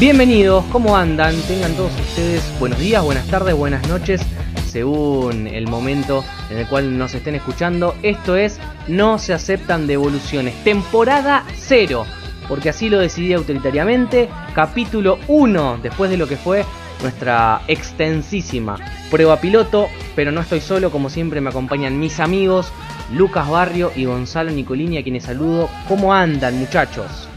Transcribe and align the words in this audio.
Bienvenidos, 0.00 0.64
¿cómo 0.72 0.96
andan? 0.96 1.38
Tengan 1.42 1.74
todos 1.74 1.92
ustedes 2.00 2.42
buenos 2.58 2.78
días, 2.78 3.04
buenas 3.04 3.26
tardes, 3.26 3.54
buenas 3.54 3.86
noches, 3.86 4.22
según 4.66 5.46
el 5.46 5.68
momento 5.68 6.24
en 6.48 6.56
el 6.56 6.66
cual 6.66 6.96
nos 6.96 7.12
estén 7.12 7.34
escuchando. 7.34 7.94
Esto 8.02 8.34
es 8.34 8.58
No 8.88 9.18
se 9.18 9.34
aceptan 9.34 9.86
devoluciones, 9.86 10.54
temporada 10.64 11.44
0, 11.54 12.06
porque 12.48 12.70
así 12.70 12.88
lo 12.88 12.98
decidí 12.98 13.34
autoritariamente, 13.34 14.30
capítulo 14.54 15.18
1, 15.28 15.80
después 15.82 16.10
de 16.10 16.16
lo 16.16 16.26
que 16.26 16.38
fue 16.38 16.64
nuestra 17.02 17.60
extensísima 17.68 18.78
prueba 19.10 19.38
piloto, 19.38 19.88
pero 20.16 20.32
no 20.32 20.40
estoy 20.40 20.62
solo, 20.62 20.90
como 20.90 21.10
siempre 21.10 21.42
me 21.42 21.50
acompañan 21.50 22.00
mis 22.00 22.20
amigos 22.20 22.72
Lucas 23.12 23.50
Barrio 23.50 23.92
y 23.94 24.06
Gonzalo 24.06 24.50
Nicolini, 24.50 24.96
a 24.96 25.02
quienes 25.02 25.24
saludo. 25.24 25.68
¿Cómo 25.86 26.14
andan 26.14 26.58
muchachos? 26.58 27.28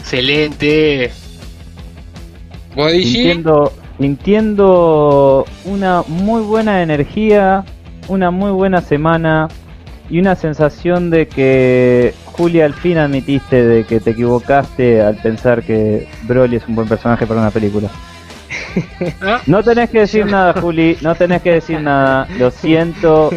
Excelente. 0.00 1.27
Sintiendo, 2.86 3.72
sintiendo 3.98 5.44
una 5.64 6.04
muy 6.06 6.42
buena 6.42 6.80
energía, 6.82 7.64
una 8.06 8.30
muy 8.30 8.52
buena 8.52 8.80
semana 8.80 9.48
y 10.08 10.20
una 10.20 10.36
sensación 10.36 11.10
de 11.10 11.26
que 11.26 12.14
Julia 12.26 12.66
al 12.66 12.74
fin 12.74 12.98
admitiste 12.98 13.64
de 13.64 13.84
que 13.84 13.98
te 13.98 14.10
equivocaste 14.10 15.02
al 15.02 15.16
pensar 15.16 15.64
que 15.64 16.06
Broly 16.22 16.56
es 16.56 16.68
un 16.68 16.76
buen 16.76 16.86
personaje 16.86 17.26
para 17.26 17.40
una 17.40 17.50
película. 17.50 17.90
No 19.46 19.62
tenés 19.62 19.90
que 19.90 20.00
decir 20.00 20.26
nada, 20.26 20.60
Juli, 20.60 20.96
no 21.00 21.14
tenés 21.14 21.42
que 21.42 21.52
decir 21.52 21.80
nada. 21.80 22.28
Lo 22.38 22.50
siento 22.50 23.30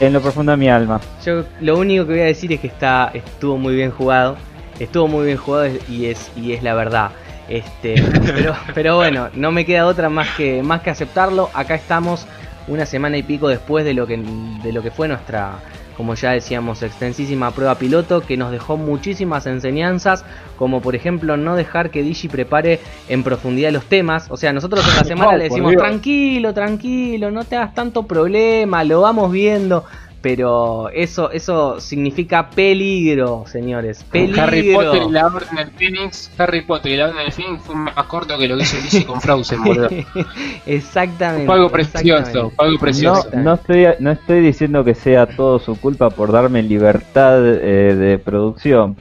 en 0.00 0.12
lo 0.12 0.20
profundo 0.20 0.52
de 0.52 0.58
mi 0.58 0.68
alma. 0.68 1.00
Yo 1.24 1.44
lo 1.60 1.78
único 1.78 2.04
que 2.06 2.12
voy 2.12 2.22
a 2.22 2.24
decir 2.24 2.52
es 2.52 2.60
que 2.60 2.66
está 2.66 3.10
estuvo 3.14 3.56
muy 3.56 3.76
bien 3.76 3.92
jugado, 3.92 4.36
estuvo 4.80 5.06
muy 5.06 5.26
bien 5.26 5.38
jugado 5.38 5.68
y 5.88 6.06
es 6.06 6.32
y 6.36 6.52
es 6.52 6.62
la 6.62 6.74
verdad. 6.74 7.12
Este, 7.52 8.02
pero, 8.34 8.56
pero 8.74 8.96
bueno, 8.96 9.28
no 9.34 9.52
me 9.52 9.66
queda 9.66 9.84
otra 9.84 10.08
más 10.08 10.26
que 10.38 10.62
más 10.62 10.80
que 10.80 10.88
aceptarlo. 10.88 11.50
Acá 11.52 11.74
estamos 11.74 12.26
una 12.66 12.86
semana 12.86 13.18
y 13.18 13.22
pico 13.22 13.48
después 13.48 13.84
de 13.84 13.92
lo 13.92 14.06
que 14.06 14.16
de 14.16 14.72
lo 14.72 14.82
que 14.82 14.90
fue 14.90 15.06
nuestra 15.06 15.58
como 15.96 16.14
ya 16.14 16.32
decíamos, 16.32 16.82
extensísima 16.82 17.50
prueba 17.50 17.74
piloto 17.76 18.22
que 18.22 18.36
nos 18.36 18.50
dejó 18.50 18.76
muchísimas 18.76 19.46
enseñanzas, 19.46 20.24
como 20.56 20.80
por 20.80 20.94
ejemplo 20.96 21.36
no 21.36 21.54
dejar 21.54 21.90
que 21.90 22.02
Digi 22.02 22.28
prepare 22.28 22.80
en 23.08 23.22
profundidad 23.22 23.70
los 23.70 23.84
temas. 23.84 24.26
O 24.30 24.36
sea, 24.36 24.52
nosotros 24.52 24.86
esta 24.88 25.04
semana 25.04 25.36
le 25.36 25.44
decimos, 25.44 25.74
tranquilo, 25.76 26.54
tranquilo, 26.54 27.30
no 27.30 27.44
te 27.44 27.56
hagas 27.56 27.74
tanto 27.74 28.04
problema, 28.04 28.84
lo 28.84 29.02
vamos 29.02 29.30
viendo. 29.30 29.84
Pero 30.22 30.88
eso, 30.90 31.32
eso 31.32 31.80
significa 31.80 32.48
peligro, 32.48 33.44
señores. 33.48 34.04
Peligro. 34.04 34.42
Harry 34.42 34.72
Potter 34.72 35.02
y 35.08 35.10
la 35.10 35.26
Orden 35.26 35.56
del 35.56 35.70
Phoenix. 35.72 36.30
Harry 36.38 36.60
Potter 36.62 36.92
y 36.92 36.96
la 36.96 37.06
Orden 37.06 37.24
del 37.24 37.32
Phoenix 37.32 37.62
fue 37.64 37.74
más 37.74 38.06
corto 38.06 38.38
que 38.38 38.46
lo 38.46 38.56
que 38.56 38.62
hizo 38.62 38.76
DC 38.76 39.04
con 39.04 39.20
Frozen, 39.20 39.64
boludo. 39.64 39.88
exactamente. 40.66 41.46
Fue 41.46 41.56
algo 41.56 41.70
precioso, 41.70 42.52
fue 42.54 42.66
algo 42.66 42.78
precioso. 42.78 43.28
No, 43.34 43.42
no, 43.42 43.54
estoy, 43.54 43.86
no 43.98 44.12
estoy 44.12 44.40
diciendo 44.40 44.84
que 44.84 44.94
sea 44.94 45.26
todo 45.26 45.58
su 45.58 45.78
culpa 45.80 46.10
por 46.10 46.30
darme 46.30 46.62
libertad 46.62 47.44
eh, 47.44 47.96
de 47.96 48.18
producción 48.18 48.96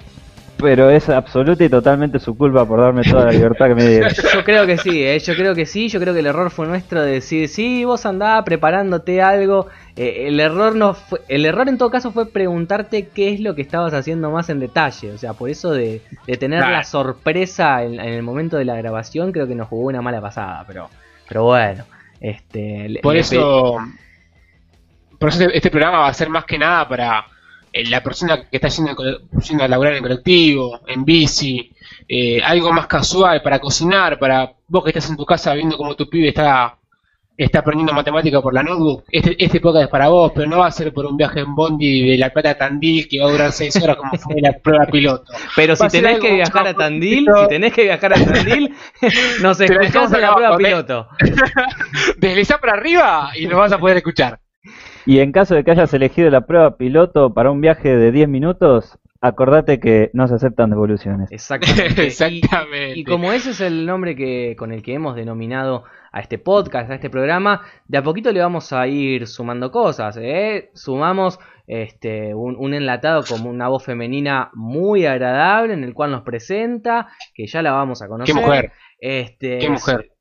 pero 0.62 0.90
es 0.90 1.10
absoluta 1.10 1.64
y 1.64 1.70
totalmente 1.70 2.20
su 2.20 2.38
culpa 2.38 2.66
por 2.66 2.80
darme 2.80 3.02
toda 3.04 3.26
la 3.26 3.32
libertad 3.32 3.68
que 3.68 3.76
me 3.76 3.88
dieron. 3.88 4.10
Yo 4.34 4.44
creo 4.44 4.66
que 4.66 4.78
sí, 4.78 5.04
¿eh? 5.04 5.20
yo 5.20 5.36
creo 5.36 5.56
que 5.56 5.66
sí, 5.66 5.90
yo 5.90 6.00
creo 6.00 6.14
que 6.14 6.20
el 6.20 6.28
error 6.28 6.52
fue 6.52 6.68
nuestro 6.68 7.02
de 7.02 7.14
decir, 7.14 7.50
sí, 7.50 7.84
vos 7.84 8.06
andá 8.06 8.44
preparándote 8.44 9.22
algo. 9.22 9.68
Eh, 9.96 10.28
el 10.28 10.40
error 10.40 10.76
no 10.76 10.94
fue, 10.94 11.22
el 11.28 11.46
error 11.46 11.68
en 11.68 11.78
todo 11.78 11.90
caso 11.90 12.12
fue 12.12 12.32
preguntarte 12.32 13.08
qué 13.08 13.34
es 13.34 13.40
lo 13.40 13.56
que 13.56 13.62
estabas 13.62 13.94
haciendo 13.94 14.32
más 14.32 14.50
en 14.50 14.60
detalle. 14.60 15.12
O 15.12 15.18
sea, 15.18 15.34
por 15.34 15.50
eso 15.50 15.72
de, 15.72 16.02
tener 16.40 16.62
la 16.62 16.84
sorpresa 16.84 17.84
en, 17.84 18.00
el 18.00 18.24
momento 18.24 18.58
de 18.58 18.66
la 18.66 18.76
grabación, 18.76 19.32
creo 19.32 19.48
que 19.48 19.56
nos 19.56 19.68
jugó 19.68 19.88
una 19.88 20.02
mala 20.02 20.22
pasada, 20.22 20.64
pero, 20.68 20.90
pero 21.28 21.44
bueno. 21.44 21.84
Este, 22.20 23.00
por 23.02 23.16
eso, 23.16 23.80
por 25.18 25.30
eso 25.30 25.44
este 25.52 25.72
programa 25.72 26.00
va 26.00 26.08
a 26.08 26.14
ser 26.14 26.30
más 26.30 26.46
que 26.46 26.58
nada 26.60 26.88
para 26.88 27.26
la 27.74 28.04
persona 28.04 28.50
que 28.50 28.58
está 28.58 28.68
yendo, 28.68 28.96
yendo 29.48 29.64
a 29.64 29.68
laburar 29.68 29.94
en 29.94 30.04
colectivo, 30.04 30.82
en 30.88 31.06
bici, 31.06 31.72
eh, 32.08 32.42
algo 32.44 32.74
más 32.74 32.88
casual 32.88 33.42
para 33.42 33.60
cocinar, 33.60 34.20
para 34.20 34.54
vos 34.68 34.84
que 34.84 34.90
estás 34.90 35.10
en 35.10 35.18
tu 35.18 35.26
casa 35.26 35.54
viendo 35.54 35.78
cómo 35.78 35.96
tu 35.96 36.10
pibe 36.10 36.30
está, 36.30 36.78
está 37.38 37.60
aprendiendo 37.60 37.94
matemática 37.94 38.42
por 38.42 38.54
la 38.54 38.64
notebook, 38.64 39.06
este, 39.10 39.42
este 39.44 39.62
podcast 39.62 39.86
es 39.86 39.90
para 39.90 40.10
vos, 40.10 40.32
pero 40.36 40.50
no 40.50 40.60
va 40.60 40.68
a 40.68 40.72
ser 40.72 40.94
por 40.94 41.06
un 41.06 41.16
viaje 41.16 41.40
en 41.40 41.56
Bondi 41.56 42.12
de 42.12 42.18
La 42.18 42.30
Plata 42.30 42.52
a 42.52 42.58
Tandil 42.58 43.08
que 43.08 43.20
va 43.20 43.28
a 43.28 43.32
durar 43.32 43.52
seis 43.54 43.82
horas 43.82 43.96
como 43.96 44.12
fue 44.18 44.42
la 44.42 44.52
prueba 44.60 44.86
piloto. 44.88 45.32
Pero 45.56 45.76
si 45.78 45.88
tenés 45.88 46.20
que 46.20 46.34
viajar 46.34 46.68
a 46.68 46.74
Tandil, 46.74 47.26
si 47.26 47.48
tenés 47.48 47.74
que 47.74 47.84
viajar 47.84 48.14
a 48.14 48.26
Tandil, 48.26 48.76
nos 49.42 49.62
escuchás 49.62 50.12
en 50.14 50.22
la 50.22 50.36
prueba 50.36 50.58
piloto. 50.58 51.08
Deslizá 52.18 52.60
para 52.60 52.74
arriba 52.74 53.32
y 53.36 53.48
nos 53.48 53.58
vas 53.58 53.72
a 53.72 53.78
poder 53.78 53.98
escuchar. 53.98 54.40
Y 55.06 55.20
en 55.20 55.32
caso 55.32 55.56
de 55.56 55.64
que 55.64 55.72
hayas 55.72 55.94
elegido 55.94 56.30
la 56.30 56.42
prueba 56.42 56.78
piloto 56.78 57.34
para 57.34 57.52
un 57.52 57.62
viaje 57.62 57.96
de 57.96 58.12
10 58.12 58.30
minutos, 58.30 59.00
acordate 59.22 59.80
que 59.80 60.10
no 60.14 60.28
se 60.28 60.36
aceptan 60.36 60.72
devoluciones. 60.72 61.32
Exactamente. 61.32 62.04
Exactamente. 62.08 63.00
Y, 63.00 63.04
como 63.04 63.32
ese 63.32 63.52
es 63.52 63.62
el 63.62 63.86
nombre 63.86 64.16
que 64.16 64.56
con 64.58 64.72
el 64.72 64.82
que 64.82 64.94
hemos 64.94 65.16
denominado 65.16 65.84
a 66.12 66.20
este 66.20 66.40
podcast, 66.40 66.90
a 66.90 66.96
este 66.96 67.10
programa, 67.10 67.62
de 67.88 68.00
a 68.00 68.04
poquito 68.04 68.32
le 68.32 68.42
vamos 68.42 68.74
a 68.74 68.88
ir 68.88 69.28
sumando 69.28 69.72
cosas. 69.72 70.18
¿eh? 70.20 70.72
Sumamos 70.74 71.40
este, 71.68 72.34
un, 72.34 72.56
un, 72.58 72.74
enlatado 72.74 73.24
como 73.24 73.50
una 73.50 73.70
voz 73.70 73.86
femenina 73.86 74.50
muy 74.54 75.06
agradable 75.06 75.74
en 75.74 75.84
el 75.84 75.94
cual 75.94 76.12
nos 76.12 76.24
presenta, 76.24 77.08
que 77.34 77.48
ya 77.48 77.62
la 77.62 77.72
vamos 77.72 78.02
a 78.02 78.08
conocer. 78.08 78.36
¿Qué 78.36 78.42
mujer? 78.42 78.72
Este, 79.02 79.58
¿Qué 79.58 79.68
mujer? 79.68 80.12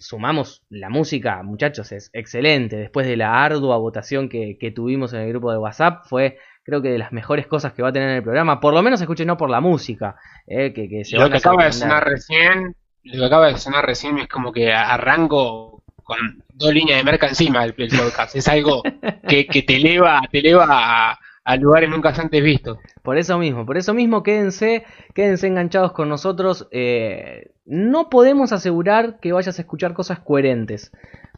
sumamos 0.00 0.64
la 0.68 0.90
música, 0.90 1.44
muchachos, 1.44 1.92
es 1.92 2.10
excelente. 2.12 2.76
Después 2.76 3.06
de 3.06 3.16
la 3.16 3.44
ardua 3.44 3.78
votación 3.78 4.28
que, 4.28 4.72
tuvimos 4.74 5.12
en 5.12 5.20
el 5.20 5.28
grupo 5.28 5.52
de 5.52 5.58
WhatsApp, 5.58 6.04
fue 6.06 6.36
creo 6.64 6.82
que 6.82 6.88
de 6.88 6.98
las 6.98 7.12
mejores 7.12 7.46
cosas 7.46 7.72
que 7.72 7.82
va 7.82 7.90
a 7.90 7.92
tener 7.92 8.10
en 8.10 8.16
el 8.16 8.22
programa. 8.24 8.58
Por 8.58 8.74
lo 8.74 8.82
menos 8.82 9.00
escuchen 9.00 9.28
no 9.28 9.36
por 9.36 9.48
la 9.48 9.60
música. 9.60 10.16
Eh, 10.44 10.72
que, 10.72 10.88
que 10.88 11.04
lo 11.16 11.30
que 11.30 11.36
acaba 11.36 11.66
de 11.66 11.72
sonar 11.72 12.04
recién, 12.04 12.74
lo 13.04 13.20
que 13.20 13.26
acaba 13.26 13.46
de 13.46 13.58
sonar 13.58 13.86
recién 13.86 14.18
es 14.18 14.26
como 14.26 14.52
que 14.52 14.72
arranco 14.72 15.84
con 15.94 16.18
dos 16.52 16.74
líneas 16.74 16.98
de 16.98 17.04
merca 17.04 17.28
encima 17.28 17.62
del, 17.62 17.74
podcast. 17.74 18.34
es 18.34 18.48
algo 18.48 18.82
que, 19.28 19.46
que 19.46 19.62
te 19.62 19.76
eleva, 19.76 20.20
te 20.32 20.40
eleva 20.40 20.66
a 20.68 21.18
a 21.46 21.56
lugares 21.56 21.88
nunca 21.88 22.08
antes 22.08 22.42
vistos. 22.42 22.78
Por 23.02 23.18
eso 23.18 23.38
mismo, 23.38 23.64
por 23.64 23.78
eso 23.78 23.94
mismo 23.94 24.24
quédense, 24.24 24.84
quédense 25.14 25.46
enganchados 25.46 25.92
con 25.92 26.08
nosotros. 26.08 26.66
Eh, 26.72 27.52
no 27.64 28.10
podemos 28.10 28.50
asegurar 28.52 29.20
que 29.20 29.32
vayas 29.32 29.56
a 29.58 29.62
escuchar 29.62 29.94
cosas 29.94 30.18
coherentes, 30.18 30.90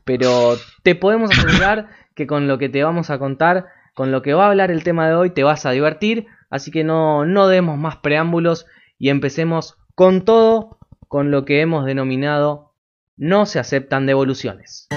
pero 0.04 0.56
te 0.82 0.94
podemos 0.94 1.30
asegurar 1.30 1.90
que 2.14 2.26
con 2.26 2.48
lo 2.48 2.56
que 2.56 2.70
te 2.70 2.82
vamos 2.82 3.10
a 3.10 3.18
contar, 3.18 3.66
con 3.92 4.10
lo 4.10 4.22
que 4.22 4.32
va 4.32 4.46
a 4.46 4.48
hablar 4.48 4.70
el 4.70 4.82
tema 4.82 5.06
de 5.06 5.14
hoy, 5.14 5.30
te 5.30 5.44
vas 5.44 5.66
a 5.66 5.72
divertir. 5.72 6.26
Así 6.48 6.70
que 6.70 6.84
no, 6.84 7.26
no 7.26 7.46
demos 7.46 7.76
más 7.76 7.96
preámbulos 7.96 8.64
y 8.98 9.10
empecemos 9.10 9.76
con 9.94 10.24
todo, 10.24 10.78
con 11.08 11.30
lo 11.30 11.44
que 11.44 11.60
hemos 11.60 11.84
denominado 11.84 12.72
no 13.18 13.44
se 13.44 13.58
aceptan 13.58 14.06
devoluciones. 14.06 14.88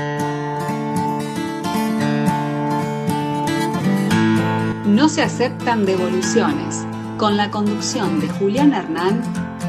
No 4.92 5.08
se 5.08 5.22
aceptan 5.22 5.86
devoluciones, 5.86 6.86
con 7.18 7.38
la 7.38 7.50
conducción 7.50 8.20
de 8.20 8.28
Julián 8.28 8.74
Hernán, 8.74 9.22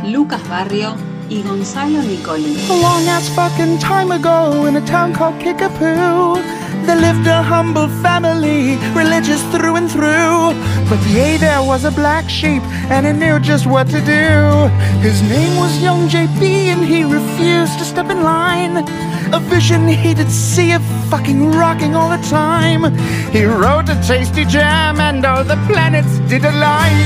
Lucas 0.05 0.41
Barrio 0.49 0.97
y 1.29 1.43
Gonzalo 1.43 2.03
Nicoli. 2.03 2.57
A 2.69 2.75
long 2.75 3.07
ass 3.09 3.29
fucking 3.29 3.79
time 3.79 4.11
ago 4.11 4.67
in 4.67 4.77
a 4.77 4.81
town 4.85 5.13
called 5.13 5.39
Kickapoo, 5.39 6.43
there 6.87 6.97
lived 6.97 7.29
a 7.29 7.41
humble 7.41 7.87
family, 8.03 8.77
religious 8.97 9.41
through 9.53 9.77
and 9.77 9.89
through. 9.89 10.55
But 10.91 10.99
yea, 11.07 11.37
there 11.37 11.63
was 11.63 11.85
a 11.85 11.93
black 11.93 12.29
sheep, 12.29 12.63
and 12.91 13.07
he 13.07 13.13
knew 13.13 13.39
just 13.39 13.67
what 13.67 13.87
to 13.91 14.01
do. 14.01 14.69
His 15.01 15.23
name 15.23 15.57
was 15.57 15.81
Young 15.81 16.09
JP, 16.09 16.43
and 16.73 16.85
he 16.85 17.05
refused 17.05 17.79
to 17.79 17.85
step 17.85 18.11
in 18.11 18.25
line. 18.25 18.79
A 19.33 19.39
vision 19.39 19.87
he 19.87 20.15
did 20.15 20.33
see 20.33 20.73
of 20.73 20.83
fucking 21.13 21.53
rocking 21.53 21.95
all 21.95 22.09
the 22.09 22.25
time. 22.29 22.85
He 23.33 23.45
wrote 23.45 23.87
a 23.91 23.97
tasty 24.01 24.47
jam 24.47 24.99
and 24.99 25.23
all 25.27 25.45
the 25.45 25.59
planets 25.69 26.19
did 26.21 26.43
align. 26.43 26.97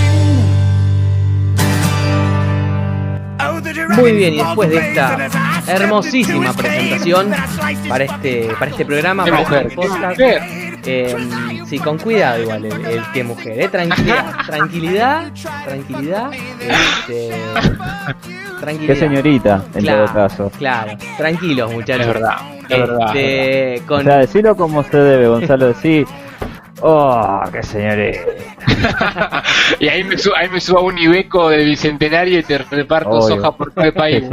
Muy 3.97 4.13
bien, 4.13 4.35
y 4.35 4.37
después 4.39 4.71
de 4.71 4.79
esta 4.79 5.29
hermosísima 5.67 6.53
presentación 6.53 7.35
para 7.89 8.05
este, 8.05 8.49
para 8.59 8.71
este 8.71 8.87
programa, 8.87 9.25
para 9.25 9.63
este 9.63 9.75
podcast, 9.75 10.21
eh, 10.21 11.17
sí, 11.67 11.79
con 11.81 11.99
cuidado 11.99 12.43
igual 12.43 12.65
el, 12.65 13.03
que 13.13 13.25
mujer, 13.25 13.61
eh, 13.61 13.69
tranquilidad, 13.69 14.37
tranquilidad, 14.47 15.33
tranquilidad, 15.65 16.31
este, 16.33 17.33
tranquilidad. 18.61 18.95
Qué 18.95 19.01
señorita, 19.01 19.65
en 19.75 19.85
todo 19.85 20.07
caso. 20.07 20.53
Claro, 20.59 20.97
tranquilos 21.17 21.73
muchachos. 21.73 22.07
Es 22.07 22.15
verdad, 22.15 22.56
es 22.69 22.79
verdad. 22.79 23.17
Este, 23.17 23.83
o 23.89 24.03
sea, 24.03 24.55
como 24.55 24.83
se 24.83 24.97
debe, 24.97 25.29
Gonzalo, 25.29 25.75
sí. 25.75 26.05
Oh, 26.83 27.41
qué 27.53 27.63
señorita. 27.63 28.21
y 29.81 29.89
ahí 29.89 30.05
me, 30.05 30.19
subo, 30.19 30.37
ahí 30.37 30.49
me 30.51 30.61
subo 30.61 30.81
a 30.81 30.83
un 30.83 30.99
Ibeco 30.99 31.49
de 31.49 31.65
bicentenario 31.65 32.39
y 32.39 32.43
te 32.43 32.59
reparto 32.59 33.23
soja 33.23 33.57
por 33.57 33.73
todo 33.73 33.85
el 33.85 33.95
país. 33.95 34.25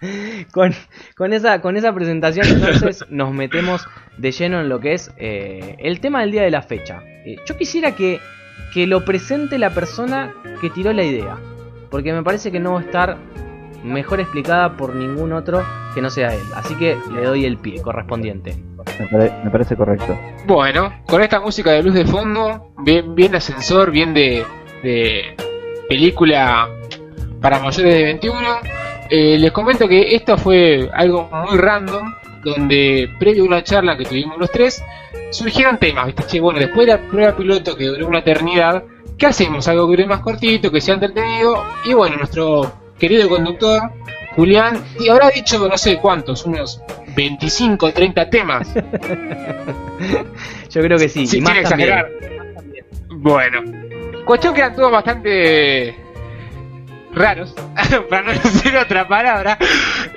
con, 0.52 0.74
con, 1.16 1.32
esa, 1.32 1.60
con 1.60 1.76
esa 1.76 1.92
presentación 1.92 2.46
entonces 2.46 3.04
nos 3.08 3.32
metemos 3.32 3.86
de 4.16 4.32
lleno 4.32 4.60
en 4.60 4.68
lo 4.68 4.80
que 4.80 4.94
es 4.94 5.12
eh, 5.16 5.76
el 5.78 6.00
tema 6.00 6.20
del 6.22 6.32
día 6.32 6.42
de 6.42 6.50
la 6.50 6.62
fecha. 6.62 7.02
Eh, 7.24 7.36
yo 7.46 7.56
quisiera 7.56 7.92
que, 7.92 8.20
que 8.74 8.86
lo 8.86 9.04
presente 9.04 9.58
la 9.58 9.70
persona 9.70 10.34
que 10.60 10.70
tiró 10.70 10.92
la 10.92 11.04
idea, 11.04 11.36
porque 11.90 12.12
me 12.12 12.22
parece 12.24 12.50
que 12.50 12.58
no 12.58 12.74
va 12.74 12.80
a 12.80 12.82
estar 12.82 13.16
mejor 13.84 14.20
explicada 14.20 14.76
por 14.76 14.94
ningún 14.94 15.32
otro 15.32 15.64
que 15.94 16.00
no 16.02 16.10
sea 16.10 16.34
él. 16.34 16.42
Así 16.54 16.74
que 16.76 16.96
le 17.12 17.22
doy 17.24 17.44
el 17.44 17.56
pie 17.58 17.80
correspondiente. 17.82 18.56
Me, 18.98 19.06
pare- 19.06 19.32
me 19.44 19.50
parece 19.50 19.76
correcto. 19.76 20.18
Bueno, 20.46 20.92
con 21.06 21.22
esta 21.22 21.40
música 21.40 21.70
de 21.72 21.82
luz 21.82 21.94
de 21.94 22.04
fondo, 22.06 22.72
bien, 22.78 23.14
bien 23.14 23.30
de 23.32 23.38
ascensor, 23.38 23.90
bien 23.90 24.12
de, 24.14 24.44
de 24.82 25.34
película 25.88 26.68
para 27.40 27.58
mayores 27.60 27.94
de 27.94 28.02
21, 28.04 28.38
eh, 29.10 29.38
les 29.38 29.52
comento 29.52 29.88
que 29.88 30.14
esto 30.14 30.36
fue 30.36 30.88
algo 30.92 31.28
muy 31.46 31.56
random, 31.56 32.14
donde 32.42 33.08
previo 33.18 33.44
a 33.44 33.46
una 33.46 33.62
charla 33.64 33.96
que 33.96 34.04
tuvimos 34.04 34.38
los 34.38 34.50
tres, 34.50 34.82
surgieron 35.30 35.78
temas, 35.78 36.06
¿viste? 36.06 36.24
Che, 36.26 36.40
bueno, 36.40 36.58
después 36.58 36.86
de 36.86 36.94
la 36.94 36.98
prueba 37.00 37.36
piloto 37.36 37.76
que 37.76 37.84
duró 37.86 38.06
una 38.08 38.18
eternidad, 38.20 38.82
¿qué 39.16 39.26
hacemos? 39.26 39.66
Algo 39.68 39.86
que 39.86 39.92
dure 39.92 40.06
más 40.06 40.20
cortito, 40.20 40.70
que 40.70 40.80
sea 40.80 40.94
entretenido, 40.94 41.64
y 41.84 41.94
bueno, 41.94 42.16
nuestro 42.16 42.72
querido 42.98 43.28
conductor, 43.28 43.80
Julián, 44.36 44.82
y 45.00 45.08
habrá 45.08 45.30
dicho, 45.30 45.66
no 45.68 45.76
sé 45.78 45.98
cuántos, 45.98 46.44
unos 46.46 46.80
25 47.16 47.86
o 47.86 47.92
30 47.92 48.30
temas. 48.30 48.68
Yo 50.70 50.80
creo 50.82 50.98
que 50.98 51.08
sí, 51.08 51.26
Sí, 51.26 51.38
y 51.38 51.40
más 51.40 51.54
sin 51.54 51.62
también. 51.64 51.88
exagerar. 51.90 52.10
Bueno, 53.10 53.62
cuestión 54.24 54.54
que 54.54 54.60
eran 54.60 54.74
todos 54.76 54.92
bastante 54.92 55.96
raros, 57.12 57.54
para 58.10 58.22
no 58.22 58.32
decir 58.32 58.76
otra 58.76 59.08
palabra. 59.08 59.58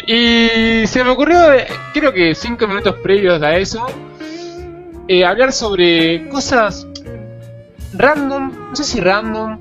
Y 0.06 0.86
se 0.86 1.04
me 1.04 1.10
ocurrió, 1.12 1.39
creo 1.94 2.13
que 2.13 2.36
cinco 2.36 2.68
minutos 2.68 2.95
previos 3.01 3.42
a 3.42 3.56
eso, 3.57 3.88
eh, 5.07 5.25
hablar 5.25 5.51
sobre 5.51 6.28
cosas 6.30 6.86
random, 7.94 8.51
no 8.69 8.75
sé 8.75 8.83
si 8.83 9.00
random, 9.00 9.57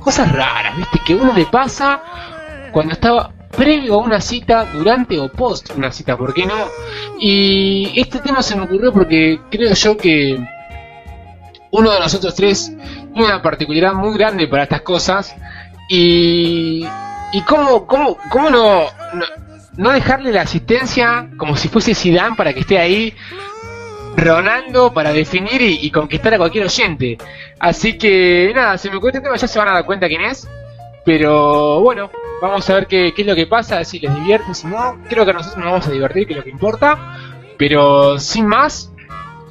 cosas 0.00 0.32
raras, 0.32 0.76
¿viste? 0.76 1.00
Que 1.04 1.14
uno 1.14 1.32
le 1.32 1.46
pasa 1.46 2.02
cuando 2.72 2.92
estaba 2.92 3.32
previo 3.56 3.94
a 3.94 3.98
una 3.98 4.20
cita, 4.20 4.66
durante 4.72 5.18
o 5.18 5.30
post 5.30 5.70
una 5.76 5.90
cita, 5.90 6.16
¿por 6.16 6.34
qué 6.34 6.46
no? 6.46 6.54
Y 7.18 7.98
este 7.98 8.20
tema 8.20 8.42
se 8.42 8.56
me 8.56 8.64
ocurrió 8.64 8.92
porque 8.92 9.40
creo 9.50 9.72
yo 9.74 9.96
que 9.96 10.38
uno 11.70 11.90
de 11.90 12.00
nosotros 12.00 12.34
tres 12.34 12.72
tiene 13.12 13.28
una 13.28 13.42
particularidad 13.42 13.94
muy 13.94 14.16
grande 14.16 14.46
para 14.46 14.64
estas 14.64 14.82
cosas 14.82 15.34
y, 15.88 16.86
y 17.32 17.40
cómo, 17.42 17.86
cómo, 17.86 18.18
cómo 18.30 18.50
no, 18.50 18.82
no, 19.14 19.24
no 19.76 19.90
dejarle 19.92 20.32
la 20.32 20.42
asistencia 20.42 21.28
como 21.36 21.56
si 21.56 21.68
fuese 21.68 21.94
Zidane 21.94 22.36
para 22.36 22.52
que 22.52 22.60
esté 22.60 22.78
ahí 22.78 23.14
ronando 24.16 24.92
para 24.92 25.12
definir 25.12 25.60
y, 25.60 25.90
conquistar 25.90 26.34
a 26.34 26.38
cualquier 26.38 26.64
oyente. 26.64 27.18
Así 27.58 27.98
que 27.98 28.52
nada, 28.54 28.78
se 28.78 28.90
me 28.90 28.96
ocurrió 28.96 29.18
este 29.18 29.20
tema, 29.20 29.36
ya 29.36 29.46
se 29.46 29.58
van 29.58 29.68
a 29.68 29.72
dar 29.72 29.84
cuenta 29.84 30.08
quién 30.08 30.22
es. 30.22 30.48
Pero 31.04 31.80
bueno, 31.80 32.10
vamos 32.42 32.68
a 32.68 32.74
ver 32.74 32.86
qué, 32.86 33.12
qué 33.14 33.22
es 33.22 33.28
lo 33.28 33.36
que 33.36 33.46
pasa, 33.46 33.84
si 33.84 34.00
les 34.00 34.12
divierte, 34.14 34.54
si 34.54 34.66
no. 34.66 34.98
Creo 35.08 35.24
que 35.24 35.30
a 35.30 35.34
nosotros 35.34 35.58
nos 35.58 35.72
vamos 35.72 35.86
a 35.86 35.92
divertir, 35.92 36.26
que 36.26 36.32
es 36.32 36.38
lo 36.38 36.44
que 36.44 36.50
importa. 36.50 37.16
Pero 37.56 38.18
sin 38.18 38.46
más, 38.46 38.92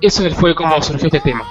eso 0.01 0.29
fue 0.31 0.53
como 0.53 0.81
surgió 0.81 1.07
este 1.07 1.21
tema. 1.21 1.45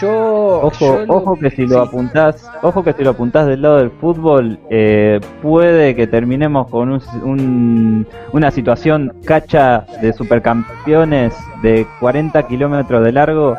Yo. 0.00 0.60
Ojo, 0.62 0.70
yo 0.80 1.06
lo- 1.06 1.14
ojo 1.14 1.36
que 1.38 1.50
si 1.50 1.62
lo 1.66 1.82
sí. 1.82 1.88
apuntás, 1.88 2.50
ojo 2.62 2.82
que 2.84 2.92
si 2.92 3.02
lo 3.04 3.10
apuntás 3.10 3.46
del 3.46 3.62
lado 3.62 3.78
del 3.78 3.90
fútbol, 3.90 4.58
eh, 4.70 5.20
puede 5.42 5.94
que 5.94 6.06
terminemos 6.06 6.68
con 6.68 6.90
un- 6.90 7.02
un- 7.22 8.06
una 8.32 8.50
situación 8.50 9.12
cacha 9.24 9.86
de 10.02 10.12
supercampeones 10.12 11.34
de 11.62 11.86
40 12.00 12.42
kilómetros 12.46 13.04
de 13.04 13.12
largo. 13.12 13.56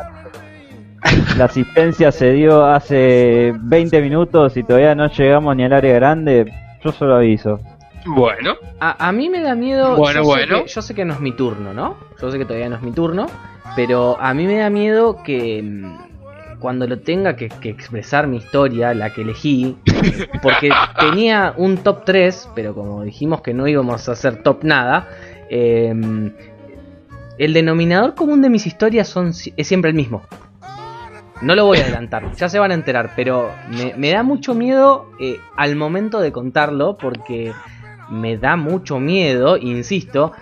La 1.36 1.44
asistencia 1.44 2.10
se 2.12 2.32
dio 2.32 2.64
hace 2.64 3.52
20 3.60 4.00
minutos 4.02 4.56
y 4.56 4.62
todavía 4.64 4.94
no 4.94 5.08
llegamos 5.08 5.54
ni 5.56 5.64
al 5.64 5.72
área 5.72 5.94
grande. 5.94 6.52
Yo 6.84 6.92
solo 6.92 7.16
aviso. 7.16 7.60
Bueno, 8.06 8.54
A, 8.80 9.08
a 9.08 9.12
mí 9.12 9.28
me 9.28 9.40
da 9.40 9.54
miedo. 9.54 9.96
Bueno, 9.96 10.20
yo 10.20 10.24
sé 10.24 10.28
bueno. 10.28 10.62
que- 10.64 10.68
yo 10.68 10.82
sé 10.82 10.94
que 10.94 11.04
no 11.04 11.14
es 11.14 11.20
mi 11.20 11.32
turno, 11.32 11.72
¿no? 11.74 11.96
Yo 12.20 12.30
sé 12.30 12.38
que 12.38 12.44
todavía 12.44 12.68
no 12.68 12.76
es 12.76 12.82
mi 12.82 12.92
turno. 12.92 13.26
Pero 13.76 14.16
a 14.20 14.32
mí 14.34 14.46
me 14.46 14.56
da 14.58 14.70
miedo 14.70 15.22
que 15.22 15.62
mm, 15.62 16.07
cuando 16.58 16.86
lo 16.86 16.98
tenga 17.00 17.36
que, 17.36 17.48
que 17.48 17.68
expresar 17.68 18.26
mi 18.26 18.38
historia, 18.38 18.94
la 18.94 19.12
que 19.12 19.22
elegí, 19.22 19.76
porque 20.42 20.70
tenía 21.00 21.54
un 21.56 21.78
top 21.78 22.04
3, 22.04 22.50
pero 22.54 22.74
como 22.74 23.02
dijimos 23.02 23.42
que 23.42 23.54
no 23.54 23.66
íbamos 23.66 24.08
a 24.08 24.12
hacer 24.12 24.42
top 24.42 24.64
nada, 24.64 25.08
eh, 25.50 25.94
el 27.38 27.52
denominador 27.52 28.14
común 28.14 28.42
de 28.42 28.50
mis 28.50 28.66
historias 28.66 29.08
son, 29.08 29.28
es 29.28 29.66
siempre 29.66 29.90
el 29.90 29.96
mismo. 29.96 30.22
No 31.40 31.54
lo 31.54 31.66
voy 31.66 31.78
a 31.78 31.82
adelantar, 31.82 32.32
ya 32.34 32.48
se 32.48 32.58
van 32.58 32.72
a 32.72 32.74
enterar, 32.74 33.12
pero 33.14 33.52
me, 33.70 33.94
me 33.96 34.10
da 34.10 34.24
mucho 34.24 34.54
miedo 34.54 35.06
eh, 35.20 35.38
al 35.56 35.76
momento 35.76 36.18
de 36.20 36.32
contarlo 36.32 36.98
porque 36.98 37.52
me 38.10 38.36
da 38.36 38.56
mucho 38.56 38.98
miedo, 38.98 39.56
insisto, 39.56 40.32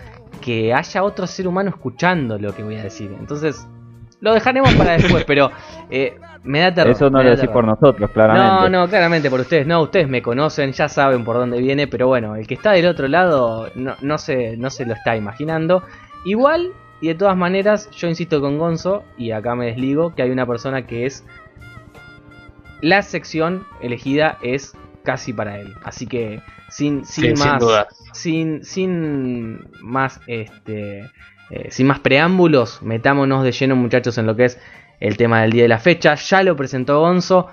que 0.41 0.73
haya 0.73 1.03
otro 1.03 1.27
ser 1.27 1.49
humano 1.49 1.69
escuchando 1.69 2.39
lo 2.39 2.55
que 2.55 2.63
voy 2.63 2.77
a 2.77 2.83
decir. 2.83 3.15
Entonces, 3.19 3.67
lo 4.21 4.35
dejaremos 4.35 4.75
para 4.75 4.93
después, 4.93 5.25
pero 5.27 5.51
eh, 5.91 6.19
me 6.43 6.61
da 6.61 6.75
terror. 6.75 6.93
Eso 6.93 7.11
no 7.11 7.19
lo 7.23 7.25
decís 7.25 7.41
terror. 7.41 7.55
por 7.55 7.65
nosotros, 7.65 8.11
claramente. 8.11 8.49
No, 8.49 8.69
no, 8.69 8.89
claramente 8.89 9.31
por 9.31 9.41
ustedes. 9.41 9.67
No, 9.67 9.83
ustedes 9.83 10.09
me 10.09 10.23
conocen, 10.23 10.73
ya 10.73 10.89
saben 10.89 11.25
por 11.25 11.37
dónde 11.37 11.61
viene, 11.61 11.87
pero 11.87 12.07
bueno, 12.07 12.37
el 12.37 12.47
que 12.47 12.55
está 12.55 12.73
del 12.73 12.87
otro 12.87 13.09
lado 13.09 13.71
no, 13.75 13.95
no, 14.01 14.19
se, 14.19 14.57
no 14.57 14.71
se 14.71 14.87
lo 14.87 14.95
está 14.95 15.17
imaginando. 15.17 15.83
Igual, 16.25 16.73
y 17.01 17.09
de 17.09 17.15
todas 17.15 17.37
maneras, 17.37 17.91
yo 17.91 18.09
insisto 18.09 18.41
con 18.41 18.59
Gonzo, 18.59 19.05
y 19.19 19.31
acá 19.33 19.55
me 19.55 19.67
desligo, 19.67 20.15
que 20.15 20.23
hay 20.23 20.31
una 20.31 20.47
persona 20.47 20.87
que 20.87 21.07
es... 21.07 21.25
La 22.83 23.03
sección 23.03 23.67
elegida 23.81 24.39
es 24.43 24.77
casi 25.03 25.33
para 25.33 25.59
él. 25.59 25.75
Así 25.83 26.07
que, 26.07 26.43
sin, 26.69 27.05
sin 27.05 27.37
Sí, 27.37 27.37
sin 27.37 27.47
más... 27.49 27.61
duda. 27.61 27.87
sin, 28.13 28.65
sin 28.65 29.69
más 29.81 30.21
este 30.27 31.11
eh, 31.51 31.71
sin 31.71 31.87
más 31.87 32.01
preámbulos, 32.01 32.83
metámonos 32.83 33.45
de 33.45 33.53
lleno 33.53 33.77
muchachos 33.77 34.19
en 34.19 34.27
lo 34.27 34.35
que 34.37 34.47
es 34.47 34.61
el 35.01 35.17
tema 35.17 35.43
del 35.43 35.53
día 35.53 35.63
de 35.63 35.69
la 35.69 35.79
fecha. 35.79 36.15
Ya 36.15 36.43
lo 36.43 36.57
presentó 36.57 37.01
Gonzo 37.01 37.49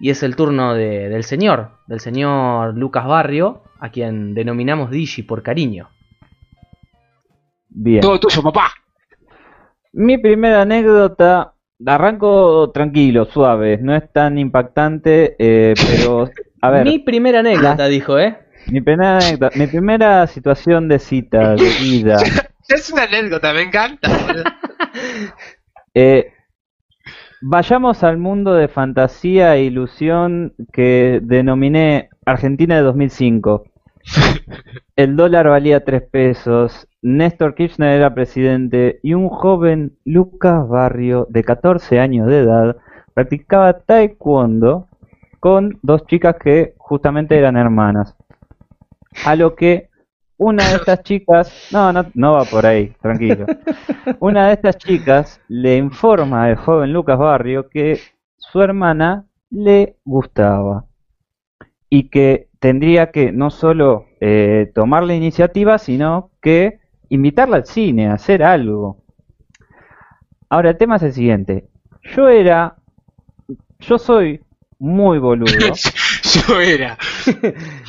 y 0.00 0.10
es 0.10 0.22
el 0.22 0.36
turno 0.36 0.74
de- 0.74 1.08
del 1.08 1.24
señor, 1.24 1.70
del 1.86 2.00
señor 2.00 2.76
Lucas 2.76 3.06
Barrio, 3.06 3.62
a 3.80 3.90
quien 3.90 4.34
denominamos 4.34 4.90
Digi 4.90 5.22
por 5.22 5.42
cariño. 5.42 5.88
Bien. 7.68 8.00
todo 8.00 8.18
tuyo, 8.18 8.42
papá. 8.42 8.70
Mi 9.92 10.18
primera 10.18 10.62
anécdota, 10.62 11.54
arranco 11.86 12.70
tranquilo, 12.72 13.24
suave, 13.26 13.78
no 13.78 13.94
es 13.94 14.10
tan 14.12 14.38
impactante, 14.38 15.36
eh, 15.38 15.74
pero 15.76 16.28
a 16.62 16.70
ver, 16.70 16.84
Mi 16.84 16.92
mi, 16.92 16.98
primera 17.00 17.40
anécdota, 17.40 17.86
dijo, 17.86 18.18
¿eh? 18.18 18.36
primera 18.66 19.18
anécdota- 19.18 19.56
mi 19.56 19.66
primera 19.66 20.26
situación 20.26 20.88
de 20.88 20.98
cita, 20.98 21.54
de 21.54 21.68
vida, 21.80 22.18
Es 22.68 22.90
una 22.90 23.04
anécdota, 23.04 23.54
me 23.54 23.62
encanta. 23.62 24.10
eh, 25.94 26.32
vayamos 27.40 28.04
al 28.04 28.18
mundo 28.18 28.52
de 28.52 28.68
fantasía 28.68 29.56
e 29.56 29.64
ilusión 29.64 30.54
que 30.70 31.20
denominé 31.22 32.10
Argentina 32.26 32.76
de 32.76 32.82
2005. 32.82 33.64
El 34.96 35.16
dólar 35.16 35.48
valía 35.48 35.82
3 35.82 36.02
pesos, 36.10 36.86
Néstor 37.00 37.54
Kirchner 37.54 37.90
era 37.90 38.14
presidente 38.14 39.00
y 39.02 39.14
un 39.14 39.30
joven 39.30 39.96
Lucas 40.04 40.68
Barrio 40.68 41.26
de 41.30 41.44
14 41.44 41.98
años 42.00 42.26
de 42.26 42.40
edad 42.40 42.76
practicaba 43.14 43.80
taekwondo 43.80 44.88
con 45.40 45.78
dos 45.82 46.06
chicas 46.06 46.36
que 46.36 46.74
justamente 46.76 47.38
eran 47.38 47.56
hermanas. 47.56 48.14
A 49.24 49.36
lo 49.36 49.54
que 49.54 49.87
una 50.38 50.68
de 50.68 50.76
estas 50.76 51.02
chicas, 51.02 51.68
no, 51.72 51.92
no, 51.92 52.06
no 52.14 52.32
va 52.32 52.44
por 52.44 52.64
ahí, 52.64 52.94
tranquilo. 53.02 53.44
Una 54.20 54.46
de 54.46 54.54
estas 54.54 54.78
chicas 54.78 55.40
le 55.48 55.76
informa 55.76 56.44
al 56.44 56.56
joven 56.56 56.92
Lucas 56.92 57.18
Barrio 57.18 57.68
que 57.68 58.00
su 58.36 58.62
hermana 58.62 59.26
le 59.50 59.96
gustaba 60.04 60.86
y 61.90 62.08
que 62.08 62.48
tendría 62.60 63.10
que 63.10 63.32
no 63.32 63.50
solo 63.50 64.06
eh, 64.20 64.70
tomar 64.74 65.02
la 65.02 65.14
iniciativa, 65.14 65.78
sino 65.78 66.30
que 66.40 66.80
invitarla 67.08 67.56
al 67.56 67.66
cine, 67.66 68.08
a 68.08 68.14
hacer 68.14 68.42
algo. 68.42 69.02
Ahora, 70.48 70.70
el 70.70 70.78
tema 70.78 70.96
es 70.96 71.02
el 71.02 71.12
siguiente. 71.12 71.68
Yo 72.02 72.28
era, 72.28 72.76
yo 73.80 73.98
soy 73.98 74.40
muy 74.78 75.18
boludo. 75.18 75.50
Yo 76.46 76.60
era. 76.60 76.98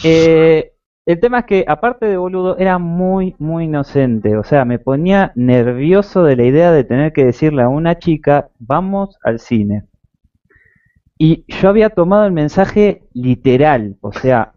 Eh, 0.03 0.71
el 1.11 1.19
tema 1.19 1.39
es 1.39 1.45
que, 1.45 1.65
aparte 1.67 2.05
de 2.05 2.17
boludo, 2.17 2.55
era 2.59 2.77
muy, 2.77 3.35
muy 3.39 3.65
inocente. 3.65 4.37
O 4.37 4.43
sea, 4.43 4.63
me 4.63 4.77
ponía 4.77 5.31
nervioso 5.33 6.23
de 6.23 6.35
la 6.35 6.43
idea 6.43 6.71
de 6.71 6.83
tener 6.83 7.13
que 7.13 7.25
decirle 7.25 7.63
a 7.63 7.67
una 7.67 7.97
chica, 7.97 8.49
vamos 8.59 9.17
al 9.23 9.39
cine. 9.39 9.85
Y 11.17 11.45
yo 11.47 11.69
había 11.69 11.89
tomado 11.89 12.27
el 12.27 12.31
mensaje 12.31 13.01
literal. 13.13 13.97
O 14.01 14.13
sea, 14.13 14.53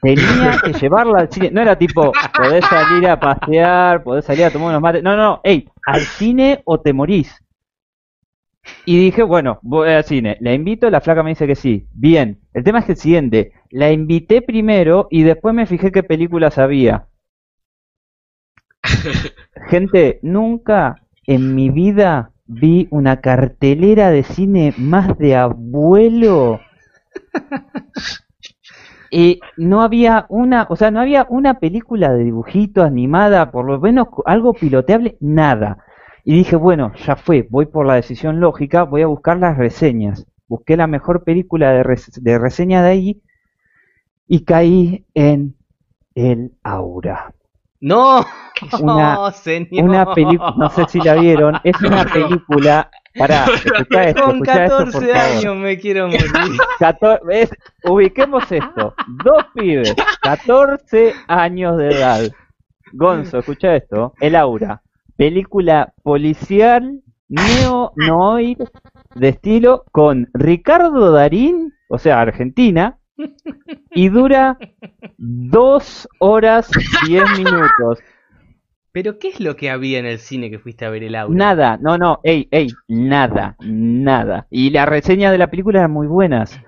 Tenía 0.00 0.58
que 0.64 0.72
llevarla 0.72 1.20
al 1.20 1.30
cine. 1.30 1.50
No 1.50 1.60
era 1.60 1.76
tipo, 1.76 2.10
podés 2.36 2.64
salir 2.64 3.06
a 3.08 3.20
pasear, 3.20 4.02
podés 4.02 4.24
salir 4.24 4.44
a 4.44 4.50
tomar 4.50 4.70
unos 4.70 4.80
mates. 4.80 5.02
No, 5.02 5.14
no, 5.14 5.22
no. 5.22 5.40
Al 5.86 6.00
cine 6.00 6.62
o 6.64 6.80
te 6.80 6.92
morís. 6.92 7.34
Y 8.84 8.98
dije, 8.98 9.22
bueno, 9.22 9.58
voy 9.62 9.90
al 9.90 10.04
cine. 10.04 10.36
La 10.40 10.52
invito, 10.52 10.90
la 10.90 11.00
flaca 11.00 11.22
me 11.22 11.30
dice 11.30 11.46
que 11.46 11.56
sí. 11.56 11.88
Bien. 11.92 12.40
El 12.52 12.64
tema 12.64 12.80
es 12.80 12.84
que 12.86 12.92
el 12.92 12.98
siguiente. 12.98 13.52
La 13.70 13.90
invité 13.90 14.42
primero 14.42 15.08
y 15.10 15.22
después 15.22 15.54
me 15.54 15.66
fijé 15.66 15.92
qué 15.92 16.02
películas 16.02 16.58
había. 16.58 17.06
Gente, 19.68 20.20
nunca 20.22 21.02
en 21.26 21.54
mi 21.54 21.70
vida 21.70 22.32
vi 22.46 22.86
una 22.90 23.20
cartelera 23.20 24.10
de 24.10 24.22
cine 24.22 24.74
más 24.78 25.18
de 25.18 25.36
abuelo. 25.36 26.60
Y 29.10 29.40
no 29.56 29.82
había 29.82 30.26
una, 30.28 30.66
o 30.68 30.76
sea, 30.76 30.90
no 30.90 31.00
había 31.00 31.26
una 31.28 31.58
película 31.60 32.12
de 32.12 32.24
dibujito 32.24 32.82
animada, 32.82 33.50
por 33.50 33.64
lo 33.64 33.80
menos 33.80 34.08
algo 34.24 34.52
piloteable, 34.52 35.16
nada. 35.20 35.78
Y 36.28 36.34
dije, 36.34 36.56
bueno, 36.56 36.92
ya 37.06 37.14
fue, 37.14 37.46
voy 37.48 37.66
por 37.66 37.86
la 37.86 37.94
decisión 37.94 38.40
lógica, 38.40 38.82
voy 38.82 39.02
a 39.02 39.06
buscar 39.06 39.36
las 39.38 39.56
reseñas. 39.56 40.26
Busqué 40.48 40.76
la 40.76 40.88
mejor 40.88 41.22
película 41.22 41.70
de, 41.70 41.84
res- 41.84 42.20
de 42.20 42.36
reseña 42.38 42.82
de 42.82 42.90
ahí 42.90 43.22
y 44.26 44.44
caí 44.44 45.06
en 45.14 45.54
El 46.16 46.50
Aura. 46.64 47.32
No, 47.80 48.24
Una- 48.80 49.14
no, 49.14 49.30
señor. 49.30 49.84
Una 49.84 50.12
película, 50.14 50.54
no 50.56 50.68
sé 50.70 50.84
si 50.88 50.98
la 51.00 51.14
vieron, 51.14 51.58
es 51.62 51.80
una 51.80 52.04
película. 52.12 52.90
Pará, 53.16 53.44
escuchá 53.46 54.08
esto, 54.08 54.22
Con 54.24 54.32
escuchá 54.34 54.64
esto, 54.64 54.76
por 54.78 54.84
14 54.92 55.06
favor. 55.12 55.16
años 55.38 55.56
me 55.56 55.78
quiero 55.78 56.06
morir. 56.08 56.20
Cator- 56.80 57.20
ubiquemos 57.84 58.50
esto. 58.50 58.94
Dos 59.24 59.44
pibes, 59.54 59.94
14 60.22 61.14
años 61.28 61.76
de 61.78 61.88
edad. 61.90 62.20
Gonzo, 62.92 63.38
escucha 63.38 63.76
esto. 63.76 64.12
El 64.20 64.34
Aura. 64.34 64.82
Película 65.16 65.94
policial 66.02 67.02
neo-noir 67.28 68.58
de 69.14 69.28
estilo 69.28 69.84
con 69.92 70.28
Ricardo 70.34 71.10
Darín, 71.10 71.72
o 71.88 71.98
sea, 71.98 72.20
Argentina, 72.20 72.98
y 73.90 74.08
dura 74.08 74.58
dos 75.16 76.08
horas 76.18 76.70
diez 77.06 77.24
minutos. 77.38 77.98
Pero 78.92 79.18
¿qué 79.18 79.28
es 79.28 79.40
lo 79.40 79.56
que 79.56 79.70
había 79.70 79.98
en 79.98 80.06
el 80.06 80.18
cine 80.18 80.50
que 80.50 80.58
fuiste 80.58 80.84
a 80.84 80.90
ver 80.90 81.02
el 81.02 81.14
aura? 81.14 81.36
Nada, 81.36 81.78
no, 81.80 81.98
no, 81.98 82.20
ey, 82.22 82.48
ey, 82.50 82.68
nada, 82.88 83.56
nada. 83.60 84.46
Y 84.50 84.70
las 84.70 84.88
reseñas 84.88 85.32
de 85.32 85.38
la 85.38 85.50
película 85.50 85.80
eran 85.80 85.92
muy 85.92 86.06
buenas. 86.06 86.58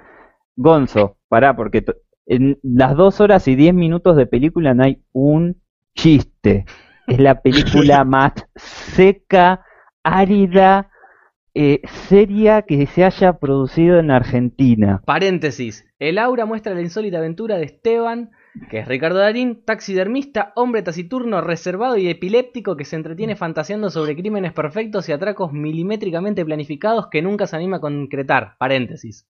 Gonzo, 0.57 1.17
pará, 1.29 1.57
porque 1.57 1.85
en 2.27 2.59
las 2.63 2.97
dos 2.97 3.21
horas 3.21 3.49
y 3.49 3.57
diez 3.57 3.73
minutos 3.73 4.17
de 4.17 4.27
película 4.27 4.75
no 4.75 4.85
hay 4.85 5.03
un 5.13 5.63
chiste. 5.95 6.67
Es 7.09 7.19
la 7.19 7.41
película 7.41 8.05
más 8.05 8.33
seca, 8.57 9.65
árida, 10.03 10.91
eh, 11.55 11.81
seria 12.09 12.63
que 12.63 12.87
se 12.87 13.05
haya 13.05 13.39
producido 13.39 13.99
en 13.99 14.11
Argentina. 14.11 15.03
Paréntesis. 15.05 15.85
El 15.99 16.19
aura 16.19 16.47
muestra 16.47 16.75
la 16.75 16.83
insólita 16.83 17.19
aventura 17.19 17.57
de 17.57 17.65
Esteban, 17.65 18.31
que 18.71 18.81
es 18.81 18.87
Ricardo 18.87 19.19
Darín, 19.19 19.65
taxidermista, 19.65 20.53
hombre 20.55 20.83
taciturno, 20.83 21.41
reservado 21.41 21.97
y 21.97 22.09
epiléptico 22.09 22.77
que 22.77 22.85
se 22.85 22.97
entretiene 22.97 23.35
fantaseando 23.35 23.91
sobre 23.91 24.15
crímenes 24.15 24.53
perfectos 24.53 25.09
y 25.09 25.13
atracos 25.13 25.53
milimétricamente 25.53 26.45
planificados 26.45 27.09
que 27.09 27.23
nunca 27.23 27.47
se 27.47 27.57
anima 27.57 27.79
a 27.79 27.81
concretar. 27.81 28.55
Paréntesis. 28.59 29.27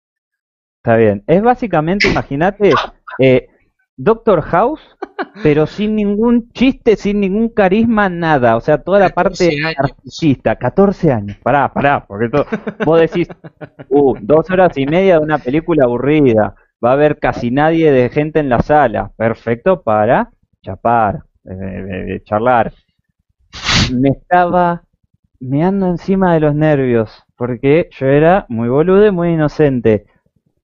Está 0.79 0.97
bien. 0.97 1.23
Es 1.27 1.43
básicamente, 1.43 2.09
imagínate, 2.09 2.73
eh, 3.19 3.49
Doctor 3.97 4.43
House, 4.43 4.81
pero 5.43 5.67
sin 5.67 5.97
ningún 5.97 6.51
chiste, 6.53 6.97
sin 6.97 7.21
ningún 7.21 7.49
carisma, 7.49 8.09
nada. 8.09 8.57
O 8.57 8.61
sea, 8.61 8.83
toda 8.83 8.99
la 8.99 9.11
14 9.11 9.47
parte 9.47 9.67
años. 9.67 9.77
artista. 9.77 10.57
14 10.57 11.13
años. 11.13 11.39
Pará, 11.43 11.73
pará, 11.73 12.05
porque 12.07 12.29
to- 12.29 12.47
vos 12.85 13.01
decís, 13.01 13.29
uh, 13.89 14.15
dos 14.21 14.51
horas 14.51 14.77
y 14.77 14.87
media 14.87 15.15
de 15.19 15.25
una 15.25 15.39
película 15.39 15.85
aburrida. 15.85 16.55
Va 16.85 16.91
a 16.91 16.93
haber 16.93 17.19
casi 17.19 17.51
nadie 17.51 17.91
de 17.91 18.11
gente 18.11 18.39
en 18.41 18.49
la 18.51 18.61
sala. 18.61 19.11
Perfecto 19.17 19.83
para 19.83 20.31
chapar, 20.63 21.23
eh, 21.45 22.17
eh, 22.17 22.23
charlar. 22.25 22.73
Me 23.95 24.11
estaba 24.11 24.83
meando 25.41 25.89
encima 25.89 26.35
de 26.35 26.41
los 26.41 26.55
nervios, 26.55 27.25
porque 27.37 27.89
yo 27.93 28.07
era 28.07 28.47
muy 28.49 28.69
boludo 28.69 29.07
y 29.07 29.11
muy 29.11 29.31
inocente. 29.31 30.07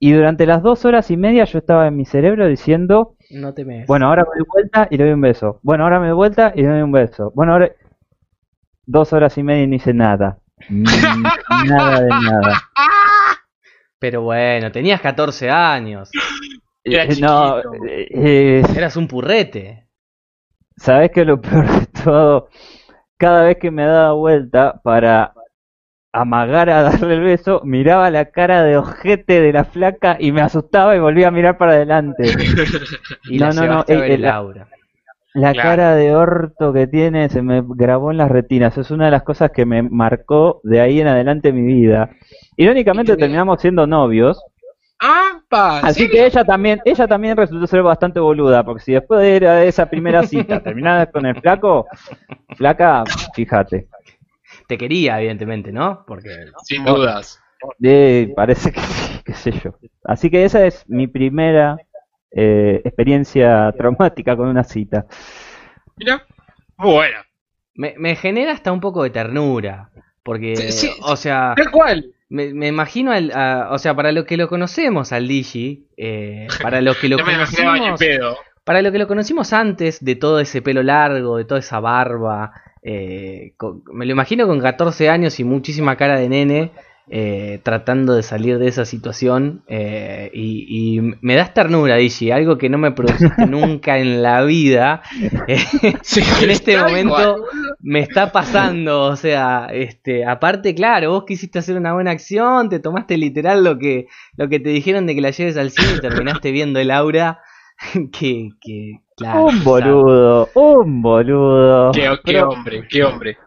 Y 0.01 0.13
durante 0.13 0.47
las 0.47 0.63
dos 0.63 0.85
horas 0.85 1.11
y 1.11 1.17
media 1.17 1.45
yo 1.45 1.59
estaba 1.59 1.87
en 1.89 1.97
mi 1.97 2.05
cerebro 2.05 2.47
diciendo, 2.49 3.15
No 3.33 3.55
te 3.55 3.65
me. 3.65 3.85
bueno, 3.87 4.09
ahora 4.09 4.25
me 4.25 4.39
doy 4.39 4.47
vuelta 4.49 4.89
y 4.91 4.97
le 4.97 5.05
doy 5.05 5.13
un 5.15 5.21
beso. 5.21 5.59
Bueno, 5.63 5.85
ahora 5.85 6.01
me 6.01 6.09
doy 6.09 6.17
vuelta 6.17 6.53
y 6.55 6.63
le 6.63 6.69
doy 6.69 6.83
un 6.83 6.93
beso. 6.93 7.33
Bueno, 7.35 7.53
ahora... 7.53 7.73
Dos 8.85 9.13
horas 9.13 9.39
y 9.39 9.43
media 9.43 9.63
y 9.63 9.67
no 9.69 9.77
hice 9.77 9.95
nada. 9.95 10.39
Nada 10.69 12.01
de 12.01 12.09
nada. 12.09 12.63
Pero 13.99 14.23
bueno, 14.23 14.73
tenías 14.73 15.01
14 15.01 15.49
años. 15.49 16.11
Era 16.83 17.05
Eh, 17.05 17.17
no, 17.21 17.61
eh, 17.89 18.63
Eras 18.75 18.97
un 18.97 19.07
purrete. 19.07 19.87
¿sabes 20.77 21.11
qué 21.13 21.21
es 21.21 21.27
lo 21.27 21.41
peor 21.41 21.69
de 21.69 21.87
todo? 22.05 22.49
Cada 23.17 23.45
vez 23.45 23.59
que 23.59 23.71
me 23.71 23.85
daba 23.85 24.15
vuelta 24.15 24.81
para 24.83 25.33
amagar 26.13 26.69
a 26.71 26.83
darle 26.83 27.15
el 27.15 27.21
beso, 27.23 27.63
miraba 27.65 28.11
la 28.11 28.27
cara 28.27 28.63
de 28.63 28.77
ojete 28.77 29.41
de 29.41 29.53
la 29.53 29.65
flaca 29.65 30.17
y 30.21 30.31
me 30.33 30.43
asustaba 30.43 30.95
y 30.95 31.01
volvía 31.01 31.29
a 31.29 31.31
mirar 31.31 31.57
para 31.59 31.73
adelante. 31.73 32.25
Y 33.25 33.39
No, 33.39 33.51
no, 33.53 33.67
no, 33.67 33.79
a 33.81 33.85
eh, 33.89 33.95
eh, 33.95 34.15
el 34.15 34.23
la- 34.23 34.35
aura. 34.35 34.69
La 35.35 35.53
Claro. 35.55 35.69
cara 35.71 35.95
de 35.97 36.15
orto 36.15 36.75
que 36.75 36.87
tiene 36.87 37.31
se 37.31 37.41
me 37.41 37.63
grabó 37.67 38.11
en 38.11 38.19
las 38.19 38.31
retinas. 38.31 38.77
Es 38.77 38.91
una 38.91 39.07
de 39.07 39.13
las 39.13 39.23
cosas 39.23 39.51
que 39.51 39.65
me 39.65 39.81
marcó 39.83 40.61
de 40.63 40.83
ahí 40.83 41.01
en 41.01 41.09
adelante 41.09 41.53
mi 41.55 41.63
vida. 41.63 42.11
Irónicamente 42.59 43.17
terminamos 43.17 43.59
siendo 43.63 43.87
novios. 43.87 44.39
¡Apa! 44.99 45.79
Así 45.81 46.05
¿sí? 46.05 46.11
que 46.11 46.27
ella 46.27 46.45
también, 46.45 46.81
ella 46.85 47.09
también 47.09 47.35
resultó 47.37 47.67
ser 47.67 47.83
bastante 47.83 48.21
boluda, 48.21 48.63
porque 48.63 48.83
si 48.85 48.93
después 48.93 49.21
de 49.21 49.67
esa 49.67 49.87
primera 49.87 50.23
cita 50.25 50.61
terminabas 50.63 51.09
con 51.11 51.25
el 51.25 51.35
flaco, 51.41 51.87
flaca, 52.57 53.03
fíjate. 53.35 53.89
Te 54.73 54.79
quería, 54.79 55.19
evidentemente, 55.19 55.71
¿no? 55.71 56.03
Porque 56.07 56.47
Sin 56.65 56.83
dudas. 56.83 57.39
Eh, 57.83 58.33
parece 58.35 58.73
que 58.73 58.81
sí, 58.81 59.21
qué 59.27 59.35
sé 59.35 59.51
yo. 59.53 59.75
Así 60.03 60.31
que 60.31 60.47
esa 60.47 60.65
es 60.65 60.83
mi 60.89 61.09
primera 61.09 61.77
eh, 62.31 62.81
experiencia 62.83 63.71
traumática 63.77 64.35
con 64.35 64.49
una 64.49 64.65
cita. 64.65 65.05
Mira, 65.97 66.25
muy 66.79 66.91
buena. 66.91 67.27
me, 67.75 67.95
me 67.99 68.17
genera 68.17 68.53
hasta 68.53 68.73
un 68.73 68.81
poco 68.81 69.03
de 69.03 69.11
ternura. 69.11 69.91
Porque, 70.23 70.57
Sí, 70.57 70.73
sí, 70.73 70.91
o 71.03 71.17
sea, 71.17 71.53
Tal 71.55 71.71
cual. 71.71 72.15
me, 72.31 72.55
me 72.55 72.69
imagino, 72.69 73.13
al, 73.13 73.31
a- 73.33 73.69
o 73.73 73.79
sea, 73.79 73.95
para 73.95 74.11
los 74.11 74.25
que 74.25 74.39
lo 74.39 74.49
conocemos 74.49 75.13
al 75.13 75.29
Digi, 75.29 75.87
eh, 75.99 76.47
para 76.63 76.81
los 76.81 76.97
que 76.97 77.11
lo 77.11 77.19
No 77.19 77.25
pedo. 77.99 78.39
para 78.65 78.81
los 78.81 78.91
que 78.91 78.99
lo 78.99 79.07
conocimos 79.07 79.53
antes 79.53 80.03
de 80.03 80.17
todo 80.17 80.41
ese 80.41 80.63
pelo 80.63 80.83
largo, 80.83 81.37
de 81.37 81.45
toda 81.45 81.61
esa 81.61 81.79
barba, 81.79 82.53
eh, 82.83 83.55
con- 83.57 83.83
me 83.93 84.07
lo 84.07 84.13
imagino 84.13 84.47
con 84.47 84.61
14 84.61 85.09
años 85.09 85.39
y 85.41 85.45
muchísima 85.45 85.97
cara 85.97 86.19
de 86.19 86.29
nene, 86.29 86.73
eh, 87.09 87.61
tratando 87.65 88.15
de 88.15 88.23
salir 88.23 88.59
de 88.59 88.69
esa 88.69 88.85
situación. 88.85 89.65
eh, 89.69 90.31
y, 90.33 90.97
y 90.97 91.01
me 91.21 91.35
das 91.35 91.53
ternura, 91.53 91.97
Digi, 91.97 92.31
algo 92.31 92.59
que 92.59 92.69
no 92.71 92.79
me 92.79 92.93
produciste 92.93 93.47
nunca 93.49 93.99
en 93.99 94.23
la 94.23 94.43
vida. 94.45 95.03
Eh, 95.49 95.59
Sí, 96.03 96.23
en 96.43 96.51
este 96.51 96.77
momento 96.79 97.45
me 97.81 98.01
está 98.01 98.31
pasando, 98.33 99.03
o 99.05 99.17
sea, 99.17 99.69
este, 99.73 100.25
aparte, 100.25 100.75
claro, 100.75 101.11
vos 101.11 101.25
quisiste 101.27 101.59
hacer 101.59 101.77
una 101.77 101.93
buena 101.95 102.13
acción, 102.13 102.69
te 102.69 102.79
tomaste 102.79 103.17
literal 103.19 103.65
lo 103.65 103.79
que, 103.79 104.07
lo 104.37 104.49
que 104.49 104.61
te 104.61 104.71
dijeron 104.71 105.07
de 105.07 105.15
que 105.15 105.21
la 105.21 105.31
lleves 105.31 105.57
al 105.57 105.71
cine 105.71 105.95
y 105.95 106.01
terminaste 106.01 106.53
viendo 106.53 106.79
el 106.79 106.91
aura, 106.93 107.41
que, 108.13 108.51
que, 108.61 109.01
claro. 109.23 109.45
Un 109.47 109.65
boludo, 109.65 110.49
un 110.55 111.03
boludo. 111.03 111.93
Qué, 111.93 112.03
qué 112.25 112.33
Pero- 112.33 112.49
hombre, 112.51 112.87
qué 112.89 113.05
hombre. 113.05 113.39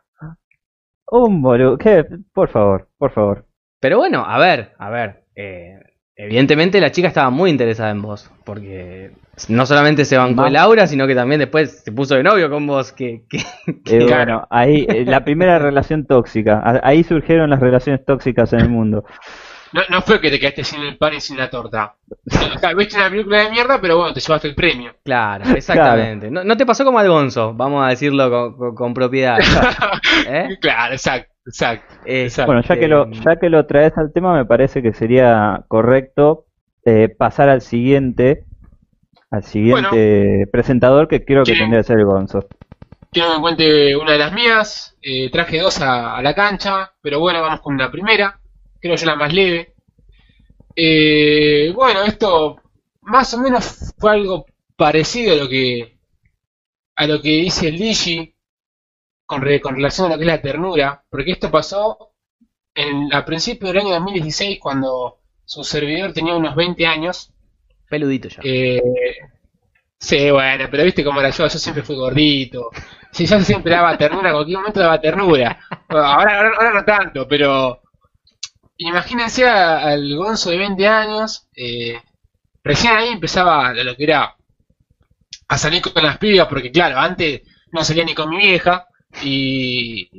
Un 1.11 1.41
boludo. 1.41 1.77
¿Qué? 1.77 2.05
Por 2.33 2.49
favor, 2.49 2.87
por 2.97 3.11
favor. 3.11 3.45
Pero 3.79 3.97
bueno, 3.99 4.23
a 4.25 4.39
ver, 4.39 4.73
a 4.79 4.89
ver, 4.89 5.25
eh, 5.35 5.79
evidentemente 6.15 6.81
la 6.81 6.91
chica 6.91 7.07
estaba 7.09 7.29
muy 7.29 7.51
interesada 7.51 7.91
en 7.91 8.01
vos, 8.01 8.31
porque 8.43 9.11
no 9.49 9.65
solamente 9.67 10.05
se 10.05 10.17
bancó 10.17 10.45
el 10.47 10.55
aura, 10.55 10.87
sino 10.87 11.05
que 11.05 11.13
también 11.13 11.39
después 11.39 11.83
se 11.83 11.91
puso 11.91 12.15
de 12.15 12.23
novio 12.23 12.49
con 12.49 12.65
vos, 12.65 12.91
que, 12.91 13.25
que, 13.29 13.37
Eh, 13.37 14.05
Claro. 14.07 14.07
Bueno, 14.07 14.47
ahí, 14.49 14.87
eh, 14.89 15.05
la 15.05 15.23
primera 15.23 15.59
relación 15.59 16.05
tóxica. 16.07 16.79
Ahí 16.83 17.03
surgieron 17.03 17.49
las 17.51 17.59
relaciones 17.59 18.03
tóxicas 18.03 18.51
en 18.53 18.61
el 18.61 18.69
mundo. 18.69 19.05
No, 19.75 19.81
no 19.89 20.01
fue 20.01 20.21
que 20.21 20.29
te 20.31 20.39
quedaste 20.39 20.63
sin 20.63 20.81
el 20.83 20.97
pan 20.97 21.13
y 21.15 21.19
sin 21.19 21.37
la 21.37 21.49
torta. 21.49 21.95
O 22.55 22.57
sea, 22.59 22.73
viste 22.73 22.95
una 22.95 23.09
película 23.09 23.39
de 23.43 23.49
mierda, 23.51 23.81
pero 23.81 23.97
bueno, 23.97 24.13
te 24.13 24.21
llevaste 24.21 24.47
el 24.47 24.55
premio. 24.55 24.93
Claro, 25.03 25.43
exactamente. 25.55 26.31
No, 26.31 26.43
no 26.45 26.55
te 26.55 26.65
pasó 26.65 26.85
como 26.85 26.97
al 26.99 27.09
Gonzo, 27.09 27.53
vamos 27.53 27.85
a 27.85 27.89
decirlo 27.89 28.29
con, 28.29 28.57
con- 28.57 28.75
con 28.75 28.93
propiedad. 28.93 29.37
¿Eh? 30.27 30.57
Claro, 30.61 30.93
exacto, 30.93 31.33
exacto. 31.45 31.93
Este, 32.05 32.45
Bueno, 32.45 32.61
ya 32.61 32.79
que 32.79 32.87
lo, 32.87 33.11
ya 33.11 33.35
que 33.35 33.49
lo 33.49 33.65
traes 33.65 33.97
al 33.97 34.13
tema, 34.13 34.33
me 34.33 34.45
parece 34.45 34.81
que 34.81 34.93
sería 34.93 35.63
correcto 35.67 36.45
eh, 36.85 37.09
pasar 37.09 37.49
al 37.49 37.61
siguiente. 37.61 38.45
al 39.31 39.43
siguiente 39.43 40.47
presentador 40.51 41.07
que 41.09 41.25
creo 41.25 41.43
que 41.43 41.51
Sí. 41.53 41.59
tendría 41.59 41.81
que 41.81 41.87
ser 41.87 41.99
el 41.99 42.05
Gonzo. 42.05 42.47
Quiero 43.11 43.29
que 43.29 43.35
me 43.35 43.41
cuente 43.41 43.95
una 43.97 44.11
de 44.13 44.19
las 44.19 44.31
mías. 44.33 44.95
Eh, 45.01 45.29
traje 45.31 45.59
dos 45.59 45.81
a, 45.81 46.15
a 46.15 46.21
la 46.21 46.33
cancha, 46.33 46.93
pero 47.01 47.19
bueno, 47.19 47.41
vamos 47.41 47.59
con 47.61 47.77
la 47.77 47.91
primera. 47.91 48.39
Creo 48.85 48.95
yo 48.97 49.05
la 49.07 49.15
más 49.15 49.33
leve. 49.33 49.73
Eh, 50.75 51.71
bueno, 51.73 52.03
esto 52.03 52.57
más 53.01 53.33
o 53.33 53.39
menos 53.39 53.93
fue 53.97 54.11
algo 54.11 54.45
parecido 54.75 55.33
a 55.33 55.37
lo 55.37 55.47
que 55.49 55.97
a 56.95 57.07
lo 57.07 57.21
que 57.21 57.29
dice 57.29 57.67
el 57.69 57.77
Digi 57.77 58.35
con, 59.25 59.41
re- 59.41 59.61
con 59.61 59.75
relación 59.75 60.07
a 60.07 60.11
lo 60.11 60.17
que 60.17 60.23
es 60.23 60.27
la 60.27 60.41
ternura, 60.41 61.03
porque 61.09 61.31
esto 61.33 61.51
pasó 61.51 62.13
en, 62.75 63.13
a 63.13 63.25
principios 63.25 63.73
del 63.73 63.81
año 63.83 63.95
2016 63.95 64.59
cuando 64.61 65.19
su 65.45 65.63
servidor 65.63 66.13
tenía 66.13 66.35
unos 66.35 66.55
20 66.55 66.85
años. 66.87 67.33
Peludito 67.89 68.29
ya. 68.29 68.41
Eh, 68.43 68.81
sí, 69.97 70.29
bueno, 70.31 70.67
pero 70.69 70.83
viste 70.83 71.03
cómo 71.03 71.19
era 71.19 71.29
yo, 71.29 71.43
yo 71.47 71.59
siempre 71.59 71.83
fui 71.83 71.95
gordito. 71.95 72.69
Si 73.11 73.25
yo 73.25 73.39
siempre 73.41 73.73
daba 73.73 73.97
ternura, 73.97 74.29
en 74.29 74.35
cualquier 74.35 74.57
momento 74.59 74.79
daba 74.79 74.99
ternura. 75.01 75.59
Ahora, 75.89 76.39
ahora 76.55 76.73
no 76.73 76.83
tanto, 76.85 77.27
pero 77.27 77.81
imagínense 78.77 79.47
al 79.47 80.15
Gonzo 80.15 80.49
de 80.49 80.57
20 80.57 80.87
años, 80.87 81.47
eh, 81.55 81.99
recién 82.63 82.95
ahí 82.95 83.09
empezaba 83.09 83.73
lo 83.73 83.95
que 83.95 84.03
era 84.03 84.35
a 85.47 85.57
salir 85.57 85.81
con 85.81 86.03
las 86.03 86.17
pibas, 86.17 86.47
porque 86.47 86.71
claro, 86.71 86.97
antes 86.99 87.41
no 87.71 87.83
salía 87.83 88.05
ni 88.05 88.15
con 88.15 88.29
mi 88.29 88.37
vieja. 88.37 88.87
Y, 89.23 90.09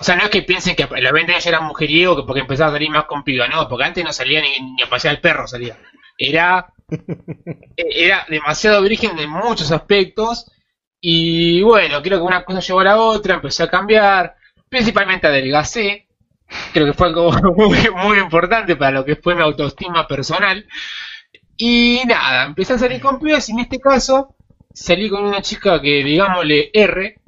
o 0.00 0.04
sea, 0.04 0.14
no 0.14 0.24
es 0.24 0.30
que 0.30 0.42
piensen 0.42 0.76
que 0.76 0.84
a 0.84 1.00
los 1.00 1.12
20 1.12 1.32
años 1.32 1.46
era 1.46 1.60
mujeriego 1.60 2.14
que 2.16 2.22
porque 2.22 2.40
empezaba 2.42 2.70
a 2.70 2.72
salir 2.74 2.90
más 2.90 3.04
con 3.06 3.24
pibas, 3.24 3.50
no, 3.50 3.68
porque 3.68 3.84
antes 3.84 4.04
no 4.04 4.12
salía 4.12 4.40
ni, 4.40 4.60
ni 4.60 4.82
a 4.82 4.88
pasear 4.88 5.16
al 5.16 5.20
perro, 5.20 5.48
salía. 5.48 5.76
Era 6.16 6.72
era 7.76 8.26
demasiado 8.28 8.82
virgen 8.82 9.18
en 9.18 9.30
muchos 9.30 9.70
aspectos 9.72 10.50
y 11.00 11.62
bueno, 11.62 12.00
creo 12.02 12.18
que 12.18 12.24
una 12.24 12.44
cosa 12.44 12.60
llevó 12.60 12.80
a 12.80 12.84
la 12.84 12.96
otra, 13.00 13.34
empecé 13.34 13.62
a 13.64 13.70
cambiar, 13.70 14.36
principalmente 14.68 15.26
adelgacé, 15.26 16.08
creo 16.72 16.86
que 16.86 16.92
fue 16.92 17.08
algo 17.08 17.32
muy, 17.56 17.78
muy 17.96 18.18
importante 18.18 18.76
para 18.76 18.92
lo 18.92 19.04
que 19.04 19.16
fue 19.16 19.34
mi 19.34 19.42
autoestima 19.42 20.06
personal 20.06 20.66
y 21.56 22.02
nada, 22.06 22.46
empecé 22.46 22.74
a 22.74 22.78
salir 22.78 23.00
con 23.00 23.20
pibas 23.20 23.48
y 23.48 23.52
en 23.52 23.60
este 23.60 23.78
caso 23.80 24.36
salí 24.72 25.08
con 25.08 25.24
una 25.24 25.42
chica 25.42 25.80
que 25.80 26.04
digámosle 26.04 26.70
R, 26.74 27.20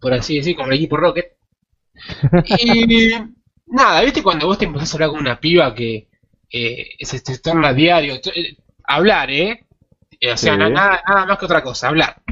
por 0.00 0.14
así 0.14 0.36
decir, 0.38 0.56
como 0.56 0.68
el 0.70 0.76
equipo 0.76 0.96
Rocket 0.96 1.26
y 2.44 3.10
nada, 3.66 4.02
viste 4.02 4.22
cuando 4.22 4.46
vos 4.46 4.58
te 4.58 4.64
empezás 4.66 4.92
a 4.92 4.96
hablar 4.96 5.10
con 5.10 5.20
una 5.20 5.40
piba 5.40 5.74
que 5.74 6.08
eh, 6.50 6.88
se, 7.00 7.18
se 7.18 7.38
torna 7.38 7.72
diario, 7.72 8.14
eh, 8.34 8.56
hablar, 8.84 9.30
¿eh? 9.30 9.66
Eh, 10.20 10.32
O 10.32 10.36
sea, 10.36 10.56
Sí. 10.56 10.58
nada, 10.70 11.02
nada 11.08 11.26
más 11.26 11.38
que 11.38 11.44
otra 11.46 11.62
cosa, 11.62 11.88
hablar. 11.88 12.22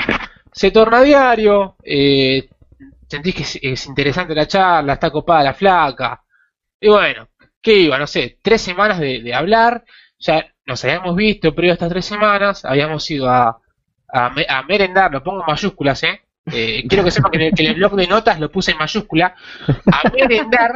Se 0.53 0.71
torna 0.71 1.03
diario, 1.03 1.77
eh, 1.85 2.49
sentís 3.13 3.35
que 3.35 3.43
es, 3.43 3.59
es 3.63 3.87
interesante 3.87 4.35
la 4.35 4.47
charla, 4.47 4.95
está 4.95 5.11
copada 5.11 5.43
la 5.45 5.55
flaca. 5.55 6.23
Y 6.81 6.89
bueno, 6.89 7.29
¿qué 7.63 7.75
iba? 7.77 7.99
No 7.99 8.07
sé, 8.07 8.39
tres 8.43 8.61
semanas 8.63 8.99
de, 9.01 9.23
de 9.23 9.35
hablar, 9.35 9.85
ya 10.19 10.47
nos 10.67 10.85
habíamos 10.85 11.17
visto, 11.17 11.55
pero 11.55 11.73
estas 11.73 11.89
tres 11.91 12.05
semanas 12.07 12.65
habíamos 12.65 13.11
ido 13.11 13.29
a, 13.31 13.59
a, 14.09 14.31
me- 14.31 14.47
a 14.49 14.63
merendar, 14.65 15.13
lo 15.13 15.23
pongo 15.23 15.41
en 15.43 15.47
mayúsculas, 15.49 16.03
¿eh? 16.05 16.23
Eh, 16.53 16.85
quiero 16.89 17.05
que 17.05 17.11
sepan 17.13 17.31
que 17.33 17.39
en, 17.39 17.45
el, 17.45 17.55
que 17.55 17.63
en 17.65 17.71
el 17.71 17.77
blog 17.77 17.95
de 17.97 18.07
notas 18.09 18.41
lo 18.41 18.51
puse 18.51 18.73
en 18.73 18.79
mayúscula, 18.79 19.35
a 19.93 20.11
merendar, 20.11 20.73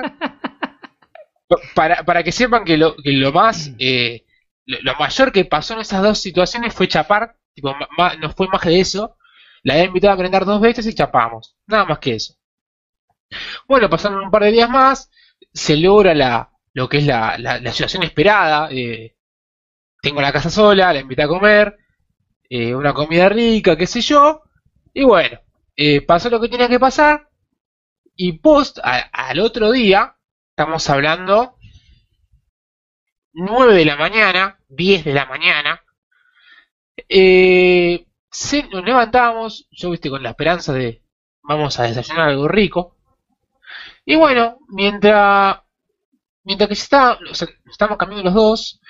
para, 1.74 2.02
para 2.04 2.22
que 2.22 2.32
sepan 2.32 2.64
que 2.64 2.76
lo, 2.76 2.96
que 2.96 3.12
lo 3.12 3.32
más, 3.32 3.72
eh, 3.78 4.24
lo, 4.66 4.78
lo 4.82 4.94
mayor 4.96 5.32
que 5.32 5.44
pasó 5.44 5.74
en 5.74 5.80
esas 5.80 6.02
dos 6.02 6.18
situaciones 6.20 6.74
fue 6.74 6.88
chapar, 6.88 7.36
tipo, 7.54 7.74
ma- 7.74 7.88
ma- 7.96 8.14
no 8.16 8.30
fue 8.30 8.48
más 8.48 8.60
que 8.60 8.80
eso, 8.80 9.16
la 9.62 9.74
había 9.74 9.86
invitado 9.86 10.14
a 10.14 10.16
merendar 10.16 10.44
dos 10.44 10.60
veces 10.60 10.86
y 10.86 10.94
chapamos, 10.94 11.56
nada 11.66 11.84
más 11.86 11.98
que 11.98 12.14
eso. 12.14 12.34
Bueno, 13.66 13.88
pasaron 13.90 14.24
un 14.24 14.30
par 14.30 14.42
de 14.42 14.52
días 14.52 14.70
más, 14.70 15.10
se 15.52 15.76
logra 15.76 16.14
la, 16.14 16.50
lo 16.74 16.88
que 16.88 16.98
es 16.98 17.06
la, 17.06 17.36
la, 17.38 17.60
la 17.60 17.72
situación 17.72 18.02
esperada, 18.02 18.68
eh, 18.70 19.16
tengo 20.02 20.20
la 20.20 20.32
casa 20.32 20.50
sola, 20.50 20.92
la 20.92 21.00
invité 21.00 21.22
a 21.24 21.28
comer, 21.28 21.76
eh, 22.50 22.74
una 22.74 22.94
comida 22.94 23.28
rica, 23.28 23.76
qué 23.76 23.86
sé 23.86 24.02
yo, 24.02 24.42
y 24.94 25.04
bueno, 25.04 25.40
eh, 25.76 26.02
pasó 26.02 26.30
lo 26.30 26.40
que 26.40 26.48
tenía 26.50 26.68
que 26.68 26.80
pasar, 26.80 27.30
y 28.16 28.34
post 28.34 28.78
al 28.82 29.40
otro 29.40 29.72
día, 29.72 30.16
estamos 30.50 30.88
hablando 30.90 31.56
9 33.34 33.74
de 33.74 33.84
la 33.84 33.96
mañana, 33.96 34.58
10 34.68 35.04
de 35.04 35.14
la 35.14 35.26
mañana, 35.26 35.80
eh, 37.08 38.05
se, 38.36 38.64
nos 38.68 38.84
levantamos, 38.84 39.66
yo 39.70 39.90
viste 39.90 40.10
con 40.10 40.22
la 40.22 40.30
esperanza 40.30 40.74
de 40.74 41.02
vamos 41.42 41.80
a 41.80 41.84
desayunar 41.84 42.28
algo 42.28 42.46
rico, 42.46 42.96
y 44.04 44.14
bueno, 44.14 44.58
mientras 44.68 45.56
mientras 46.44 46.68
que 46.68 46.74
está, 46.74 47.18
o 47.30 47.34
sea, 47.34 47.48
estamos 47.70 47.96
cambiando 47.96 48.24
los 48.24 48.34
dos, 48.34 48.80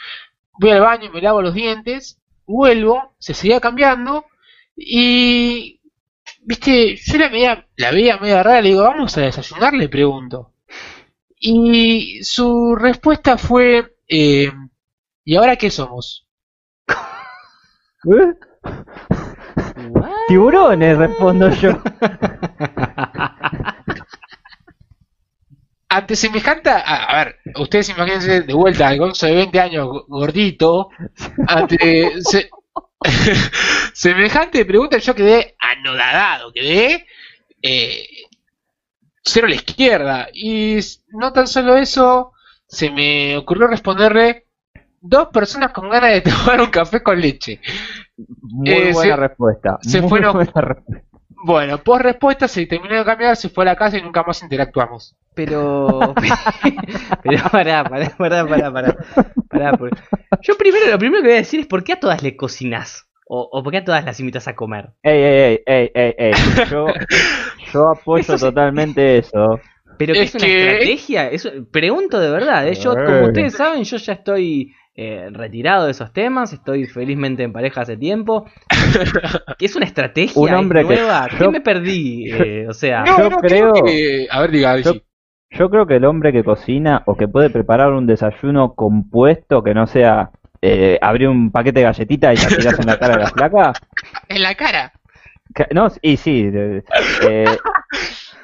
voy 0.58 0.70
al 0.72 0.80
baño, 0.80 1.12
me 1.12 1.22
lavo 1.22 1.42
los 1.42 1.54
dientes, 1.54 2.20
vuelvo, 2.44 3.14
se 3.18 3.34
seguía 3.34 3.60
cambiando 3.60 4.24
y 4.74 5.80
viste, 6.42 6.96
yo 6.96 7.18
la 7.18 7.28
veía, 7.28 7.68
la 7.76 7.92
veía 7.92 8.18
media 8.18 8.42
rara, 8.42 8.60
le 8.60 8.70
digo, 8.70 8.82
vamos 8.82 9.16
a 9.16 9.20
desayunar, 9.22 9.74
le 9.74 9.88
pregunto. 9.88 10.54
Y 11.38 12.22
su 12.24 12.74
respuesta 12.74 13.38
fue, 13.38 13.96
eh, 14.08 14.50
¿y 15.24 15.36
ahora 15.36 15.56
qué 15.56 15.70
somos? 15.70 16.26
¿Eh? 18.06 19.15
Tiburones, 20.28 20.98
respondo 20.98 21.48
yo. 21.50 21.80
Ante 25.88 26.16
semejante, 26.16 26.68
a, 26.70 27.04
a 27.04 27.24
ver, 27.24 27.36
ustedes 27.60 27.88
imagínense 27.90 28.40
de 28.42 28.52
vuelta 28.54 28.88
al 28.88 28.98
Gonzo 28.98 29.26
de 29.26 29.34
20 29.36 29.60
años 29.60 29.86
go- 29.86 30.04
gordito, 30.08 30.88
ante 31.46 32.20
se- 32.22 32.50
semejante 33.94 34.64
pregunta 34.64 34.98
yo 34.98 35.14
quedé 35.14 35.54
anodadado, 35.60 36.52
quedé 36.52 37.06
eh, 37.62 38.04
cero 39.24 39.46
a 39.46 39.50
la 39.50 39.56
izquierda. 39.56 40.28
Y 40.32 40.78
no 41.08 41.32
tan 41.32 41.46
solo 41.46 41.76
eso, 41.76 42.32
se 42.66 42.90
me 42.90 43.36
ocurrió 43.36 43.66
responderle 43.66 44.45
dos 45.08 45.28
personas 45.32 45.72
con 45.72 45.88
ganas 45.90 46.12
de 46.12 46.20
tomar 46.30 46.60
un 46.60 46.70
café 46.70 47.02
con 47.02 47.20
leche. 47.20 47.60
Muy 48.40 48.70
Eh, 48.70 48.92
buena 48.92 49.14
se- 49.14 49.20
respuesta. 49.20 49.78
se 49.82 50.00
muy 50.00 50.08
fueron- 50.10 50.32
buena 50.34 50.52
respuesta. 50.60 51.06
Bueno, 51.44 51.78
por 51.78 52.02
respuesta 52.02 52.48
se 52.48 52.66
terminó 52.66 52.96
de 52.96 53.04
cambiar, 53.04 53.36
se 53.36 53.48
fue 53.50 53.62
a 53.64 53.66
la 53.66 53.76
casa 53.76 53.98
y 53.98 54.02
nunca 54.02 54.22
más 54.24 54.42
interactuamos. 54.42 55.14
Pero. 55.34 56.14
Pero 57.22 57.42
pará, 57.50 57.84
pará, 57.84 58.10
pará, 58.16 58.46
pará, 58.46 58.72
pará. 58.72 58.96
pará, 59.48 59.72
por- 59.72 59.90
Yo 60.42 60.56
primero, 60.56 60.90
lo 60.90 60.98
primero 60.98 61.22
que 61.22 61.28
voy 61.28 61.36
a 61.36 61.40
decir 61.40 61.60
es 61.60 61.66
por 61.66 61.84
qué 61.84 61.92
a 61.92 62.00
todas 62.00 62.22
le 62.22 62.36
cocinás. 62.36 63.04
O, 63.28 63.48
o 63.52 63.62
por 63.62 63.72
qué 63.72 63.78
a 63.78 63.84
todas 63.84 64.04
las 64.04 64.18
invitas 64.20 64.46
a 64.48 64.54
comer. 64.54 64.90
Ey, 65.02 65.20
ey, 65.22 65.62
ey, 65.66 65.90
ey, 65.94 66.14
ey, 66.16 66.32
ey. 66.32 66.32
Yo, 66.70 66.86
yo 67.72 67.90
apoyo 67.90 68.20
Eso 68.20 68.38
sí. 68.38 68.44
totalmente 68.44 69.18
eso. 69.18 69.60
Pero 69.98 70.14
que 70.14 70.22
Es 70.22 70.28
es, 70.28 70.34
una 70.36 70.44
que- 70.44 70.72
estrategia, 70.72 71.28
eso, 71.30 71.50
pregunto 71.72 72.20
de 72.20 72.30
verdad, 72.30 72.68
¿eh? 72.68 72.74
yo 72.74 72.94
como 72.94 73.26
ustedes 73.26 73.54
saben, 73.54 73.82
yo 73.84 73.96
ya 73.96 74.12
estoy 74.12 74.72
eh, 74.96 75.28
retirado 75.30 75.84
de 75.84 75.90
esos 75.90 76.12
temas, 76.12 76.52
estoy 76.52 76.86
felizmente 76.86 77.42
en 77.42 77.52
pareja 77.52 77.82
hace 77.82 77.96
tiempo. 77.96 78.46
¿Que 79.58 79.66
es 79.66 79.76
una 79.76 79.84
estrategia 79.84 80.40
Un 80.40 80.54
hombre 80.54 80.80
¿Es 80.80 80.86
que- 80.88 80.94
nueva? 80.96 81.28
¿Qué 81.38 81.48
me 81.48 81.60
perdí? 81.60 82.30
Eh, 82.32 82.66
o 82.68 82.72
sea, 82.72 83.04
yo 83.18 83.28
creo- 83.38 83.72
que... 83.84 84.26
A 84.30 84.40
ver, 84.40 84.50
diga, 84.50 84.78
Yo, 84.78 84.94
yo 85.50 85.70
creo 85.70 85.86
que 85.86 85.96
el 85.96 86.04
hombre 86.06 86.32
que 86.32 86.42
cocina 86.44 87.02
o 87.06 87.16
que 87.16 87.28
puede 87.28 87.50
preparar 87.50 87.92
un 87.92 88.06
desayuno 88.06 88.74
compuesto 88.74 89.62
que 89.62 89.74
no 89.74 89.86
sea 89.86 90.30
eh, 90.62 90.98
abrir 91.02 91.28
un 91.28 91.52
paquete 91.52 91.80
de 91.80 91.84
galletitas 91.86 92.34
y 92.42 92.50
la 92.50 92.56
tirás 92.56 92.78
en 92.80 92.86
la 92.86 92.98
cara 92.98 93.16
de 93.16 93.22
la 93.24 93.30
flaca. 93.30 93.72
En 94.28 94.42
la 94.42 94.54
cara. 94.54 94.92
que- 95.54 95.68
No, 95.74 95.88
y 96.02 96.16
sí. 96.16 96.50
eh, 96.52 97.44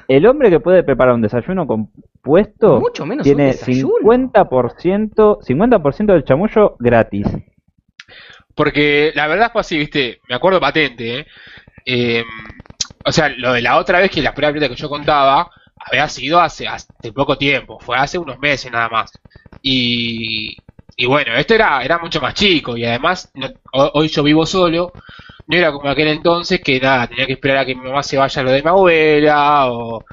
el 0.07 0.25
hombre 0.27 0.49
que 0.49 0.59
puede 0.59 0.83
preparar 0.83 1.15
un 1.15 1.21
desayuno 1.21 1.65
compuesto 2.23 2.79
mucho 2.79 3.05
menos 3.05 3.23
tiene 3.23 3.43
un 3.43 3.51
desayuno. 3.51 3.93
50%, 3.99 5.39
50% 5.41 6.13
del 6.13 6.23
chamullo 6.23 6.75
gratis. 6.79 7.27
Porque 8.55 9.11
la 9.15 9.27
verdad 9.27 9.51
fue 9.51 9.61
así, 9.61 9.77
viste, 9.77 10.19
me 10.29 10.35
acuerdo 10.35 10.59
patente, 10.59 11.19
¿eh? 11.19 11.27
Eh, 11.85 12.23
o 13.05 13.11
sea, 13.11 13.29
lo 13.29 13.53
de 13.53 13.61
la 13.61 13.77
otra 13.77 13.99
vez 13.99 14.11
que 14.11 14.21
la 14.21 14.33
prueba 14.33 14.53
que 14.69 14.75
yo 14.75 14.89
contaba 14.89 15.49
había 15.77 16.07
sido 16.07 16.39
hace, 16.39 16.67
hace 16.67 16.87
poco 17.13 17.37
tiempo, 17.37 17.79
fue 17.79 17.97
hace 17.97 18.17
unos 18.17 18.39
meses 18.39 18.71
nada 18.71 18.89
más. 18.89 19.11
Y, 19.61 20.55
y 20.95 21.05
bueno, 21.05 21.35
esto 21.35 21.55
era, 21.55 21.83
era 21.83 21.97
mucho 21.97 22.21
más 22.21 22.33
chico 22.35 22.77
y 22.77 22.85
además 22.85 23.31
no- 23.35 23.49
hoy 23.93 24.07
yo 24.07 24.23
vivo 24.23 24.45
solo, 24.45 24.93
no 25.47 25.57
era 25.57 25.71
como 25.71 25.89
aquel 25.89 26.07
entonces 26.09 26.61
que 26.61 26.79
nada, 26.79 27.07
tenía 27.07 27.25
que 27.25 27.33
esperar 27.33 27.57
a 27.59 27.65
que 27.65 27.75
mi 27.75 27.81
mamá 27.83 28.03
se 28.03 28.17
vaya 28.17 28.41
a 28.41 28.45
lo 28.45 28.51
de 28.51 28.61
mi 28.63 28.69
abuela 28.69 29.71
o... 29.71 30.05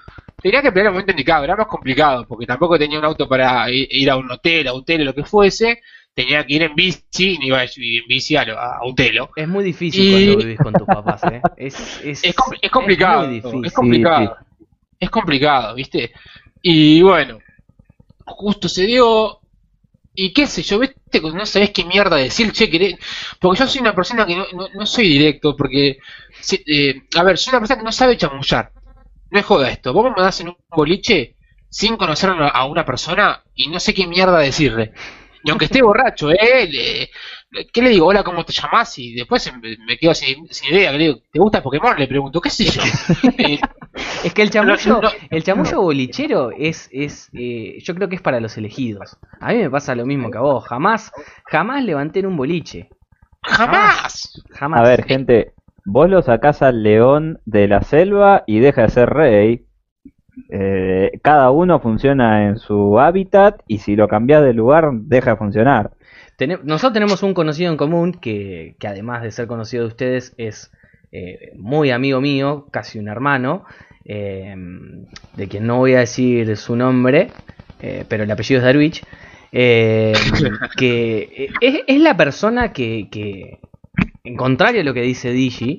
Tenía 0.43 0.63
que 0.63 0.69
esperar 0.69 0.87
el 0.87 0.93
momento 0.93 1.13
indicado, 1.13 1.45
era 1.45 1.57
más 1.57 1.67
complicado 1.67 2.27
porque 2.27 2.47
tampoco 2.47 2.79
tenía 2.79 2.99
un 2.99 3.05
auto 3.05 3.29
para 3.29 3.67
ir 3.71 4.11
a 4.11 4.17
un 4.17 4.31
hotel, 4.31 4.69
a 4.69 4.73
un 4.73 4.81
hotel 4.81 5.03
o 5.03 5.05
lo 5.05 5.15
que 5.15 5.25
fuese 5.25 5.81
tenía 6.15 6.45
que 6.45 6.55
ir 6.55 6.63
en 6.63 6.75
bici, 6.75 7.39
y 7.41 7.47
iba 7.47 7.63
en 7.63 7.69
bici 8.09 8.37
a, 8.37 8.43
a 8.43 8.87
Utelo. 8.87 9.31
Es 9.37 9.47
muy 9.49 9.65
difícil 9.65 10.03
Y- 10.07 10.11
cuando 10.11 10.37
vivís 10.39 10.59
con 10.59 10.73
tus 10.75 10.87
papás, 10.87 11.23
¿eh? 11.25 11.41
Es, 11.57 12.01
es, 12.05 12.25
Es, 12.25 12.35
com- 12.35 12.55
es 12.61 12.71
complicado, 12.71 13.29
difícil. 13.29 13.65
es 13.65 13.73
complicado, 13.73 14.37
es 14.99 15.11
complicado, 15.11 15.75
¿viste? 15.75 16.13
Y 16.63 17.01
bueno, 17.03 17.39
justo 18.25 18.69
se 18.69 18.87
dio, 18.87 19.41
y 20.15 20.33
qué 20.33 20.47
sé 20.47 20.63
yo, 20.63 20.79
¿viste? 20.79 20.97
No 21.21 21.47
sabés 21.47 21.71
qué 21.71 21.85
mierda 21.85 22.17
decir, 22.17 22.53
che, 22.53 22.71
querés- 22.71 22.99
porque 23.41 23.61
yo 23.61 23.67
soy 23.69 23.81
una 23.81 23.95
persona 23.95 24.27
que 24.27 24.37
no, 24.37 24.45
no, 24.53 24.69
no 24.75 24.87
soy 24.87 25.09
directo, 25.09 25.57
porque, 25.57 25.99
eh, 26.67 27.03
a 27.17 27.23
ver, 27.23 27.39
soy 27.39 27.53
una 27.53 27.61
persona 27.61 27.79
que 27.79 27.85
no 27.85 27.93
sabe 27.93 28.17
chamullar, 28.17 28.73
no 29.31 29.39
es 29.39 29.45
joda 29.47 29.71
esto, 29.71 29.93
vos 29.93 30.05
me 30.05 30.11
mandás 30.11 30.41
en 30.41 30.49
un 30.49 30.57
boliche 30.71 31.37
sin 31.69 31.97
conocer 31.97 32.31
a 32.31 32.65
una 32.65 32.85
persona 32.85 33.43
y 33.55 33.69
no 33.69 33.79
sé 33.81 33.95
qué 33.95 34.07
mierda 34.07 34.39
decirle. 34.39 34.93
Y 35.43 35.51
aunque 35.51 35.67
esté 35.67 35.81
borracho, 35.83 36.31
¿eh? 36.31 36.69
Le- 36.71 37.11
¿Qué 37.73 37.81
le 37.83 37.89
digo? 37.91 38.07
Hola, 38.07 38.23
¿cómo 38.23 38.45
te 38.45 38.53
llamás? 38.53 38.99
Y 38.99 39.15
después 39.15 39.51
me, 39.61 39.77
me 39.87 39.97
quedo 39.97 40.15
sin, 40.15 40.47
sin 40.53 40.75
idea. 40.75 40.93
Le 40.93 40.99
digo, 40.99 41.19
¿te 41.33 41.39
gusta 41.39 41.63
Pokémon? 41.63 41.97
Le 41.99 42.07
pregunto, 42.07 42.41
¿qué 42.41 42.51
sé 42.51 42.65
yo? 42.67 42.83
Eh, 43.39 43.59
Es 44.25 44.35
que 44.35 44.43
el 44.43 44.51
chamullo, 44.51 44.77
No, 44.87 44.95
no, 44.97 45.03
no. 45.03 45.11
el 45.31 45.43
chamullo 45.43 45.81
bolichero 45.81 46.51
es, 46.57 46.89
es 46.93 47.29
eh, 47.33 47.79
yo 47.83 47.95
creo 47.95 48.09
que 48.09 48.17
es 48.17 48.23
para 48.23 48.39
los 48.41 48.57
elegidos. 48.57 49.17
A 49.41 49.53
mí 49.53 49.59
me 49.59 49.71
pasa 49.71 49.95
lo 49.95 50.07
mismo 50.07 50.31
que 50.31 50.39
a 50.39 50.43
vos. 50.43 50.65
Jamás, 50.67 51.11
jamás 51.47 51.83
levanté 51.85 52.21
en 52.21 52.27
un 52.27 52.37
boliche. 52.37 52.91
¡Jamás! 53.43 54.43
Jamás. 54.51 54.81
A 54.81 54.83
ver, 54.85 55.05
gente, 55.07 55.55
vos 55.85 56.09
lo 56.09 56.23
sacás 56.23 56.63
al 56.63 56.83
león 56.83 57.41
de 57.45 57.69
la 57.69 57.83
selva 57.83 58.45
y 58.47 58.61
deja 58.61 58.83
de 58.83 58.89
ser 58.89 59.11
rey. 59.11 59.67
Eh, 60.49 61.19
cada 61.23 61.51
uno 61.51 61.81
funciona 61.81 62.49
en 62.49 62.57
su 62.59 62.99
hábitat 62.99 63.61
y 63.67 63.79
si 63.79 63.97
lo 63.97 64.09
cambiás 64.09 64.43
de 64.43 64.55
lugar 64.55 64.91
deja 64.93 65.31
de 65.31 65.37
funcionar. 65.37 65.91
Nosotros 66.65 66.95
tenemos 66.95 67.23
un 67.23 67.35
conocido 67.35 67.71
en 67.71 67.77
común 67.77 68.13
que, 68.13 68.75
que 68.79 68.89
además 68.89 69.23
de 69.23 69.31
ser 69.31 69.47
conocido 69.47 69.83
de 69.83 69.89
ustedes 69.89 70.35
es 70.39 70.73
eh, 71.13 71.53
muy 71.57 71.91
amigo 71.91 72.21
mío, 72.21 72.67
casi 72.71 72.99
un 72.99 73.09
hermano, 73.09 73.65
eh, 74.05 74.55
de 75.37 75.49
quien 75.49 75.67
no 75.67 75.79
voy 75.79 75.95
a 75.95 76.01
decir 76.01 76.57
su 76.57 76.77
nombre, 76.77 77.31
eh, 77.81 78.05
pero 78.09 78.25
el 78.25 78.31
apellido 78.31 78.59
es 78.59 78.65
Darwich, 78.65 79.05
eh, 79.53 80.13
que 80.77 81.51
es, 81.61 81.81
es 81.87 82.01
la 82.01 82.17
persona 82.17 82.73
que, 82.73 83.09
que, 83.11 83.59
en 84.25 84.37
contrario 84.37 84.81
a 84.83 84.85
lo 84.85 84.95
que 84.95 85.03
dice 85.03 85.31
Digi, 85.33 85.79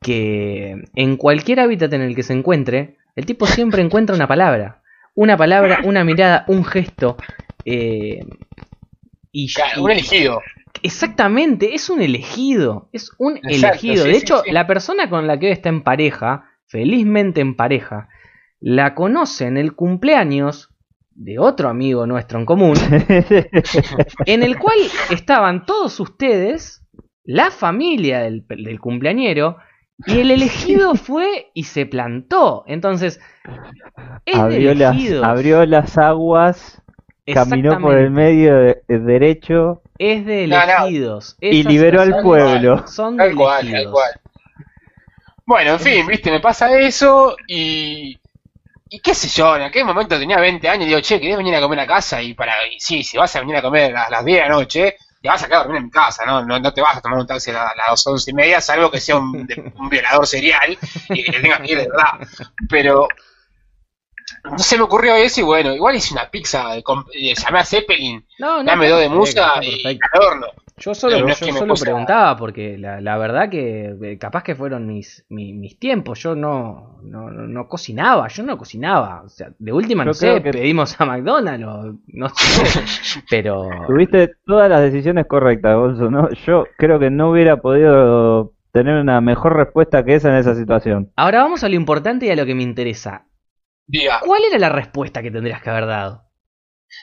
que 0.00 0.76
en 0.94 1.16
cualquier 1.16 1.60
hábitat 1.60 1.92
en 1.92 2.02
el 2.02 2.14
que 2.14 2.22
se 2.22 2.32
encuentre, 2.32 2.96
el 3.16 3.26
tipo 3.26 3.46
siempre 3.46 3.82
encuentra 3.82 4.16
una 4.16 4.28
palabra, 4.28 4.82
una 5.14 5.36
palabra, 5.36 5.80
una 5.84 6.04
mirada, 6.04 6.44
un 6.48 6.64
gesto. 6.64 7.16
eh, 7.64 8.20
y, 9.32 9.48
Claro, 9.52 9.82
un 9.84 9.90
elegido. 9.90 10.40
Exactamente, 10.82 11.74
es 11.74 11.90
un 11.90 12.02
elegido, 12.02 12.88
es 12.92 13.10
un 13.18 13.38
Exacto, 13.46 13.86
elegido. 13.86 14.04
sí, 14.04 14.10
de 14.10 14.14
sí, 14.14 14.20
hecho, 14.22 14.42
sí. 14.44 14.50
la 14.50 14.66
persona 14.66 15.08
con 15.10 15.26
la 15.26 15.38
que 15.38 15.46
hoy 15.46 15.52
está 15.52 15.68
en 15.68 15.82
pareja, 15.82 16.44
felizmente 16.66 17.40
en 17.40 17.54
pareja, 17.56 18.08
la 18.60 18.94
conoce 18.94 19.46
en 19.46 19.56
el 19.58 19.74
cumpleaños 19.74 20.70
de 21.14 21.38
otro 21.38 21.68
amigo 21.68 22.06
nuestro 22.06 22.38
en 22.38 22.46
común, 22.46 22.76
en 24.26 24.42
el 24.42 24.58
cual 24.58 24.78
estaban 25.10 25.66
todos 25.66 26.00
ustedes, 26.00 26.81
la 27.24 27.50
familia 27.50 28.20
del, 28.20 28.44
del 28.48 28.80
cumpleañero, 28.80 29.58
y 30.06 30.18
el 30.20 30.30
elegido 30.30 30.94
fue 30.96 31.50
y 31.54 31.64
se 31.64 31.86
plantó. 31.86 32.64
Entonces, 32.66 33.20
es 34.24 34.34
de 34.34 34.40
abrió, 34.40 34.74
las, 34.74 34.96
abrió 35.22 35.66
las 35.66 35.98
aguas, 35.98 36.82
caminó 37.32 37.78
por 37.80 37.96
el 37.96 38.10
medio 38.10 38.56
de- 38.56 38.82
de 38.88 38.98
derecho 38.98 39.82
Es 39.98 40.26
de 40.26 40.46
No, 40.48 40.56
no. 40.56 40.62
elegidos. 40.86 41.36
y 41.40 41.62
liberó 41.62 42.00
al 42.02 42.20
pueblo. 42.22 42.86
Son 42.88 43.16
de 43.16 43.34
cual, 43.34 43.60
tal 43.60 43.68
elegidos. 43.68 43.92
cual. 43.92 44.10
Bueno, 45.44 45.72
en 45.72 45.80
fin, 45.80 46.06
viste, 46.06 46.30
me 46.30 46.40
pasa 46.40 46.78
eso 46.78 47.36
y. 47.46 48.18
Y 48.94 49.00
qué 49.00 49.14
sé 49.14 49.26
yo, 49.28 49.56
en 49.56 49.62
aquel 49.62 49.86
momento 49.86 50.18
tenía 50.18 50.38
20 50.38 50.68
años 50.68 50.84
y 50.84 50.88
digo, 50.88 51.00
che, 51.00 51.18
¿querés 51.18 51.38
venir 51.38 51.54
a 51.54 51.62
comer 51.62 51.80
a 51.80 51.86
casa? 51.86 52.20
Y 52.20 52.34
para. 52.34 52.52
Y 52.66 52.78
sí, 52.78 53.02
si 53.02 53.16
vas 53.16 53.34
a 53.34 53.40
venir 53.40 53.56
a 53.56 53.62
comer 53.62 53.96
a 53.96 54.10
las 54.10 54.22
10 54.24 54.36
de 54.42 54.48
la 54.48 54.54
noche, 54.54 54.96
te 55.22 55.28
vas 55.28 55.42
a 55.42 55.46
quedar 55.46 55.60
a 55.60 55.64
dormir 55.64 55.78
en 55.78 55.84
mi 55.86 55.90
casa, 55.90 56.26
¿no? 56.26 56.44
No, 56.44 56.58
no 56.58 56.72
te 56.74 56.80
vas 56.82 56.96
a 56.96 57.00
tomar 57.00 57.18
un 57.20 57.26
taxi 57.26 57.50
a, 57.50 57.54
la- 57.54 57.68
a 57.68 57.90
las 57.90 58.06
11 58.06 58.30
y 58.30 58.34
media, 58.34 58.60
salvo 58.60 58.90
que 58.90 59.00
sea 59.00 59.16
un, 59.16 59.46
de- 59.46 59.72
un 59.76 59.88
violador 59.88 60.26
serial 60.26 60.78
y 61.10 61.24
que 61.24 61.32
te 61.32 61.40
tengas 61.40 61.60
que 61.60 61.72
ir 61.72 61.78
de 61.78 61.88
verdad. 61.88 62.26
Pero. 62.68 63.08
No 64.44 64.58
se 64.58 64.76
me 64.76 64.82
ocurrió 64.84 65.14
eso 65.16 65.40
y 65.40 65.44
bueno, 65.44 65.74
igual 65.74 65.96
hice 65.96 66.14
una 66.14 66.30
pizza, 66.30 66.74
llamé 66.76 67.58
a 67.60 67.64
Zeppelin, 67.64 68.24
No, 68.38 68.58
no, 68.58 68.64
dame 68.64 68.88
dos 68.88 69.00
de 69.00 69.08
perfecto, 69.08 69.42
musa 69.42 69.64
y 69.64 69.82
perfecto. 69.82 70.08
Yo 70.84 70.94
solo, 70.94 71.28
yo 71.28 71.32
solo 71.34 71.74
preguntaba 71.76 72.36
porque 72.36 72.76
la, 72.76 73.00
la 73.00 73.16
verdad 73.16 73.48
que 73.48 74.16
capaz 74.20 74.42
que 74.42 74.56
fueron 74.56 74.86
mis, 74.86 75.24
mi- 75.28 75.52
mis 75.52 75.78
tiempos. 75.78 76.18
Yo 76.20 76.34
no, 76.34 76.98
no, 77.04 77.30
no- 77.30 77.46
no 77.46 77.68
cocinaba, 77.68 78.26
yo 78.28 78.42
no 78.42 78.58
cocinaba. 78.58 79.22
O 79.22 79.28
sea, 79.28 79.52
de 79.58 79.72
última 79.72 80.02
Yo 80.02 80.08
no 80.08 80.14
sé, 80.14 80.42
que- 80.42 80.50
pedimos 80.50 81.00
a 81.00 81.04
McDonald's 81.06 81.64
o 81.66 81.98
no 82.08 82.28
sé. 82.30 82.80
pero 83.30 83.70
Tuviste 83.86 84.32
todas 84.44 84.68
las 84.68 84.80
decisiones 84.82 85.26
correctas, 85.26 85.76
Gonzo. 85.76 86.10
¿no? 86.10 86.28
Yo 86.46 86.66
creo 86.76 86.98
que 86.98 87.10
no 87.10 87.30
hubiera 87.30 87.58
podido 87.58 88.52
tener 88.72 88.96
una 89.00 89.20
mejor 89.20 89.56
respuesta 89.56 90.04
que 90.04 90.14
esa 90.16 90.30
en 90.30 90.36
esa 90.36 90.54
situación. 90.56 91.12
ahora 91.14 91.42
vamos 91.44 91.62
a 91.62 91.68
lo 91.68 91.76
importante 91.76 92.26
y 92.26 92.30
a 92.30 92.36
lo 92.36 92.44
que 92.46 92.54
me 92.56 92.62
interesa. 92.64 93.26
Diga, 93.86 94.20
¿Cuál 94.24 94.42
era 94.48 94.58
la 94.58 94.68
respuesta 94.70 95.22
que 95.22 95.30
tendrías 95.30 95.62
que 95.62 95.70
haber 95.70 95.86
dado? 95.86 96.24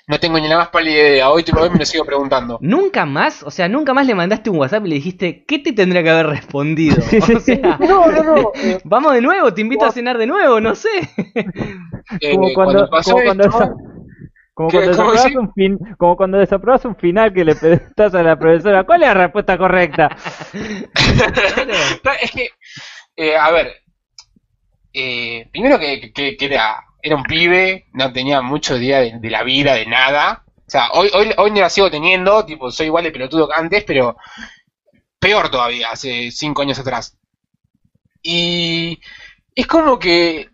No 0.08 0.20
tengo 0.20 0.40
ni 0.40 0.48
la 0.48 0.58
más 0.58 0.70
pálida 0.70 0.96
idea, 1.00 1.30
hoy, 1.30 1.46
hoy 1.60 1.70
me 1.70 1.80
lo 1.80 1.86
sigo 1.86 2.06
preguntando. 2.06 2.58
¿Nunca 2.62 3.06
más? 3.06 3.44
O 3.44 3.52
sea, 3.52 3.68
nunca 3.70 3.94
más 3.94 4.06
le 4.06 4.16
mandaste 4.16 4.50
un 4.50 4.58
WhatsApp 4.58 4.86
y 4.86 4.90
le 4.90 4.96
dijiste, 4.96 5.46
¿qué 5.46 5.60
te 5.60 5.72
tendría 5.74 6.04
que 6.04 6.10
haber 6.10 6.28
respondido? 6.28 7.04
O 7.36 7.40
sea, 7.40 7.78
No, 7.80 8.06
no, 8.12 8.24
no. 8.24 8.52
eh, 8.62 8.78
vamos 8.84 9.14
de 9.14 9.22
nuevo, 9.22 9.54
te 9.54 9.62
invito 9.62 9.86
a 9.86 9.92
cenar 9.92 10.18
de 10.18 10.28
nuevo, 10.28 10.60
no 10.60 10.76
sé. 10.76 10.90
eh, 12.20 12.32
Como 12.32 12.54
cuando, 12.54 12.90
pasó 12.90 13.12
como 13.12 13.24
cuando, 13.24 13.44
como 14.54 14.72
cuando 14.72 14.92
¿Cómo 14.96 15.12
desaprobás 15.14 15.24
decís? 15.24 15.38
un 15.38 15.54
fin, 15.54 15.78
como 15.98 16.18
cuando 16.18 16.38
desaprobás 16.38 16.86
un 16.86 16.96
final 16.96 17.34
que 17.34 17.46
le 17.46 17.56
preguntas 17.56 18.14
a 18.14 18.24
la 18.24 18.38
profesora, 18.38 18.84
¿cuál 18.84 19.04
es 19.04 19.08
la 19.10 19.14
respuesta 19.14 19.58
correcta? 19.58 20.10
Es 22.22 22.32
que, 22.32 22.50
eh, 23.18 23.38
a 23.38 23.52
ver, 23.52 23.74
eh, 24.94 25.48
primero 25.52 25.80
que, 25.80 26.12
que- 26.14 26.36
que 26.38 26.46
era, 26.46 26.84
era 27.02 27.16
un 27.16 27.24
pibe, 27.24 27.86
no 27.94 28.12
tenía 28.14 28.42
mucho 28.42 28.78
idea 28.78 29.00
de, 29.02 29.20
de 29.20 29.30
la 29.30 29.44
vida, 29.44 29.74
de 29.76 29.86
nada. 29.86 30.44
O 30.68 30.72
sea, 30.72 30.92
hoy, 30.94 31.10
hoy, 31.14 31.32
hoy 31.38 31.52
no 31.52 31.62
la 31.62 31.70
sigo 31.70 31.90
teniendo, 31.90 32.46
tipo, 32.46 32.72
soy 32.72 32.88
igual 32.88 33.04
de 33.06 33.12
pelotudo 33.12 33.48
que 33.48 33.56
antes, 33.56 33.84
pero 33.84 34.16
peor 35.20 35.50
todavía, 35.50 35.90
hace 35.92 36.32
cinco 36.32 36.62
años 36.62 36.80
atrás. 36.80 37.18
Y 38.22 39.00
es 39.56 39.68
como 39.68 39.98
que 40.00 40.50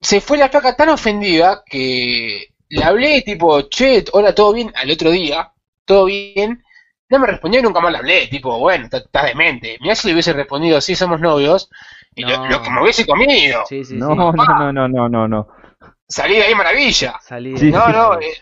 se 0.00 0.20
fue 0.20 0.38
la 0.38 0.50
placa 0.50 0.76
tan 0.76 0.90
ofendida 0.90 1.62
que 1.66 2.48
le 2.68 2.84
hablé 2.84 3.22
tipo, 3.22 3.62
che, 3.62 4.04
hola, 4.12 4.34
¿todo 4.34 4.52
bien? 4.54 4.72
Al 4.76 4.90
otro 4.90 5.10
día, 5.10 5.52
¿todo 5.84 6.06
bien? 6.06 6.62
No 7.08 7.18
me 7.18 7.26
respondió 7.26 7.60
y 7.60 7.64
nunca 7.64 7.80
más 7.80 7.92
le 7.92 7.98
hablé, 7.98 8.26
tipo, 8.28 8.58
bueno, 8.58 8.86
estás 8.92 9.26
demente. 9.26 9.78
Mirá 9.80 9.94
si 9.94 10.08
le 10.08 10.14
hubiese 10.14 10.32
respondido, 10.32 10.80
sí, 10.80 10.94
somos 10.96 11.20
novios, 11.20 11.70
y 12.14 12.24
lo, 12.24 12.38
No. 12.38 12.48
lo 12.48 12.62
que 12.62 12.70
me 12.70 12.82
hubiese 12.82 13.06
comido. 13.06 13.64
Sí, 13.68 13.84
sí, 13.84 13.96
No, 13.96 14.08
sí. 14.08 14.14
no, 14.14 14.32
no, 14.32 14.72
no, 14.72 14.88
no, 14.88 15.08
no, 15.08 15.28
no. 15.28 15.48
Salí 16.10 16.34
de 16.36 16.42
ahí 16.42 16.54
maravilla. 16.54 17.14
Salí 17.22 17.52
de- 17.54 17.70
No, 17.70 17.88
no, 17.88 18.20
eh, 18.20 18.34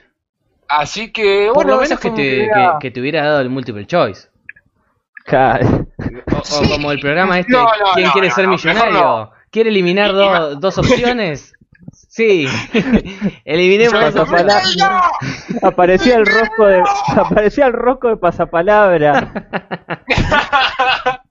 así 0.68 1.12
que, 1.12 1.46
Por 1.52 1.64
bueno, 1.66 1.76
lo 1.76 1.82
menos 1.82 2.00
que 2.00 2.10
te, 2.10 2.48
que, 2.80 2.90
te 2.90 3.00
hubiera 3.00 3.22
dado 3.24 3.40
el 3.42 3.50
multiple 3.50 3.86
choice. 3.86 4.28
O, 5.30 5.36
o 5.36 6.68
como 6.70 6.90
el 6.90 6.98
programa 7.00 7.38
este, 7.38 7.52
No, 7.52 7.64
no, 7.64 7.70
¿quién 7.94 8.06
no, 8.06 8.12
quiere 8.12 8.28
no, 8.28 8.34
ser 8.34 8.44
no, 8.46 8.50
millonario? 8.52 9.30
¿Quiere 9.50 9.68
eliminar 9.70 10.12
do- 10.12 10.54
dos 10.56 10.78
opciones? 10.78 11.52
Sí, 11.92 12.48
eliminemos 13.44 13.92
Yo- 13.92 14.10
dos 14.12 14.28
Pasapala- 14.28 14.56
opciones. 14.58 14.76
¡No! 15.60 15.68
aparecía 15.68 16.16
el 16.16 16.26
rosco 16.26 16.66
de 16.66 16.82
aparecía 17.16 17.66
el 17.66 17.72
rosco 17.74 18.08
de 18.08 18.16
pasapalabra. 18.16 19.32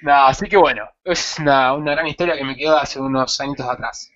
No, 0.00 0.12
así 0.26 0.46
que 0.48 0.56
bueno, 0.56 0.84
es 1.02 1.38
una, 1.40 1.72
una 1.74 1.90
gran 1.92 2.06
historia 2.06 2.36
que 2.36 2.44
me 2.44 2.54
quedó 2.56 2.76
hace 2.78 3.00
unos 3.00 3.40
añitos 3.40 3.68
atrás. 3.68 4.10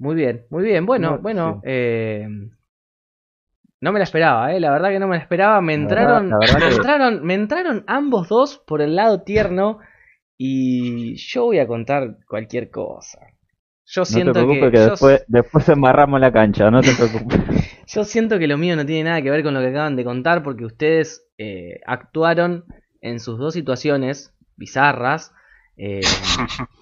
Muy 0.00 0.14
bien, 0.16 0.46
muy 0.50 0.64
bien. 0.64 0.84
Bueno, 0.86 1.12
No, 1.12 1.18
bueno, 1.18 1.60
sí. 1.62 1.68
eh, 1.70 2.26
no 3.82 3.92
me 3.92 3.98
la 3.98 4.04
esperaba, 4.04 4.52
eh. 4.54 4.60
La 4.60 4.70
verdad 4.70 4.90
que 4.90 4.98
no 4.98 5.06
me 5.08 5.16
la 5.16 5.22
esperaba. 5.22 5.60
Me 5.60 5.76
La 5.76 5.82
entraron, 5.82 6.28
verdad- 6.30 6.30
la 6.30 6.38
verdad 6.38 6.58
me 6.60 6.68
que- 6.68 6.74
entraron, 6.76 7.24
me 7.24 7.34
entraron 7.34 7.84
ambos 7.86 8.28
dos 8.28 8.58
por 8.66 8.82
el 8.82 8.96
lado 8.96 9.22
tierno 9.22 9.78
y 10.36 11.16
yo 11.16 11.44
voy 11.44 11.58
a 11.58 11.66
contar 11.66 12.16
cualquier 12.26 12.70
cosa. 12.70 13.18
Yo 13.86 14.02
No 14.02 14.04
te 14.06 14.12
siento 14.12 14.32
preocupes 14.32 14.60
que, 14.64 14.70
que, 14.70 14.76
yo- 14.78 14.90
después 14.90 15.24
después 15.28 15.68
embarramos 15.68 16.20
la 16.20 16.32
cancha, 16.32 16.70
no 16.70 16.80
te 16.80 16.92
preocupes. 16.94 17.40
Yo 17.86 18.04
siento 18.04 18.38
que 18.38 18.46
lo 18.46 18.56
mío 18.56 18.76
no 18.76 18.86
tiene 18.86 19.04
nada 19.10 19.20
que 19.20 19.30
ver 19.30 19.42
con 19.42 19.52
lo 19.52 19.60
que 19.60 19.66
acaban 19.68 19.96
de 19.96 20.04
contar 20.04 20.42
porque 20.44 20.64
ustedes 20.64 21.26
eh, 21.38 21.80
actuaron 21.86 22.64
en 23.00 23.18
sus 23.18 23.38
dos 23.38 23.52
situaciones 23.54 24.32
bizarras. 24.56 25.32
Eh, 25.82 26.00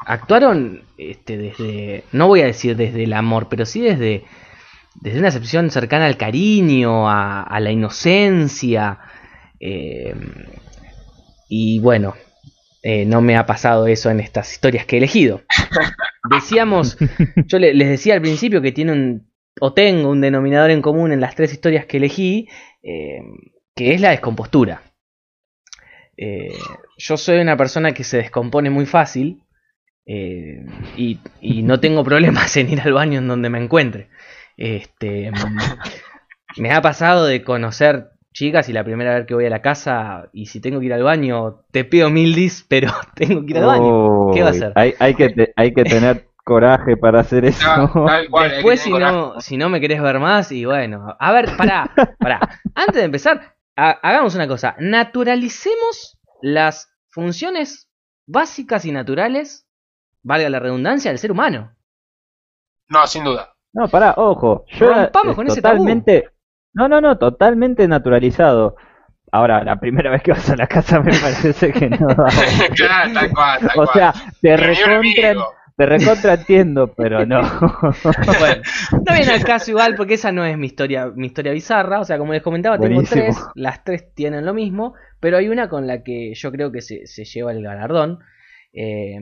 actuaron 0.06 0.82
este, 0.96 1.36
desde, 1.38 2.02
no 2.12 2.26
voy 2.26 2.40
a 2.40 2.46
decir 2.46 2.74
desde 2.76 3.04
el 3.04 3.12
amor, 3.12 3.46
pero 3.48 3.64
sí 3.64 3.80
desde, 3.80 4.24
desde 5.00 5.20
una 5.20 5.28
acepción 5.28 5.70
cercana 5.70 6.06
al 6.06 6.16
cariño, 6.16 7.08
a, 7.08 7.58
la 7.60 7.70
inocencia. 7.70 8.98
eh, 9.60 10.14
y 11.48 11.78
bueno, 11.80 12.14
eh, 12.82 13.04
no 13.04 13.20
me 13.20 13.36
ha 13.36 13.46
pasado 13.46 13.86
eso 13.86 14.10
en 14.10 14.20
estas 14.20 14.52
historias 14.52 14.84
que 14.86 14.96
he 14.96 14.98
elegido. 14.98 15.42
Decíamos, 16.30 16.96
yo 17.46 17.58
le- 17.58 17.74
les 17.74 17.88
decía 17.88 18.14
al 18.14 18.20
principio 18.20 18.60
que 18.60 18.72
tiene 18.72 18.92
un, 18.92 19.30
o 19.60 19.72
tengo 19.72 20.10
un 20.10 20.20
denominador 20.20 20.70
en 20.70 20.82
común 20.82 21.12
en 21.12 21.20
las 21.20 21.34
tres 21.34 21.52
historias 21.52 21.86
que 21.86 21.96
elegí, 21.98 22.48
que 23.74 23.94
es 23.94 24.00
la 24.00 24.10
descompostura. 24.10 24.82
Eh, 26.20 26.52
yo 26.96 27.16
soy 27.16 27.38
una 27.38 27.56
persona 27.56 27.92
que 27.92 28.02
se 28.04 28.16
descompone 28.16 28.70
muy 28.70 28.86
fácil 28.86 29.44
eh, 30.04 30.64
y, 30.96 31.20
y 31.40 31.62
no 31.62 31.78
tengo 31.80 32.02
problemas 32.04 32.56
en 32.58 32.70
ir 32.70 32.80
al 32.80 32.92
baño 32.92 33.18
en 33.20 33.28
donde 33.28 33.48
me 33.50 33.62
encuentre. 33.62 34.08
Este, 34.56 35.30
mm, 35.30 36.60
me 36.60 36.72
ha 36.72 36.82
pasado 36.82 37.24
de 37.26 37.44
conocer 37.44 38.10
chicas 38.32 38.68
y 38.68 38.72
la 38.72 38.84
primera 38.84 39.14
vez 39.14 39.26
que 39.26 39.34
voy 39.34 39.46
a 39.46 39.50
la 39.50 39.62
casa 39.62 40.28
y 40.32 40.46
si 40.46 40.60
tengo 40.60 40.80
que 40.80 40.86
ir 40.86 40.92
al 40.92 41.02
baño 41.02 41.62
te 41.70 41.84
pido 41.84 42.10
mil 42.10 42.34
dis, 42.34 42.64
pero 42.68 42.92
tengo 43.14 43.44
que 43.44 43.52
ir 43.52 43.58
al 43.58 43.66
baño. 43.66 44.32
¿Qué 44.34 44.42
va 44.42 44.48
a 44.48 44.50
hacer? 44.50 44.72
Hay, 44.74 44.94
hay, 44.98 45.14
que, 45.14 45.28
te- 45.30 45.52
hay 45.56 45.72
que 45.72 45.84
tener 45.84 46.28
coraje 46.44 46.96
para 46.96 47.20
hacer 47.20 47.44
eso. 47.44 47.90
Cual, 47.92 48.28
Después, 48.50 48.80
si 48.80 48.90
no, 48.90 49.40
si 49.40 49.56
no 49.56 49.68
me 49.68 49.80
querés 49.80 50.00
ver 50.02 50.18
más, 50.18 50.50
y 50.50 50.64
bueno. 50.64 51.14
A 51.18 51.32
ver, 51.32 51.56
pará, 51.56 51.90
pará. 52.18 52.40
Antes 52.74 52.96
de 52.96 53.04
empezar, 53.04 53.54
hagamos 53.78 54.34
una 54.34 54.48
cosa. 54.48 54.74
Naturalicemos 54.78 56.18
las 56.42 56.92
funciones 57.10 57.88
básicas 58.26 58.84
y 58.84 58.92
naturales, 58.92 59.66
valga 60.22 60.50
la 60.50 60.58
redundancia, 60.58 61.10
del 61.10 61.18
ser 61.18 61.32
humano. 61.32 61.74
No, 62.88 63.06
sin 63.06 63.24
duda. 63.24 63.54
No, 63.72 63.88
pará, 63.88 64.14
ojo. 64.16 64.64
Yo 64.68 64.92
Rompamos 64.92 65.32
eh, 65.32 65.36
con 65.36 65.46
ese 65.46 65.62
tabú. 65.62 65.76
totalmente. 65.78 66.30
No, 66.74 66.88
no, 66.88 67.00
no, 67.00 67.18
totalmente 67.18 67.86
naturalizado. 67.86 68.76
Ahora, 69.30 69.62
la 69.62 69.78
primera 69.78 70.10
vez 70.10 70.22
que 70.22 70.32
vas 70.32 70.48
a 70.50 70.56
la 70.56 70.66
casa 70.66 71.00
me 71.00 71.12
parece 71.18 71.72
que 71.72 71.90
no. 71.90 72.08
Claro, 72.74 73.12
tal 73.12 73.30
cual, 73.32 73.60
tal 73.60 73.70
o 73.70 73.74
cual. 73.74 73.88
sea, 73.92 74.14
te 74.40 74.56
recontra. 74.56 75.34
Te 75.78 75.86
recontra 75.86 76.34
entiendo, 76.34 76.92
pero 76.94 77.24
no. 77.24 77.40
Bueno, 78.38 78.62
no 79.06 79.14
viene 79.14 79.32
al 79.32 79.44
caso 79.44 79.70
igual 79.70 79.94
porque 79.96 80.14
esa 80.14 80.32
no 80.32 80.44
es 80.44 80.58
mi 80.58 80.66
historia, 80.66 81.06
mi 81.14 81.28
historia 81.28 81.52
bizarra. 81.52 82.00
O 82.00 82.04
sea, 82.04 82.18
como 82.18 82.32
les 82.34 82.42
comentaba, 82.42 82.78
tengo 82.80 83.00
tres. 83.08 83.36
Las 83.54 83.84
tres 83.84 84.12
tienen 84.14 84.44
lo 84.44 84.52
mismo, 84.54 84.94
pero 85.20 85.38
hay 85.38 85.48
una 85.48 85.68
con 85.70 85.86
la 85.86 86.02
que 86.02 86.34
yo 86.34 86.52
creo 86.52 86.70
que 86.72 86.82
se, 86.82 87.06
se 87.06 87.24
lleva 87.24 87.52
el 87.52 87.62
galardón. 87.62 88.18
Eh, 88.74 89.18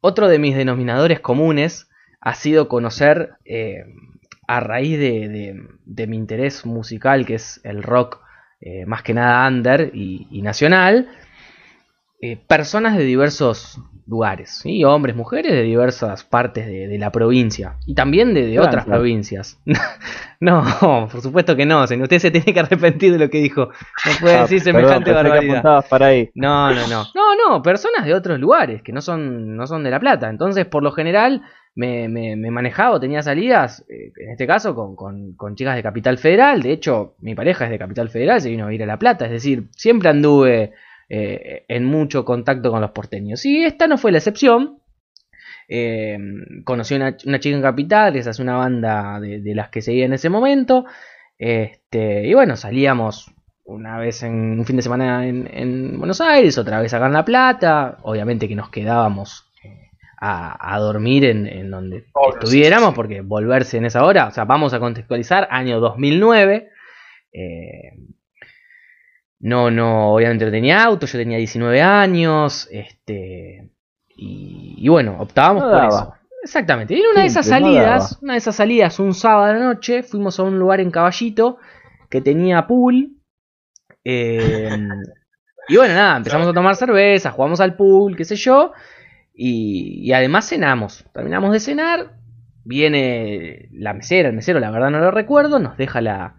otro 0.00 0.28
de 0.28 0.38
mis 0.38 0.56
denominadores 0.56 1.20
comunes 1.20 1.90
ha 2.20 2.34
sido 2.34 2.68
conocer, 2.68 3.32
eh, 3.44 3.84
a 4.46 4.60
raíz 4.60 4.98
de, 4.98 5.28
de- 5.28 5.62
de 5.84 6.06
mi 6.06 6.16
interés 6.16 6.64
musical, 6.64 7.26
que 7.26 7.34
es 7.34 7.60
el 7.64 7.82
rock 7.82 8.20
eh, 8.60 8.86
más 8.86 9.02
que 9.02 9.14
nada 9.14 9.46
under 9.46 9.90
y, 9.92 10.26
y 10.30 10.42
nacional, 10.42 11.08
eh, 12.20 12.36
personas 12.48 12.96
de 12.96 13.04
diversos 13.04 13.80
lugares, 14.08 14.60
¿sí? 14.62 14.82
hombres, 14.84 15.14
mujeres 15.14 15.52
de 15.52 15.62
diversas 15.62 16.24
partes 16.24 16.66
de, 16.66 16.88
de 16.88 16.98
la 16.98 17.12
provincia 17.12 17.76
y 17.86 17.94
también 17.94 18.32
de, 18.34 18.58
otras 18.58 18.86
provincias. 18.86 19.60
no, 20.40 20.64
por 21.12 21.20
supuesto 21.20 21.54
que 21.56 21.66
no, 21.66 21.82
usted 21.84 22.18
se 22.18 22.30
tiene 22.30 22.52
que 22.54 22.60
arrepentir 22.60 23.12
de 23.12 23.18
lo 23.18 23.28
que 23.30 23.38
dijo. 23.38 23.68
No 24.06 24.12
puede 24.20 24.36
Ah, 24.36 24.42
decir 24.42 24.62
perdón, 24.64 24.80
semejante 24.82 25.10
que 25.10 25.14
barbaridad. 25.14 25.52
apuntabas 25.56 25.88
para 25.88 26.06
ahí. 26.06 26.30
No, 26.34 26.72
no, 26.74 26.86
no. 26.88 27.04
No, 27.14 27.34
no, 27.50 27.62
personas 27.62 28.04
de 28.06 28.14
otros 28.14 28.38
lugares 28.40 28.82
que 28.82 28.92
no 28.92 29.00
son, 29.02 29.56
no 29.56 29.66
son 29.66 29.84
de 29.84 29.90
La 29.90 30.00
Plata. 30.00 30.28
Entonces, 30.30 30.64
por 30.66 30.82
lo 30.82 30.92
general, 30.92 31.42
me, 31.74 32.08
me, 32.08 32.34
me 32.36 32.50
manejaba 32.50 32.96
o 32.96 33.00
tenía 33.00 33.22
salidas, 33.22 33.84
eh, 33.88 34.12
en 34.16 34.30
este 34.30 34.46
caso, 34.46 34.74
con, 34.74 34.96
con, 34.96 35.34
con 35.34 35.54
chicas 35.54 35.76
de 35.76 35.82
Capital 35.82 36.18
Federal. 36.18 36.62
De 36.62 36.72
hecho, 36.72 37.14
mi 37.20 37.34
pareja 37.34 37.64
es 37.66 37.70
de 37.70 37.78
Capital 37.78 38.08
Federal, 38.08 38.40
se 38.40 38.48
vino 38.50 38.66
a 38.66 38.72
ir 38.72 38.82
a 38.82 38.86
La 38.86 38.98
Plata. 38.98 39.26
Es 39.26 39.32
decir, 39.32 39.64
siempre 39.76 40.08
anduve 40.08 40.72
eh, 41.08 41.64
en 41.68 41.84
mucho 41.84 42.24
contacto 42.24 42.70
con 42.70 42.80
los 42.80 42.90
porteños. 42.92 43.44
Y 43.46 43.64
esta 43.64 43.86
no 43.86 43.98
fue 43.98 44.12
la 44.12 44.18
excepción. 44.18 44.78
Eh, 45.68 46.18
conocí 46.64 46.94
una, 46.94 47.16
una 47.26 47.40
chica 47.40 47.56
en 47.56 47.62
Capital, 47.62 48.16
esa 48.16 48.30
es 48.30 48.38
una 48.38 48.56
banda 48.56 49.20
de, 49.20 49.40
de 49.40 49.54
las 49.54 49.68
que 49.70 49.82
seguía 49.82 50.06
en 50.06 50.14
ese 50.14 50.30
momento. 50.30 50.86
Este, 51.38 52.26
y 52.26 52.34
bueno, 52.34 52.56
salíamos 52.56 53.30
una 53.64 53.98
vez 53.98 54.22
en 54.22 54.58
un 54.58 54.64
fin 54.64 54.76
de 54.76 54.82
semana 54.82 55.26
en, 55.26 55.48
en 55.52 55.98
Buenos 55.98 56.20
Aires, 56.22 56.56
otra 56.58 56.80
vez 56.80 56.92
acá 56.94 57.06
en 57.06 57.12
La 57.12 57.24
Plata. 57.24 57.98
Obviamente 58.02 58.48
que 58.48 58.54
nos 58.56 58.70
quedábamos 58.70 59.50
eh, 59.64 59.90
a, 60.20 60.74
a 60.74 60.78
dormir 60.78 61.24
en, 61.26 61.46
en 61.46 61.70
donde 61.70 62.04
estuviéramos, 62.32 62.88
sí, 62.88 62.92
sí. 62.92 62.96
porque 62.96 63.20
volverse 63.20 63.76
en 63.76 63.84
esa 63.84 64.04
hora, 64.04 64.28
o 64.28 64.30
sea, 64.30 64.44
vamos 64.46 64.72
a 64.74 64.80
contextualizar, 64.80 65.48
año 65.50 65.80
2009. 65.80 66.70
eh, 67.32 67.92
no, 69.40 69.70
no, 69.70 70.14
obviamente 70.14 70.44
no 70.44 70.50
tenía 70.50 70.82
auto, 70.84 71.06
yo 71.06 71.18
tenía 71.18 71.38
19 71.38 71.80
años, 71.82 72.68
este, 72.70 73.70
y, 74.16 74.74
y 74.78 74.88
bueno, 74.88 75.16
optábamos 75.20 75.64
No 75.64 75.70
por 75.70 75.84
eso. 75.84 76.14
Exactamente, 76.42 76.94
y 76.94 77.00
en 77.00 77.08
una 77.12 77.22
de 77.22 77.26
esas 77.26 77.46
no 77.46 77.50
salidas, 77.50 78.18
una 78.22 78.34
de 78.34 78.38
esas 78.38 78.56
salidas, 78.56 78.98
un 79.00 79.14
sábado 79.14 79.52
la 79.54 79.60
noche, 79.64 80.02
fuimos 80.02 80.38
a 80.38 80.44
un 80.44 80.58
lugar 80.58 80.80
en 80.80 80.90
Caballito 80.90 81.58
que 82.10 82.20
tenía 82.20 82.66
pool. 82.66 83.16
eh, 84.04 84.70
y 85.68 85.76
bueno, 85.76 85.94
nada, 85.94 86.16
empezamos 86.16 86.48
a 86.48 86.52
tomar 86.54 86.76
cerveza, 86.76 87.30
jugamos 87.30 87.60
al 87.60 87.76
pool, 87.76 88.16
qué 88.16 88.24
sé 88.24 88.36
yo. 88.36 88.72
Y, 89.34 90.00
y 90.02 90.12
además 90.12 90.48
cenamos. 90.48 91.04
Terminamos 91.12 91.52
de 91.52 91.60
cenar. 91.60 92.16
Viene 92.64 93.68
la 93.72 93.94
mesera, 93.94 94.28
el 94.28 94.34
mesero, 94.34 94.60
la 94.60 94.70
verdad 94.70 94.90
no 94.90 94.98
lo 95.00 95.10
recuerdo, 95.10 95.58
nos 95.58 95.76
deja 95.78 96.00
la, 96.02 96.36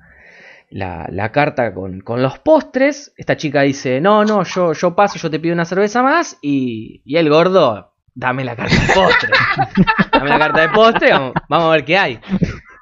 la, 0.70 1.08
la 1.12 1.32
carta 1.32 1.74
con, 1.74 2.02
con 2.02 2.22
los 2.22 2.40
postres. 2.40 3.14
Esta 3.18 3.38
chica 3.38 3.62
dice, 3.62 4.02
no, 4.02 4.24
no, 4.24 4.44
yo, 4.44 4.74
yo 4.74 4.96
paso, 4.96 5.18
yo 5.18 5.30
te 5.30 5.40
pido 5.40 5.54
una 5.54 5.66
cerveza 5.66 6.04
más. 6.04 6.38
Y, 6.42 7.02
y 7.06 7.18
el 7.18 7.30
gordo, 7.30 7.96
dame 8.14 8.44
la 8.44 8.56
carta 8.56 8.76
de 8.76 8.94
postre. 8.94 9.32
dame 10.12 10.30
la 10.30 10.40
carta 10.40 10.62
de 10.62 10.70
postre, 10.70 11.12
vamos, 11.12 11.34
vamos 11.48 11.68
a 11.68 11.72
ver 11.72 11.86
qué 11.86 11.98
hay. 11.98 12.20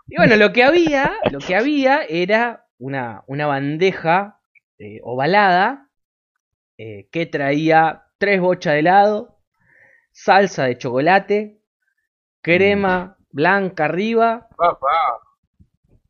Y 0.07 0.17
bueno, 0.17 0.35
lo 0.35 0.53
que 0.53 0.63
había, 0.63 1.11
lo 1.31 1.39
que 1.39 1.55
había 1.55 2.01
era 2.03 2.65
una, 2.77 3.23
una 3.27 3.47
bandeja 3.47 4.39
eh, 4.79 4.99
ovalada 5.03 5.89
eh, 6.77 7.09
que 7.11 7.25
traía 7.25 8.03
tres 8.17 8.39
bochas 8.39 8.73
de 8.73 8.79
helado, 8.79 9.39
salsa 10.11 10.65
de 10.65 10.77
chocolate, 10.77 11.61
crema 12.41 13.17
blanca 13.29 13.85
arriba 13.85 14.47
Papá. 14.55 14.87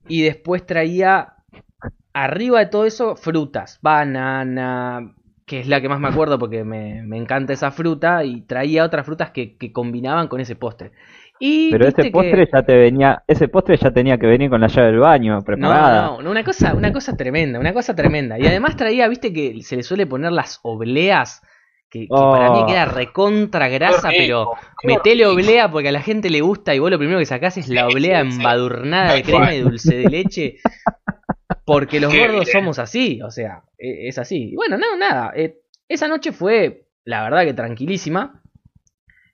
y 0.08 0.22
después 0.22 0.66
traía 0.66 1.37
arriba 2.24 2.60
de 2.60 2.66
todo 2.68 2.86
eso 2.86 3.16
frutas, 3.16 3.80
banana, 3.82 5.14
que 5.46 5.60
es 5.60 5.68
la 5.68 5.80
que 5.82 5.90
más 5.90 6.00
me 6.00 6.08
acuerdo 6.10 6.38
porque 6.40 6.64
me, 6.64 7.02
me 7.04 7.18
encanta 7.18 7.54
esa 7.54 7.72
fruta, 7.72 8.24
y 8.24 8.42
traía 8.42 8.84
otras 8.84 9.06
frutas 9.06 9.32
que, 9.32 9.56
que 9.58 9.72
combinaban 9.72 10.28
con 10.28 10.40
ese 10.42 10.56
postre. 10.56 10.92
Y 11.40 11.70
Pero 11.72 11.88
ese 11.88 12.02
que- 12.04 12.12
postre 12.12 12.50
ya 12.52 12.64
te 12.64 12.76
venía, 12.76 13.24
ese 13.28 13.48
postre 13.48 13.78
ya 13.78 13.92
tenía 13.92 14.18
que 14.18 14.26
venir 14.26 14.50
con 14.50 14.60
la 14.60 14.68
llave 14.68 14.88
del 14.88 15.00
baño 15.00 15.42
preparada. 15.44 16.08
No, 16.08 16.22
no, 16.24 16.32
una 16.32 16.44
cosa, 16.44 16.74
una 16.74 16.92
cosa 16.92 17.16
tremenda, 17.16 17.60
una 17.60 17.74
cosa 17.74 17.96
tremenda. 17.96 18.40
Y 18.40 18.48
además 18.48 18.76
traía, 18.76 19.08
viste 19.08 19.32
que 19.32 19.62
se 19.62 19.76
le 19.76 19.84
suele 19.84 20.08
poner 20.08 20.32
las 20.32 20.60
obleas, 20.64 21.44
que, 21.90 22.02
que 22.02 22.08
para 22.10 22.50
mí 22.52 22.60
Oh. 22.64 22.66
queda 22.66 22.86
recontra 22.86 23.70
grasa, 23.70 24.10
pero 24.10 24.52
metele 24.84 25.26
oblea 25.28 25.70
porque 25.72 25.90
a 25.90 25.92
la 25.94 26.02
gente 26.02 26.30
le 26.32 26.42
gusta 26.42 26.74
y 26.76 26.80
vos 26.80 26.90
lo 26.92 26.98
primero 26.98 27.20
que 27.20 27.26
sacás 27.26 27.56
es 27.58 27.70
la 27.70 27.88
oblea 27.88 28.20
embadurnada 28.22 29.14
de 29.14 29.24
crema 29.24 29.54
y 29.54 29.62
dulce 29.62 29.96
de 29.96 30.10
leche. 30.10 30.56
Porque 31.68 32.00
los 32.00 32.12
gordos 32.16 32.46
bien. 32.46 32.52
somos 32.52 32.80
así, 32.80 33.22
o 33.22 33.30
sea, 33.30 33.62
e- 33.78 34.08
es 34.08 34.18
así. 34.18 34.52
Y 34.54 34.56
bueno, 34.56 34.78
no, 34.78 34.96
nada. 34.98 35.34
eh, 35.36 35.60
esa 35.88 36.08
noche 36.08 36.32
fue, 36.32 36.88
la 37.04 37.22
verdad 37.24 37.44
que 37.44 37.54
tranquilísima. 37.54 38.42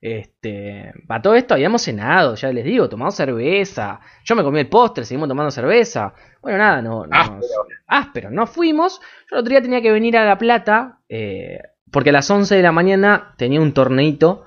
Este, 0.02 0.92
para 1.08 1.22
todo 1.22 1.36
esto 1.36 1.54
habíamos 1.54 1.82
cenado, 1.84 2.36
ya 2.36 2.52
les 2.52 2.66
digo, 2.66 2.90
tomado 2.90 3.12
cerveza. 3.12 4.02
Yo 4.26 4.36
me 4.36 4.44
comí 4.44 4.60
el 4.60 4.68
postre, 4.68 5.06
seguimos 5.06 5.30
tomando 5.30 5.50
cerveza. 5.52 6.14
Bueno, 6.42 6.58
nada, 6.58 6.82
no, 6.82 7.06
no- 7.08 7.16
Áspero. 7.18 7.48
áspero, 7.88 8.32
no 8.32 8.46
fuimos. 8.48 9.00
Yo 9.32 9.38
el 9.38 9.40
otro 9.40 9.50
día 9.52 9.62
tenía 9.62 9.82
que 9.82 9.92
venir 9.94 10.18
a 10.18 10.26
La 10.26 10.38
Plata, 10.38 11.00
eh, 11.08 11.60
porque 11.92 12.10
a 12.10 12.14
las 12.14 12.30
11 12.30 12.56
de 12.56 12.62
la 12.64 12.72
mañana 12.74 13.34
tenía 13.38 13.62
un 13.62 13.74
torneito 13.74 14.44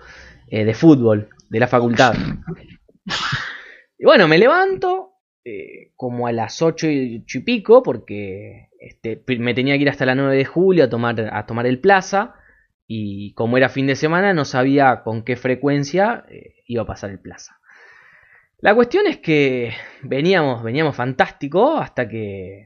eh, 0.49 0.64
de 0.66 0.75
fútbol 0.75 1.31
de 1.49 1.61
la 1.61 1.68
facultad. 1.68 2.14
Y 3.99 4.05
bueno, 4.05 4.29
me 4.29 4.37
levanto 4.37 5.12
eh, 5.49 5.93
como 5.95 6.27
a 6.27 6.33
las 6.33 6.61
8 6.61 6.89
y, 6.89 7.23
ocho 7.23 7.39
y 7.39 7.43
pico, 7.43 7.81
porque 7.85 8.71
este, 8.81 9.23
me 9.39 9.55
tenía 9.55 9.77
que 9.77 9.83
ir 9.83 9.89
hasta 9.89 10.05
la 10.05 10.17
9 10.17 10.35
de 10.37 10.45
julio 10.45 10.83
a 10.83 10.91
tomar, 10.91 11.21
a 11.33 11.47
tomar 11.47 11.67
el 11.67 11.79
plaza. 11.79 12.35
Y 12.89 13.33
como 13.35 13.57
era 13.57 13.69
fin 13.69 13.87
de 13.87 13.95
semana, 13.95 14.35
no 14.35 14.45
sabía 14.45 15.05
con 15.05 15.23
qué 15.23 15.37
frecuencia 15.37 16.25
eh, 16.29 16.57
iba 16.67 16.83
a 16.83 16.87
pasar 16.87 17.11
el 17.11 17.21
plaza. 17.21 17.61
La 18.59 18.75
cuestión 18.75 19.07
es 19.07 19.19
que 19.19 19.73
veníamos, 20.03 20.65
veníamos 20.65 20.97
fantástico 20.97 21.77
hasta 21.77 22.09
que. 22.09 22.65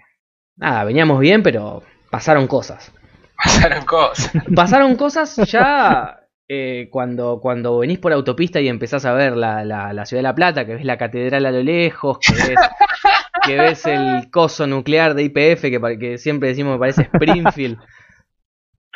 Nada, 0.57 0.85
veníamos 0.85 1.21
bien, 1.21 1.43
pero 1.43 1.83
pasaron 2.11 2.47
cosas. 2.47 2.93
Pasaron 3.37 3.85
cosas. 3.85 4.33
Pasaron 4.55 4.97
cosas 4.97 5.37
ya 5.51 6.17
eh, 6.53 6.89
cuando, 6.91 7.39
cuando 7.41 7.79
venís 7.79 8.01
por 8.01 8.13
autopista 8.13 8.61
y 8.61 8.67
empezás 8.67 9.05
a 9.05 9.13
ver 9.15 9.37
la, 9.37 9.65
la- 9.65 9.93
la 9.93 10.05
ciudad 10.05 10.19
de 10.19 10.25
La 10.25 10.35
Plata, 10.35 10.67
que 10.67 10.75
ves 10.75 10.85
la 10.85 10.99
catedral 10.99 11.47
a 11.47 11.53
lo 11.53 11.63
lejos, 11.63 12.19
que 12.19 12.33
ves 12.35 12.59
que 13.47 13.57
ves 13.57 13.87
el 13.87 14.31
coso 14.33 14.67
nuclear 14.67 15.15
de 15.15 15.23
IPF, 15.23 15.63
que, 15.63 15.99
que 16.01 16.19
siempre 16.19 16.49
decimos 16.49 16.75
que 16.75 16.81
parece 16.81 17.03
Springfield. 17.03 17.79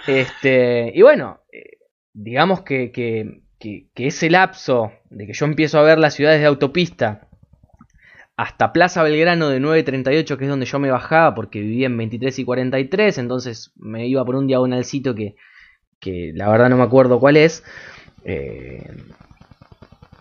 Este, 0.07 0.93
y 0.95 1.03
bueno, 1.03 1.41
eh, 1.53 1.79
digamos 2.13 2.63
que, 2.63 2.91
que, 2.93 3.43
que- 3.59 3.87
que 3.95 4.09
ese 4.09 4.29
lapso 4.31 4.93
de 5.11 5.27
que 5.27 5.33
yo 5.33 5.47
empiezo 5.47 5.79
a 5.79 5.83
ver 5.83 5.99
las 5.99 6.15
ciudades 6.15 6.41
de 6.41 6.47
autopista 6.47 7.29
hasta 8.37 8.73
Plaza 8.73 9.03
Belgrano 9.05 9.49
de 9.49 9.61
9.38, 9.61 10.37
que 10.37 10.45
es 10.45 10.51
donde 10.51 10.67
yo 10.67 10.79
me 10.81 10.91
bajaba 10.91 11.35
porque 11.37 11.61
vivía 11.61 11.87
en 11.87 11.97
23 11.97 12.37
y 12.41 12.45
43, 12.45 13.19
entonces 13.19 13.73
me 13.77 14.09
iba 14.09 14.25
por 14.25 14.35
un 14.35 14.49
diagonalcito 14.49 15.15
que, 15.15 15.37
que 16.05 16.33
la 16.35 16.49
verdad 16.51 16.69
no 16.69 16.77
me 16.77 16.85
acuerdo 16.85 17.19
cuál 17.19 17.37
es. 17.39 17.65
eh, 18.25 18.87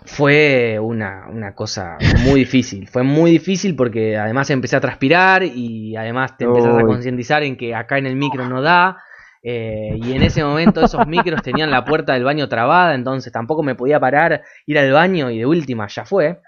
fue 0.05 0.79
una, 0.81 1.27
una 1.29 1.55
cosa 1.55 1.97
muy 2.25 2.41
difícil. 2.41 2.87
Fue 2.87 3.03
muy 3.03 3.31
difícil 3.31 3.75
porque 3.75 4.17
además 4.17 4.49
empecé 4.49 4.75
a 4.75 4.81
transpirar 4.81 5.43
y 5.43 5.95
además 5.95 6.37
te 6.37 6.43
empezás 6.45 6.77
a 6.77 6.85
concientizar 6.85 7.43
en 7.43 7.55
que 7.55 7.73
acá 7.73 7.97
en 7.97 8.07
el 8.07 8.15
micro 8.15 8.45
no 8.45 8.61
da. 8.61 8.97
eh, 9.41 9.95
y 10.01 10.13
en 10.13 10.21
ese 10.23 10.43
momento 10.43 10.81
esos 10.83 11.05
micros 11.07 11.41
tenían 11.41 11.71
la 11.71 11.85
puerta 11.85 12.13
del 12.13 12.23
baño 12.23 12.47
trabada, 12.49 12.95
entonces 12.95 13.31
tampoco 13.31 13.63
me 13.63 13.75
podía 13.75 13.99
parar, 13.99 14.43
ir 14.65 14.77
al 14.79 14.91
baño 14.91 15.29
y 15.31 15.39
de 15.39 15.45
última 15.45 15.87
ya 15.87 16.05
fue. 16.05 16.39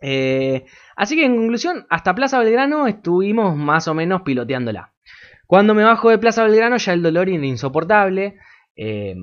Eh, 0.00 0.64
así 0.96 1.16
que 1.16 1.24
en 1.24 1.36
conclusión, 1.36 1.86
hasta 1.88 2.14
Plaza 2.14 2.40
Belgrano 2.40 2.86
estuvimos 2.88 3.56
más 3.56 3.86
o 3.88 3.94
menos 3.94 4.22
piloteándola. 4.22 4.92
Cuando 5.46 5.74
me 5.74 5.84
bajo 5.84 6.10
de 6.10 6.18
Plaza 6.18 6.44
Belgrano 6.44 6.76
ya 6.78 6.92
el 6.92 7.02
dolor 7.02 7.28
era 7.28 7.46
insoportable. 7.46 8.36
Eh, 8.74 9.14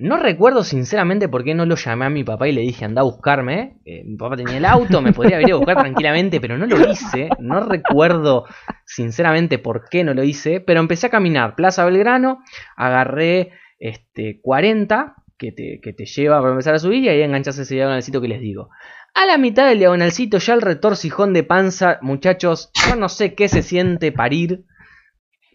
no 0.00 0.16
recuerdo 0.16 0.64
sinceramente 0.64 1.28
por 1.28 1.44
qué 1.44 1.54
no 1.54 1.64
lo 1.64 1.76
llamé 1.76 2.06
a 2.06 2.10
mi 2.10 2.24
papá 2.24 2.48
y 2.48 2.52
le 2.52 2.62
dije 2.62 2.84
anda 2.84 3.02
a 3.02 3.04
buscarme. 3.04 3.78
Eh, 3.84 4.02
mi 4.04 4.16
papá 4.16 4.36
tenía 4.36 4.56
el 4.56 4.64
auto, 4.64 5.00
me 5.00 5.12
podría 5.12 5.36
haber 5.36 5.48
ido 5.48 5.56
a 5.56 5.60
buscar 5.60 5.78
tranquilamente, 5.78 6.40
pero 6.40 6.58
no 6.58 6.66
lo 6.66 6.90
hice. 6.90 7.28
No 7.38 7.60
recuerdo 7.60 8.46
sinceramente 8.84 9.58
por 9.58 9.88
qué 9.88 10.04
no 10.04 10.14
lo 10.14 10.24
hice, 10.24 10.60
pero 10.60 10.80
empecé 10.80 11.06
a 11.06 11.10
caminar 11.10 11.54
Plaza 11.54 11.84
Belgrano, 11.84 12.42
agarré 12.76 13.52
este 13.78 14.40
40 14.42 15.14
que 15.38 15.52
te, 15.52 15.80
que 15.82 15.92
te 15.92 16.04
lleva 16.04 16.38
para 16.40 16.50
empezar 16.50 16.74
a 16.74 16.78
subir 16.78 17.04
y 17.04 17.08
ahí 17.08 17.22
enganchas 17.22 17.58
ese 17.58 17.76
diagonalcito 17.76 18.20
que 18.20 18.28
les 18.28 18.40
digo. 18.40 18.70
A 19.14 19.26
la 19.26 19.38
mitad 19.38 19.68
del 19.68 19.78
diagonalcito, 19.78 20.38
ya 20.38 20.54
el 20.54 20.62
retorcijón 20.62 21.32
de 21.32 21.42
panza, 21.42 21.98
muchachos, 22.02 22.70
yo 22.86 22.96
no 22.96 23.08
sé 23.08 23.34
qué 23.34 23.48
se 23.48 23.62
siente 23.62 24.12
parir, 24.12 24.64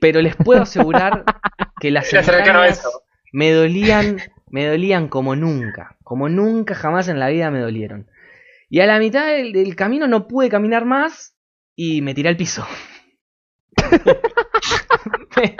pero 0.01 0.21
les 0.21 0.35
puedo 0.35 0.63
asegurar 0.63 1.23
que 1.79 1.91
las 1.91 2.11
entrañas. 2.13 2.83
Me 3.35 3.51
dolían, 3.51 4.21
me 4.49 4.65
dolían 4.65 5.09
como 5.09 5.35
nunca, 5.35 5.97
como 6.05 6.29
nunca 6.29 6.73
jamás 6.73 7.09
en 7.09 7.19
la 7.19 7.27
vida 7.27 7.51
me 7.51 7.59
dolieron. 7.59 8.09
Y 8.69 8.79
a 8.79 8.85
la 8.85 8.97
mitad 8.97 9.27
del, 9.27 9.51
del 9.51 9.75
camino 9.75 10.07
no 10.07 10.25
pude 10.25 10.47
caminar 10.47 10.85
más 10.85 11.35
y 11.75 12.01
me 12.01 12.13
tiré 12.13 12.29
al 12.29 12.37
piso. 12.37 12.65
me, 15.35 15.57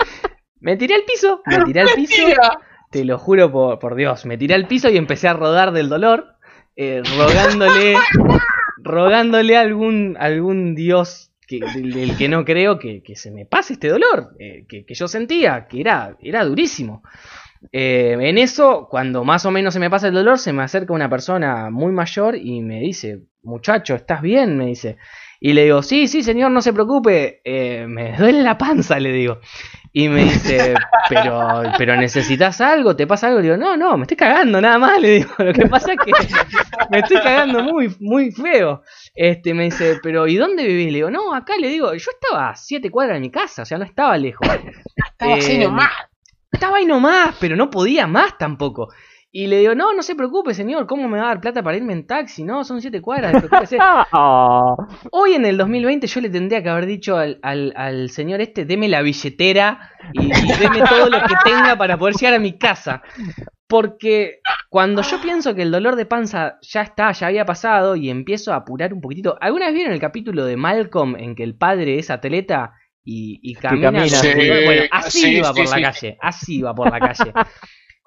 me 0.58 0.76
tiré 0.78 0.94
al 0.94 1.02
piso, 1.02 1.42
me 1.44 1.64
tiré 1.66 1.82
al 1.82 1.90
piso. 1.94 2.22
Te 2.90 3.04
lo 3.04 3.18
juro 3.18 3.52
por, 3.52 3.78
por 3.78 3.94
Dios, 3.94 4.24
me 4.24 4.38
tiré 4.38 4.54
al 4.54 4.66
piso 4.66 4.88
y 4.88 4.96
empecé 4.96 5.28
a 5.28 5.34
rodar 5.34 5.72
del 5.72 5.90
dolor, 5.90 6.36
eh, 6.76 7.02
rogándole, 7.18 7.96
rogándole 8.78 9.54
a 9.54 9.60
algún, 9.60 10.16
algún 10.18 10.74
dios 10.74 11.30
que, 11.46 11.60
del, 11.74 11.92
del 11.92 12.16
que 12.16 12.30
no 12.30 12.46
creo 12.46 12.78
que, 12.78 13.02
que 13.02 13.16
se 13.16 13.30
me 13.30 13.44
pase 13.44 13.74
este 13.74 13.88
dolor, 13.88 14.30
eh, 14.38 14.64
que, 14.66 14.86
que 14.86 14.94
yo 14.94 15.08
sentía, 15.08 15.66
que 15.68 15.82
era, 15.82 16.16
era 16.22 16.42
durísimo. 16.42 17.02
Eh, 17.72 18.16
en 18.20 18.38
eso, 18.38 18.86
cuando 18.90 19.24
más 19.24 19.44
o 19.46 19.50
menos 19.50 19.74
se 19.74 19.80
me 19.80 19.90
pasa 19.90 20.08
el 20.08 20.14
dolor, 20.14 20.38
se 20.38 20.52
me 20.52 20.62
acerca 20.62 20.92
una 20.92 21.08
persona 21.10 21.70
muy 21.70 21.92
mayor 21.92 22.36
y 22.36 22.60
me 22.62 22.80
dice, 22.80 23.22
muchacho, 23.42 23.94
¿estás 23.94 24.22
bien? 24.22 24.56
Me 24.56 24.66
dice. 24.66 24.96
Y 25.40 25.52
le 25.52 25.64
digo, 25.64 25.82
sí, 25.82 26.08
sí, 26.08 26.22
señor, 26.22 26.50
no 26.50 26.62
se 26.62 26.72
preocupe, 26.72 27.40
eh, 27.44 27.86
me 27.88 28.12
duele 28.18 28.42
la 28.42 28.56
panza, 28.58 28.98
le 29.00 29.12
digo. 29.12 29.40
Y 29.92 30.08
me 30.10 30.24
dice, 30.24 30.74
pero, 31.08 31.62
pero 31.78 31.96
necesitas 31.96 32.60
algo, 32.60 32.94
te 32.96 33.06
pasa 33.06 33.28
algo. 33.28 33.38
Le 33.40 33.44
digo, 33.44 33.56
no, 33.56 33.78
no, 33.78 33.96
me 33.96 34.02
estoy 34.02 34.16
cagando 34.18 34.60
nada 34.60 34.78
más. 34.78 35.00
Le 35.00 35.08
digo, 35.10 35.30
lo 35.38 35.52
que 35.54 35.66
pasa 35.66 35.92
es 35.92 35.98
que 36.04 36.12
me 36.90 36.98
estoy 36.98 37.16
cagando 37.20 37.62
muy, 37.62 37.94
muy 38.00 38.30
feo. 38.30 38.82
Este, 39.14 39.54
me 39.54 39.64
dice, 39.64 39.98
pero 40.02 40.26
¿y 40.26 40.36
dónde 40.36 40.64
vivís? 40.66 40.88
Le 40.92 40.98
digo, 40.98 41.10
no, 41.10 41.34
acá 41.34 41.54
le 41.58 41.68
digo, 41.68 41.92
yo 41.94 42.10
estaba 42.10 42.50
a 42.50 42.56
siete 42.56 42.90
cuadras 42.90 43.16
de 43.16 43.20
mi 43.20 43.30
casa, 43.30 43.62
o 43.62 43.64
sea, 43.64 43.78
no 43.78 43.84
estaba 43.84 44.16
lejos. 44.18 44.46
Estaba 45.12 45.34
así 45.34 45.52
Eh, 45.54 45.58
nomás. 45.58 45.90
Estaba 46.50 46.78
ahí 46.78 46.86
nomás, 46.86 47.36
pero 47.40 47.56
no 47.56 47.70
podía 47.70 48.06
más 48.06 48.38
tampoco. 48.38 48.88
Y 49.32 49.48
le 49.48 49.58
digo, 49.58 49.74
no, 49.74 49.92
no 49.92 50.02
se 50.02 50.14
preocupe, 50.14 50.54
señor, 50.54 50.86
¿cómo 50.86 51.08
me 51.08 51.18
va 51.18 51.24
a 51.24 51.28
dar 51.28 51.40
plata 51.42 51.62
para 51.62 51.76
irme 51.76 51.92
en 51.92 52.06
taxi? 52.06 52.42
No, 52.42 52.64
son 52.64 52.80
siete 52.80 53.02
cuadras, 53.02 53.34
Hoy 55.12 55.34
en 55.34 55.44
el 55.44 55.58
2020 55.58 56.06
yo 56.06 56.20
le 56.22 56.30
tendría 56.30 56.62
que 56.62 56.70
haber 56.70 56.86
dicho 56.86 57.18
al, 57.18 57.38
al, 57.42 57.74
al 57.76 58.08
señor 58.08 58.40
este, 58.40 58.64
deme 58.64 58.88
la 58.88 59.02
billetera 59.02 59.90
y, 60.14 60.24
y 60.24 60.52
deme 60.58 60.80
todo 60.88 61.10
lo 61.10 61.20
que 61.20 61.34
tenga 61.44 61.76
para 61.76 61.98
poder 61.98 62.14
llegar 62.14 62.32
a 62.32 62.38
mi 62.38 62.56
casa. 62.56 63.02
Porque 63.66 64.40
cuando 64.70 65.02
yo 65.02 65.20
pienso 65.20 65.54
que 65.54 65.62
el 65.62 65.70
dolor 65.70 65.96
de 65.96 66.06
panza 66.06 66.58
ya 66.62 66.80
está, 66.80 67.12
ya 67.12 67.26
había 67.26 67.44
pasado 67.44 67.94
y 67.94 68.08
empiezo 68.08 68.54
a 68.54 68.56
apurar 68.56 68.94
un 68.94 69.02
poquitito. 69.02 69.36
¿Alguna 69.42 69.66
vez 69.66 69.74
vieron 69.74 69.92
el 69.92 70.00
capítulo 70.00 70.46
de 70.46 70.56
Malcolm 70.56 71.14
en 71.16 71.34
que 71.34 71.42
el 71.42 71.56
padre 71.56 71.98
es 71.98 72.10
atleta 72.10 72.72
y, 73.06 73.40
y 73.42 73.54
camina? 73.54 73.90
camina. 73.92 74.08
Sí, 74.08 74.34
bueno, 74.34 74.82
así 74.90 75.20
sí, 75.20 75.36
iba 75.38 75.54
sí, 75.54 75.62
por 75.62 75.70
la 75.70 75.80
calle, 75.80 76.18
así 76.20 76.58
iba 76.58 76.74
por 76.74 76.90
la 76.90 77.00
calle. 77.00 77.32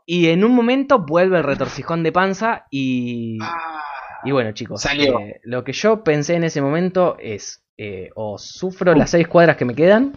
Y 0.06 0.28
en 0.30 0.44
un 0.44 0.54
momento 0.54 1.00
vuelve 1.00 1.38
el 1.38 1.44
retorcijón 1.44 2.04
de 2.04 2.12
panza 2.12 2.66
y, 2.70 3.38
Ah, 3.42 3.82
y 4.24 4.32
bueno, 4.32 4.52
chicos, 4.52 4.82
Salió. 4.82 5.20
eh, 5.20 5.40
lo 5.44 5.64
que 5.64 5.72
yo 5.72 6.04
pensé 6.04 6.36
en 6.36 6.44
ese 6.44 6.62
momento 6.62 7.16
es, 7.20 7.64
eh, 7.78 8.10
o 8.16 8.38
sufro 8.38 8.94
las 8.94 9.12
seis 9.12 9.28
cuadras 9.28 9.56
que 9.56 9.66
me 9.66 9.74
quedan, 9.76 10.14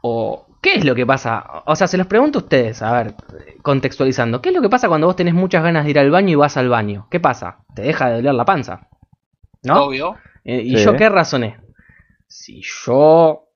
o 0.00 0.46
qué 0.62 0.74
es 0.76 0.84
lo 0.84 0.94
que 0.94 1.04
pasa. 1.06 1.44
O 1.66 1.76
sea, 1.76 1.86
se 1.88 1.98
los 1.98 2.06
pregunto 2.06 2.38
a 2.38 2.42
ustedes, 2.42 2.82
a 2.82 2.92
ver, 2.92 3.14
contextualizando, 3.62 4.40
¿qué 4.40 4.50
es 4.50 4.54
lo 4.54 4.62
que 4.62 4.68
pasa 4.70 4.88
cuando 4.88 5.06
vos 5.08 5.16
tenés 5.16 5.34
muchas 5.34 5.62
ganas 5.62 5.84
de 5.84 5.90
ir 5.90 5.98
al 5.98 6.10
baño 6.10 6.30
y 6.30 6.34
vas 6.36 6.56
al 6.56 6.68
baño? 6.68 7.06
¿Qué 7.10 7.20
pasa? 7.20 7.58
Te 7.74 7.82
deja 7.82 8.08
de 8.08 8.14
doler 8.16 8.34
la 8.34 8.44
panza, 8.44 8.88
¿no? 9.64 9.84
Obvio. 9.84 10.16
Eh, 10.44 10.62
¿Y 10.64 10.76
Sí. 10.78 10.84
yo 10.84 10.96
qué 10.96 11.08
razoné? 11.08 11.56
Si 12.28 12.62
yo 12.86 13.48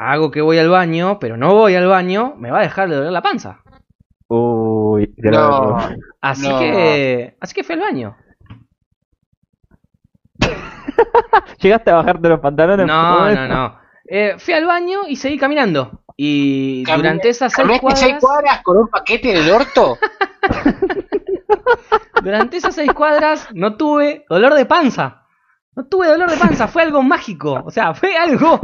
hago 0.00 0.30
que 0.30 0.40
voy 0.40 0.58
al 0.58 0.70
baño, 0.70 1.18
pero 1.18 1.36
no 1.36 1.54
voy 1.54 1.74
al 1.74 1.86
baño, 1.86 2.34
me 2.38 2.50
va 2.50 2.60
a 2.60 2.62
dejar 2.62 2.88
de 2.88 2.96
doler 2.96 3.12
la 3.12 3.20
panza. 3.22 3.60
Uy, 4.28 5.12
No. 5.18 5.76
Así 6.22 6.48
No. 6.48 6.58
que, 6.58 7.36
así 7.40 7.54
que 7.54 7.64
fui 7.64 7.74
al 7.74 7.80
baño. 7.82 8.16
¿Llegaste 11.60 11.90
a 11.90 11.96
bajarte 11.96 12.28
los 12.28 12.40
pantalones? 12.40 12.86
No, 12.86 13.30
no, 13.30 13.48
no. 13.48 13.78
Eh, 14.06 14.36
fui 14.38 14.54
al 14.54 14.64
baño 14.64 15.00
y 15.06 15.16
seguí 15.16 15.38
caminando. 15.38 16.02
Y 16.16 16.84
durante 16.84 17.28
esas 17.28 17.52
seis 17.52 17.66
¿Caminaste 17.66 17.80
cuadras, 17.82 18.00
seis 18.00 18.16
cuadras 18.20 18.62
con 18.62 18.76
un 18.78 18.88
paquete 18.88 19.30
en 19.32 19.36
el 19.44 19.50
orto? 19.50 19.98
durante 22.22 22.56
esas 22.56 22.74
seis 22.74 22.92
cuadras 22.92 23.48
no 23.52 23.76
tuve 23.76 24.24
dolor 24.28 24.54
de 24.54 24.66
panza. 24.66 25.26
No 25.76 25.86
tuve 25.86 26.08
dolor 26.08 26.30
de 26.30 26.36
panza, 26.36 26.68
fue 26.68 26.82
algo 26.82 27.02
mágico. 27.02 27.62
O 27.64 27.70
sea, 27.70 27.94
fue 27.94 28.16
algo 28.16 28.60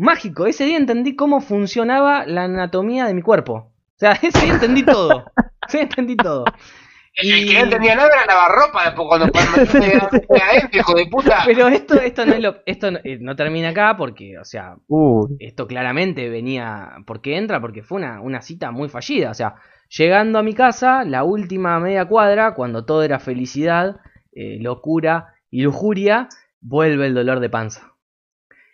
mágico. 0.00 0.46
Ese 0.46 0.64
día 0.64 0.76
entendí 0.76 1.14
cómo 1.14 1.40
funcionaba 1.40 2.26
la 2.26 2.44
anatomía 2.44 3.06
de 3.06 3.14
mi 3.14 3.22
cuerpo. 3.22 3.52
O 3.54 3.98
sea, 3.98 4.12
ese 4.22 4.40
día 4.40 4.54
entendí 4.54 4.82
todo. 4.82 5.24
Ese 5.68 5.78
día 5.78 5.82
entendí 5.84 6.16
todo. 6.16 6.44
El 7.14 7.46
que 7.46 7.54
no 7.54 7.60
entendía 7.60 7.96
nada 7.96 8.08
era 8.08 8.26
lavarropa 8.26 8.84
después 8.84 9.08
cuando 9.08 9.26
adentro, 9.26 10.18
hijo 10.78 10.94
de 10.94 11.06
puta. 11.06 11.42
Pero 11.44 11.68
esto, 11.68 12.00
esto 12.00 12.24
no 12.24 12.34
es 12.34 12.40
lo, 12.40 12.56
esto 12.64 12.90
no, 12.90 12.98
eh, 13.04 13.18
no 13.20 13.36
termina 13.36 13.70
acá 13.70 13.96
porque, 13.96 14.38
o 14.38 14.44
sea, 14.44 14.76
Uy, 14.86 15.36
esto 15.40 15.66
claramente 15.66 16.28
venía. 16.28 16.92
porque 17.06 17.36
entra? 17.36 17.60
Porque 17.60 17.82
fue 17.82 17.98
una, 17.98 18.20
una 18.20 18.40
cita 18.40 18.70
muy 18.70 18.88
fallida. 18.88 19.30
O 19.30 19.34
sea, 19.34 19.56
llegando 19.88 20.38
a 20.38 20.42
mi 20.42 20.54
casa, 20.54 21.04
la 21.04 21.24
última 21.24 21.78
media 21.80 22.06
cuadra, 22.06 22.54
cuando 22.54 22.84
todo 22.84 23.02
era 23.02 23.18
felicidad, 23.18 23.96
eh, 24.32 24.58
locura 24.60 25.34
y 25.50 25.62
lujuria, 25.62 26.28
vuelve 26.60 27.06
el 27.06 27.14
dolor 27.14 27.40
de 27.40 27.50
panza. 27.50 27.89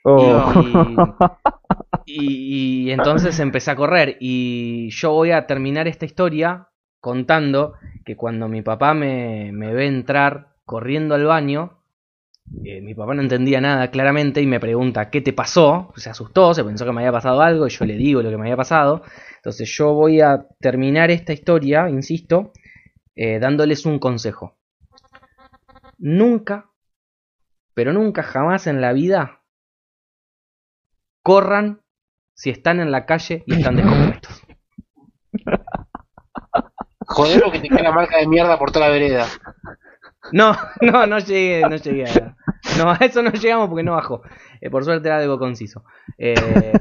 Oh. 0.06 1.16
Y, 2.08 2.84
y 2.86 2.90
entonces 2.92 3.38
empecé 3.40 3.72
a 3.72 3.76
correr. 3.76 4.16
Y 4.20 4.90
yo 4.90 5.10
voy 5.10 5.32
a 5.32 5.46
terminar 5.46 5.88
esta 5.88 6.04
historia 6.04 6.68
contando 7.00 7.74
que 8.04 8.16
cuando 8.16 8.48
mi 8.48 8.62
papá 8.62 8.94
me, 8.94 9.50
me 9.52 9.74
ve 9.74 9.86
entrar 9.86 10.54
corriendo 10.64 11.16
al 11.16 11.24
baño, 11.24 11.82
eh, 12.64 12.80
mi 12.80 12.94
papá 12.94 13.14
no 13.14 13.22
entendía 13.22 13.60
nada 13.60 13.90
claramente 13.90 14.40
y 14.40 14.46
me 14.46 14.60
pregunta 14.60 15.10
qué 15.10 15.20
te 15.20 15.32
pasó. 15.32 15.92
Se 15.96 16.10
asustó, 16.10 16.54
se 16.54 16.64
pensó 16.64 16.84
que 16.84 16.92
me 16.92 17.00
había 17.00 17.12
pasado 17.12 17.40
algo 17.40 17.66
y 17.66 17.70
yo 17.70 17.84
le 17.84 17.96
digo 17.96 18.22
lo 18.22 18.30
que 18.30 18.36
me 18.36 18.44
había 18.44 18.56
pasado. 18.56 19.02
Entonces 19.36 19.68
yo 19.76 19.92
voy 19.92 20.20
a 20.20 20.46
terminar 20.60 21.10
esta 21.10 21.32
historia, 21.32 21.88
insisto, 21.88 22.52
eh, 23.14 23.38
dándoles 23.40 23.84
un 23.86 23.98
consejo. 23.98 24.56
Nunca, 25.98 26.70
pero 27.74 27.92
nunca 27.92 28.22
jamás 28.22 28.66
en 28.66 28.80
la 28.80 28.92
vida 28.92 29.40
corran 31.26 31.80
si 32.36 32.50
están 32.50 32.78
en 32.78 32.92
la 32.92 33.04
calle 33.04 33.42
y 33.46 33.54
están 33.56 33.74
descompuestos. 33.76 34.42
Joder, 37.08 37.40
lo 37.40 37.50
que 37.50 37.58
te 37.58 37.68
queda 37.68 37.90
marca 37.90 38.18
de 38.18 38.28
mierda 38.28 38.56
por 38.56 38.70
toda 38.70 38.86
la 38.86 38.92
vereda. 38.92 39.26
No, 40.30 40.56
no, 40.82 41.04
no 41.08 41.18
llegué, 41.18 41.62
no 41.62 41.74
llegué 41.74 42.04
a, 42.04 42.36
no, 42.78 42.90
a 42.92 42.96
eso 43.00 43.22
no 43.22 43.32
llegamos 43.32 43.68
porque 43.68 43.82
no 43.82 43.94
bajó. 43.94 44.22
Eh, 44.60 44.70
por 44.70 44.84
suerte 44.84 45.08
era 45.08 45.18
algo 45.18 45.36
conciso. 45.36 45.82
Eh, 46.16 46.72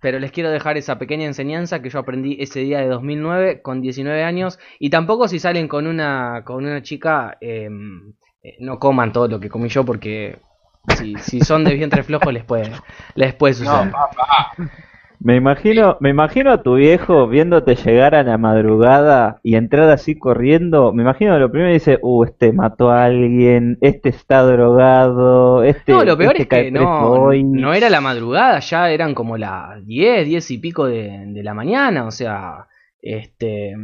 pero 0.00 0.18
les 0.18 0.32
quiero 0.32 0.48
dejar 0.48 0.78
esa 0.78 0.98
pequeña 0.98 1.26
enseñanza 1.26 1.82
que 1.82 1.90
yo 1.90 1.98
aprendí 1.98 2.38
ese 2.40 2.60
día 2.60 2.80
de 2.80 2.88
2009 2.88 3.60
con 3.60 3.82
19 3.82 4.24
años. 4.24 4.58
Y 4.78 4.88
tampoco 4.88 5.28
si 5.28 5.38
salen 5.38 5.68
con 5.68 5.86
una, 5.86 6.42
con 6.46 6.64
una 6.64 6.80
chica, 6.80 7.36
em, 7.42 8.14
eh, 8.42 8.56
no 8.60 8.78
coman 8.78 9.12
todo 9.12 9.28
lo 9.28 9.40
que 9.40 9.50
comí 9.50 9.68
yo 9.68 9.84
porque 9.84 10.38
si, 10.96 11.14
si 11.16 11.40
son 11.40 11.64
de 11.64 11.74
vientre 11.74 12.02
flojo 12.02 12.30
les 12.30 12.44
puede, 12.44 12.70
les 13.14 13.34
puede 13.34 13.54
suceder. 13.54 13.86
No, 13.86 13.92
papá. 13.92 14.52
Me 15.22 15.36
imagino, 15.36 15.98
me 16.00 16.08
imagino 16.08 16.50
a 16.50 16.62
tu 16.62 16.76
viejo 16.76 17.28
viéndote 17.28 17.74
llegar 17.74 18.14
a 18.14 18.22
la 18.22 18.38
madrugada 18.38 19.38
y 19.42 19.56
entrar 19.56 19.90
así 19.90 20.18
corriendo. 20.18 20.94
Me 20.94 21.02
imagino 21.02 21.38
lo 21.38 21.50
primero 21.50 21.70
dice, 21.70 21.98
uh, 22.00 22.24
este 22.24 22.54
mató 22.54 22.90
a 22.90 23.04
alguien, 23.04 23.76
este 23.82 24.08
está 24.08 24.42
drogado, 24.42 25.62
este. 25.62 25.92
No, 25.92 26.04
lo 26.04 26.16
peor 26.16 26.36
este 26.38 26.42
es 26.42 26.64
que 26.64 26.70
no, 26.70 27.00
hoy". 27.02 27.44
no 27.44 27.74
era 27.74 27.90
la 27.90 28.00
madrugada, 28.00 28.60
ya 28.60 28.90
eran 28.90 29.14
como 29.14 29.36
las 29.36 29.84
10, 29.84 30.26
10 30.26 30.50
y 30.52 30.58
pico 30.58 30.86
de, 30.86 31.24
de 31.26 31.42
la 31.42 31.52
mañana, 31.52 32.06
o 32.06 32.10
sea, 32.10 32.66
este, 33.02 33.76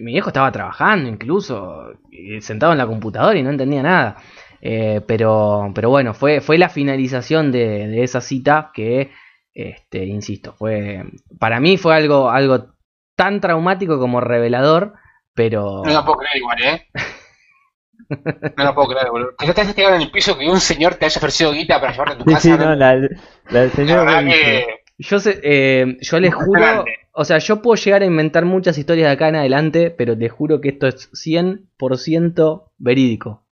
mi 0.00 0.12
viejo 0.12 0.28
estaba 0.28 0.52
trabajando 0.52 1.08
incluso, 1.08 1.90
eh, 2.12 2.40
sentado 2.40 2.70
en 2.70 2.78
la 2.78 2.86
computadora 2.86 3.36
y 3.36 3.42
no 3.42 3.50
entendía 3.50 3.82
nada. 3.82 4.16
Eh, 4.60 5.00
pero, 5.06 5.70
pero 5.74 5.90
bueno, 5.90 6.14
fue, 6.14 6.40
fue 6.40 6.58
la 6.58 6.68
finalización 6.68 7.50
de, 7.52 7.88
de 7.88 8.02
esa 8.02 8.20
cita 8.20 8.70
que, 8.74 9.10
este, 9.54 10.04
insisto, 10.04 10.52
fue, 10.52 11.04
para 11.38 11.60
mí 11.60 11.76
fue 11.78 11.94
algo, 11.94 12.30
algo 12.30 12.74
tan 13.16 13.40
traumático 13.40 13.98
como 13.98 14.20
revelador, 14.20 14.94
pero... 15.34 15.82
No 15.84 15.92
lo 15.92 16.04
puedo 16.04 16.18
creer 16.18 16.36
igual, 16.36 16.62
¿eh? 16.62 16.86
No 18.56 18.64
lo 18.64 18.74
puedo 18.74 18.88
creer, 18.88 19.10
boludo. 19.10 19.36
Que 19.38 19.46
ya 19.46 19.54
te 19.54 19.60
hayas 19.60 19.74
tirado 19.74 19.94
en 19.94 20.02
el 20.02 20.10
piso 20.10 20.36
que 20.36 20.48
un 20.48 20.60
señor 20.60 20.96
te 20.96 21.06
haya 21.06 21.18
ofrecido 21.18 21.52
guita 21.52 21.80
para 21.80 21.92
llevarte 21.92 22.14
a 22.14 22.18
tu 22.18 22.24
casa. 22.24 22.40
sí, 22.40 22.50
no, 22.50 22.74
la, 22.74 22.96
la 22.96 23.60
del 23.60 23.70
La 23.70 23.70
señor. 23.70 24.24
que... 24.24 24.66
Yo, 24.98 25.18
sé, 25.20 25.40
eh, 25.42 25.96
yo 26.00 26.18
les 26.20 26.34
juro, 26.34 26.84
o 27.12 27.24
sea, 27.24 27.38
yo 27.38 27.62
puedo 27.62 27.80
llegar 27.80 28.02
a 28.02 28.06
inventar 28.06 28.44
muchas 28.44 28.76
historias 28.76 29.08
de 29.08 29.12
acá 29.12 29.28
en 29.28 29.36
adelante, 29.36 29.90
pero 29.90 30.18
te 30.18 30.28
juro 30.28 30.60
que 30.60 30.70
esto 30.70 30.86
es 30.88 31.10
100% 31.12 32.64
verídico. 32.78 33.46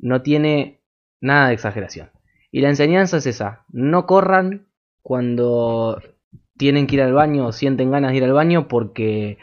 No 0.00 0.22
tiene 0.22 0.80
nada 1.20 1.48
de 1.48 1.54
exageración. 1.54 2.10
Y 2.50 2.60
la 2.62 2.68
enseñanza 2.70 3.18
es 3.18 3.26
esa, 3.26 3.64
no 3.70 4.06
corran 4.06 4.66
cuando 5.02 6.00
tienen 6.56 6.86
que 6.86 6.96
ir 6.96 7.02
al 7.02 7.12
baño 7.12 7.46
o 7.46 7.52
sienten 7.52 7.90
ganas 7.90 8.10
de 8.12 8.18
ir 8.18 8.24
al 8.24 8.32
baño 8.32 8.68
porque... 8.68 9.38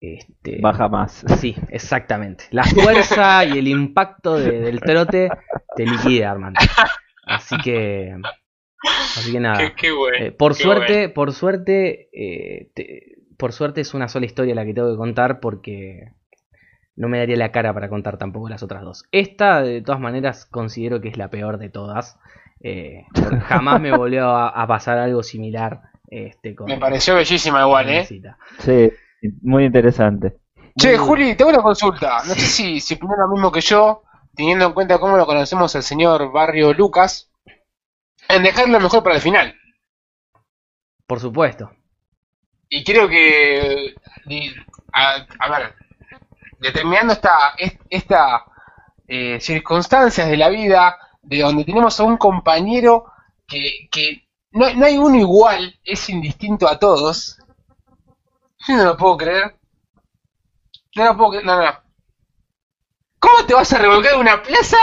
Este, 0.00 0.60
Baja 0.62 0.88
más. 0.88 1.24
Sí, 1.38 1.54
exactamente. 1.68 2.44
La 2.52 2.64
fuerza 2.64 3.44
y 3.44 3.58
el 3.58 3.68
impacto 3.68 4.36
de- 4.36 4.60
del 4.60 4.80
trote 4.80 5.28
te 5.76 5.84
liquida, 5.86 6.30
hermano. 6.32 6.58
Así 7.24 7.56
que... 7.58 8.16
Así 8.82 9.32
que 9.32 9.40
nada. 9.40 9.58
Qué, 9.58 9.74
qué 9.76 9.90
bueno. 9.92 10.16
Eh, 10.24 10.32
por 10.32 10.56
qué 10.56 10.62
suerte, 10.62 11.08
por 11.10 11.32
suerte, 11.32 12.08
eh, 12.12 12.70
te- 12.74 13.16
por 13.36 13.52
suerte 13.52 13.82
es 13.82 13.92
una 13.92 14.08
sola 14.08 14.24
historia 14.26 14.54
la 14.54 14.64
que 14.64 14.72
tengo 14.72 14.90
que 14.90 14.96
contar 14.96 15.40
porque 15.40 16.12
no 17.00 17.08
me 17.08 17.18
daría 17.18 17.36
la 17.36 17.50
cara 17.50 17.72
para 17.72 17.88
contar 17.88 18.18
tampoco 18.18 18.48
las 18.50 18.62
otras 18.62 18.82
dos. 18.82 19.04
Esta, 19.10 19.62
de 19.62 19.80
todas 19.80 20.00
maneras, 20.00 20.44
considero 20.44 21.00
que 21.00 21.08
es 21.08 21.16
la 21.16 21.30
peor 21.30 21.56
de 21.58 21.70
todas. 21.70 22.18
eh, 22.62 23.06
jamás 23.46 23.80
me 23.80 23.90
volvió 23.96 24.28
a, 24.30 24.48
a 24.50 24.66
pasar 24.66 24.98
algo 24.98 25.22
similar 25.22 25.80
este, 26.08 26.54
con, 26.54 26.66
Me 26.66 26.76
pareció 26.76 27.14
bellísima 27.14 27.62
igual, 27.62 27.88
¿eh? 27.88 28.04
Sí, 28.58 28.92
muy 29.42 29.64
interesante. 29.64 30.36
Che, 30.78 30.98
Juli, 30.98 31.34
tengo 31.36 31.50
una 31.50 31.62
consulta. 31.62 32.18
No 32.26 32.34
sé 32.34 32.40
si, 32.40 32.80
si 32.80 32.94
opinás 32.94 33.16
lo 33.18 33.28
mismo 33.28 33.50
que 33.50 33.60
yo, 33.60 34.02
teniendo 34.34 34.66
en 34.66 34.72
cuenta 34.72 34.98
cómo 34.98 35.16
lo 35.16 35.24
conocemos 35.26 35.74
al 35.76 35.82
señor 35.82 36.32
Barrio 36.32 36.74
Lucas, 36.74 37.30
en 38.28 38.42
dejarlo 38.42 38.78
mejor 38.78 39.02
para 39.02 39.16
el 39.16 39.22
final. 39.22 39.54
Por 41.06 41.18
supuesto. 41.20 41.70
Y 42.68 42.84
creo 42.84 43.08
que, 43.08 43.94
a 44.92 45.50
ver, 45.50 45.74
determinando 46.60 47.12
esta, 47.14 47.54
est- 47.58 47.80
esta 47.90 48.44
eh, 49.08 49.40
circunstancias 49.40 50.28
de 50.28 50.36
la 50.36 50.48
vida, 50.48 50.96
de 51.22 51.40
donde 51.40 51.64
tenemos 51.64 51.98
a 52.00 52.04
un 52.04 52.16
compañero 52.16 53.06
que, 53.46 53.88
que 53.90 54.28
no, 54.52 54.72
no 54.74 54.86
hay 54.86 54.98
uno 54.98 55.16
igual, 55.16 55.78
es 55.84 56.08
indistinto 56.10 56.68
a 56.68 56.78
todos. 56.78 57.36
Yo 58.66 58.76
no 58.76 58.84
lo 58.84 58.96
puedo 58.96 59.16
creer. 59.16 59.58
No 60.94 61.04
lo 61.04 61.16
puedo 61.16 61.30
creer, 61.30 61.46
no, 61.46 61.56
no. 61.60 61.82
¿Cómo 63.18 63.46
te 63.46 63.54
vas 63.54 63.72
a 63.72 63.78
revolcar 63.78 64.16
una 64.16 64.42
plaza 64.42 64.78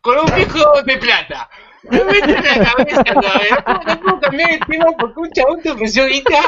con 0.00 0.18
un 0.18 0.26
viejo 0.34 0.82
de 0.82 0.96
plata? 0.98 1.48
Me 1.90 2.04
mete 2.04 2.30
en 2.38 2.44
la 2.44 2.72
cabeza 2.74 3.04
todavía. 3.04 3.56
No 3.56 3.64
puedo- 3.64 3.84
no 3.94 4.00
puedo 4.00 4.20
cambiar 4.20 4.50
el 4.52 4.60
tema 4.60 4.86
porque 4.98 5.20
un 5.20 5.30
chabón 5.32 5.60
te 5.60 5.70
ofreció 5.70 6.06
guita 6.06 6.38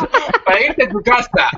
para 0.45 0.61
irte 0.65 0.85
a 0.85 0.89
tu 0.89 1.01
casa. 1.03 1.51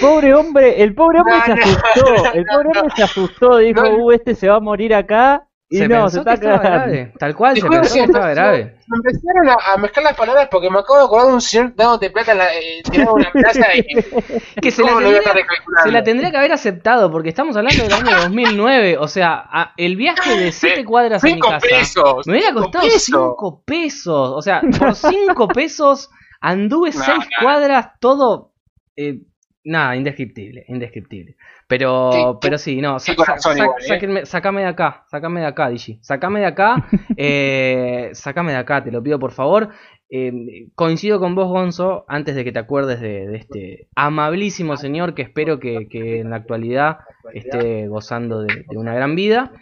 Pobre 0.00 0.34
hombre, 0.34 0.82
el 0.82 0.94
pobre 0.94 1.20
hombre 1.20 1.34
No, 1.38 1.44
se 1.44 1.54
no, 1.54 1.62
asustó. 1.62 2.04
no, 2.24 2.32
el 2.32 2.44
pobre 2.44 2.68
no. 2.74 2.80
hombre 2.80 2.94
se 2.96 3.02
asustó, 3.02 3.56
dijo, 3.58 3.82
No. 3.82 3.96
uh, 3.96 4.12
este 4.12 4.34
se 4.34 4.48
va 4.48 4.56
a 4.56 4.60
morir 4.60 4.94
acá. 4.94 5.46
Y 5.72 5.78
Se 5.78 5.88
no, 5.88 6.02
pensó 6.02 6.10
se 6.10 6.16
que 6.16 6.20
está 6.20 6.34
estaba 6.34 6.60
cagando. 6.60 6.86
grave. 6.92 7.12
Tal 7.18 7.34
cual, 7.34 7.56
se 7.56 7.62
pensó 7.68 7.94
que 7.94 8.00
que 8.00 8.04
estaba 8.04 8.26
me- 8.26 8.34
grave. 8.34 8.76
Me 8.88 8.96
empezaron 8.98 9.48
a, 9.48 9.72
a 9.72 9.76
mezclar 9.78 10.04
las 10.04 10.16
palabras 10.16 10.48
porque 10.50 10.68
me 10.68 10.78
acabo 10.78 10.98
de 10.98 11.04
acordar 11.06 11.26
de 11.28 11.32
un 11.32 11.40
señor 11.40 11.74
dándote 11.74 12.10
plata 12.10 12.32
en 12.32 12.38
la, 12.38 12.54
eh, 12.54 12.82
una 13.10 13.30
plaza 13.30 13.66
y 13.74 13.82
Que 14.60 14.70
se 14.70 14.82
la, 14.82 14.88
¿Cómo 14.88 15.00
lo 15.00 15.06
voy 15.06 15.14
a 15.14 15.18
estar 15.18 15.32
tendría, 15.32 15.34
recalculando? 15.34 15.82
se 15.84 15.90
la 15.92 16.04
tendría 16.04 16.30
que 16.30 16.36
haber 16.36 16.52
aceptado, 16.52 17.10
porque 17.10 17.30
estamos 17.30 17.56
hablando 17.56 17.82
del 17.84 17.92
año 17.94 18.16
2009. 18.20 18.98
O 18.98 19.08
sea, 19.08 19.42
a- 19.50 19.72
el 19.78 19.96
viaje 19.96 20.36
de 20.38 20.52
7 20.52 20.84
cuadras 20.84 21.24
a 21.24 21.26
mi 21.26 21.40
casa 21.40 21.58
pesos. 21.60 22.26
me 22.26 22.32
hubiera 22.34 22.48
cinco 22.48 22.60
costado 22.62 22.84
pesos. 22.84 23.04
5 23.06 23.62
pesos. 23.64 24.30
O 24.36 24.42
sea, 24.42 24.60
por 24.78 24.94
5 24.94 25.48
pesos 25.54 26.10
anduve 26.40 26.90
No, 26.90 27.02
6 27.02 27.16
no. 27.18 27.24
cuadras, 27.40 27.88
todo. 27.98 28.52
eh, 28.96 29.20
nada, 29.64 29.96
indescriptible, 29.96 30.64
indescriptible. 30.68 31.36
Pero, 31.68 32.10
Qué- 32.12 32.38
pero 32.48 32.58
sí, 32.58 32.80
no, 32.80 32.98
sa- 32.98 33.14
corazón 33.14 33.56
sa- 33.56 33.64
igual, 33.64 33.82
¿eh? 33.82 33.86
sáquenme- 33.88 34.24
sacame 34.26 34.60
de 34.62 34.66
acá, 34.68 35.04
sacame 35.10 35.40
de 35.40 35.46
acá, 35.46 35.68
Digi. 35.70 35.98
Sacame 36.02 36.40
de 36.40 36.46
acá, 36.46 36.76
eh, 37.16 38.10
sacame 38.12 38.52
de 38.52 38.58
acá, 38.58 38.82
te 38.84 38.90
lo 38.90 39.02
pido 39.02 39.18
por 39.18 39.32
favor. 39.32 39.70
Eh, 40.14 40.68
coincido 40.74 41.18
con 41.20 41.34
vos, 41.34 41.48
Gonzo, 41.48 42.04
antes 42.06 42.34
de 42.34 42.44
que 42.44 42.52
te 42.52 42.58
acuerdes 42.58 43.00
de, 43.00 43.26
de 43.28 43.36
este 43.38 43.88
amabilísimo 43.94 44.76
señor 44.76 45.14
que 45.14 45.22
espero 45.22 45.58
que, 45.58 45.88
que 45.88 46.20
en 46.20 46.28
la 46.28 46.36
actualidad 46.36 46.98
esté 47.32 47.88
gozando 47.88 48.42
de, 48.42 48.64
de 48.68 48.76
una 48.76 48.92
gran 48.94 49.14
vida. 49.14 49.52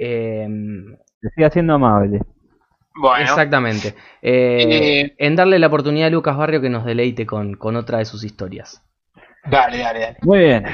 Eh, 0.00 0.48
Se 1.20 1.28
sigue 1.30 1.46
haciendo 1.46 1.74
amable. 1.74 2.22
Bueno, 2.96 3.22
exactamente. 3.22 3.94
Eh, 4.20 5.02
Eh, 5.02 5.14
en 5.18 5.36
darle 5.36 5.60
la 5.60 5.68
oportunidad 5.68 6.08
a 6.08 6.10
Lucas 6.10 6.36
Barrio 6.36 6.60
que 6.60 6.70
nos 6.70 6.84
deleite 6.84 7.24
con, 7.24 7.54
con 7.54 7.76
otra 7.76 7.98
de 7.98 8.04
sus 8.04 8.24
historias. 8.24 8.82
dale, 9.48 9.78
dale, 9.78 10.00
dale. 10.00 10.16
Muy 10.22 10.38
bien. 10.40 10.64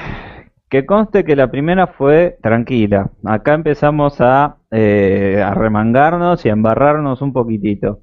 Que 0.69 0.85
conste 0.85 1.25
que 1.25 1.37
la 1.37 1.51
primera 1.51 1.87
fue 1.87 2.39
tranquila. 2.43 3.11
Acá 3.25 3.55
empezamos 3.55 4.21
a, 4.21 4.57
eh, 4.71 5.43
a 5.45 5.55
remangarnos 5.55 6.45
y 6.45 6.49
a 6.49 6.53
embarrarnos 6.53 7.23
un 7.23 7.33
poquitito. 7.33 8.01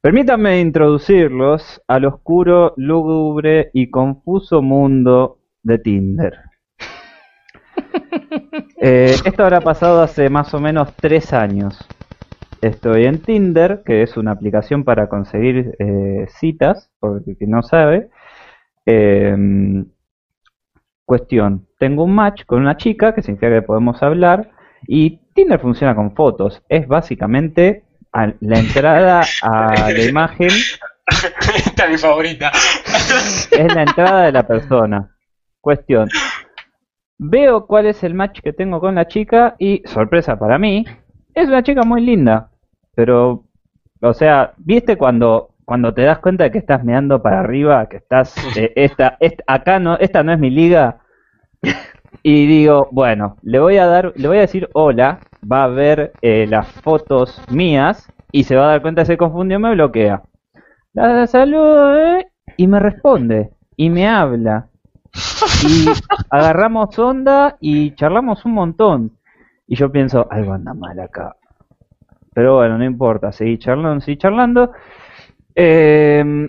Permítanme 0.00 0.58
introducirlos 0.58 1.80
al 1.86 2.06
oscuro, 2.06 2.74
lúgubre 2.76 3.70
y 3.72 3.88
confuso 3.90 4.60
mundo 4.60 5.38
de 5.62 5.78
Tinder. 5.78 6.34
Eh, 8.84 9.14
esto 9.24 9.44
habrá 9.44 9.60
pasado 9.60 10.02
hace 10.02 10.28
más 10.28 10.52
o 10.54 10.58
menos 10.58 10.92
tres 10.96 11.32
años. 11.32 11.78
Estoy 12.60 13.04
en 13.04 13.22
Tinder, 13.22 13.82
que 13.86 14.02
es 14.02 14.16
una 14.16 14.32
aplicación 14.32 14.82
para 14.82 15.08
conseguir 15.08 15.76
eh, 15.78 16.26
citas, 16.28 16.90
por 16.98 17.22
el 17.24 17.36
que 17.36 17.46
no 17.46 17.62
sabe. 17.62 18.10
Em, 18.84 19.86
Cuestión, 21.16 21.66
tengo 21.78 22.04
un 22.04 22.14
match 22.14 22.46
con 22.46 22.62
una 22.62 22.78
chica, 22.78 23.14
que 23.14 23.20
significa 23.20 23.50
que 23.52 23.60
podemos 23.60 24.02
hablar, 24.02 24.50
y 24.88 25.18
Tinder 25.34 25.60
funciona 25.60 25.94
con 25.94 26.14
fotos. 26.14 26.62
Es 26.70 26.88
básicamente 26.88 27.84
a- 28.14 28.32
la 28.40 28.58
entrada 28.58 29.20
a 29.42 29.74
la 29.92 30.02
imagen, 30.08 30.48
Esta 31.54 31.84
es 31.84 31.90
mi 31.90 31.98
favorita. 31.98 32.50
es 33.50 33.74
la 33.74 33.82
entrada 33.82 34.22
de 34.24 34.32
la 34.32 34.46
persona. 34.46 35.14
Cuestión, 35.60 36.08
veo 37.18 37.66
cuál 37.66 37.84
es 37.88 38.02
el 38.04 38.14
match 38.14 38.40
que 38.40 38.54
tengo 38.54 38.80
con 38.80 38.94
la 38.94 39.06
chica 39.06 39.54
y, 39.58 39.82
sorpresa 39.84 40.38
para 40.38 40.56
mí, 40.58 40.86
es 41.34 41.46
una 41.46 41.62
chica 41.62 41.82
muy 41.82 42.00
linda. 42.00 42.48
Pero, 42.94 43.44
o 44.00 44.14
sea, 44.14 44.54
¿viste 44.56 44.96
cuando... 44.96 45.50
Cuando 45.72 45.94
te 45.94 46.02
das 46.02 46.18
cuenta 46.18 46.44
de 46.44 46.50
que 46.50 46.58
estás 46.58 46.84
mirando 46.84 47.22
para 47.22 47.40
arriba, 47.40 47.88
que 47.88 47.96
estás, 47.96 48.36
eh, 48.58 48.74
esta, 48.76 49.16
esta- 49.20 49.42
acá 49.46 49.78
no, 49.78 49.96
esta 49.96 50.22
no 50.22 50.30
es 50.34 50.38
mi 50.38 50.50
liga, 50.50 50.98
y 52.22 52.46
digo, 52.46 52.88
bueno, 52.92 53.36
le 53.42 53.58
voy 53.58 53.76
a 53.78 53.86
dar, 53.86 54.12
le 54.16 54.28
voy 54.28 54.38
a 54.38 54.42
decir 54.42 54.68
hola, 54.74 55.20
va 55.50 55.64
a 55.64 55.68
ver 55.68 56.12
eh, 56.22 56.46
las 56.48 56.68
fotos 56.82 57.40
mías 57.50 58.08
y 58.30 58.44
se 58.44 58.54
va 58.56 58.64
a 58.64 58.68
dar 58.68 58.82
cuenta, 58.82 59.04
se 59.04 59.16
confundió, 59.16 59.58
me 59.58 59.72
bloquea. 59.74 60.22
La 60.94 61.26
saludo 61.26 61.96
eh, 61.98 62.28
y 62.56 62.66
me 62.68 62.80
responde 62.80 63.50
y 63.76 63.90
me 63.90 64.08
habla. 64.08 64.68
Y 65.68 66.00
agarramos 66.30 66.98
onda 66.98 67.56
y 67.60 67.94
charlamos 67.96 68.44
un 68.44 68.52
montón. 68.54 69.12
Y 69.68 69.76
yo 69.76 69.92
pienso, 69.92 70.26
algo 70.30 70.54
anda 70.54 70.74
mal 70.74 70.98
acá. 71.00 71.36
pero 72.34 72.56
bueno, 72.56 72.78
no 72.78 72.84
importa, 72.84 73.30
seguí 73.32 73.58
charlando, 73.58 74.00
seguí 74.00 74.16
charlando. 74.16 74.72
Eh, 75.54 76.48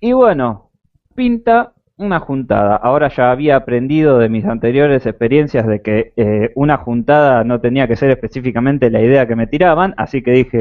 y 0.00 0.12
bueno, 0.12 0.70
pinta 1.14 1.74
una 2.00 2.18
juntada. 2.18 2.76
Ahora 2.76 3.08
ya 3.08 3.30
había 3.30 3.56
aprendido 3.56 4.18
de 4.18 4.30
mis 4.30 4.46
anteriores 4.46 5.04
experiencias 5.04 5.66
de 5.66 5.82
que 5.82 6.12
eh, 6.16 6.50
una 6.54 6.78
juntada 6.78 7.44
no 7.44 7.60
tenía 7.60 7.86
que 7.86 7.96
ser 7.96 8.10
específicamente 8.10 8.90
la 8.90 9.02
idea 9.02 9.26
que 9.26 9.36
me 9.36 9.46
tiraban, 9.46 9.94
así 9.98 10.22
que 10.22 10.30
dije, 10.30 10.58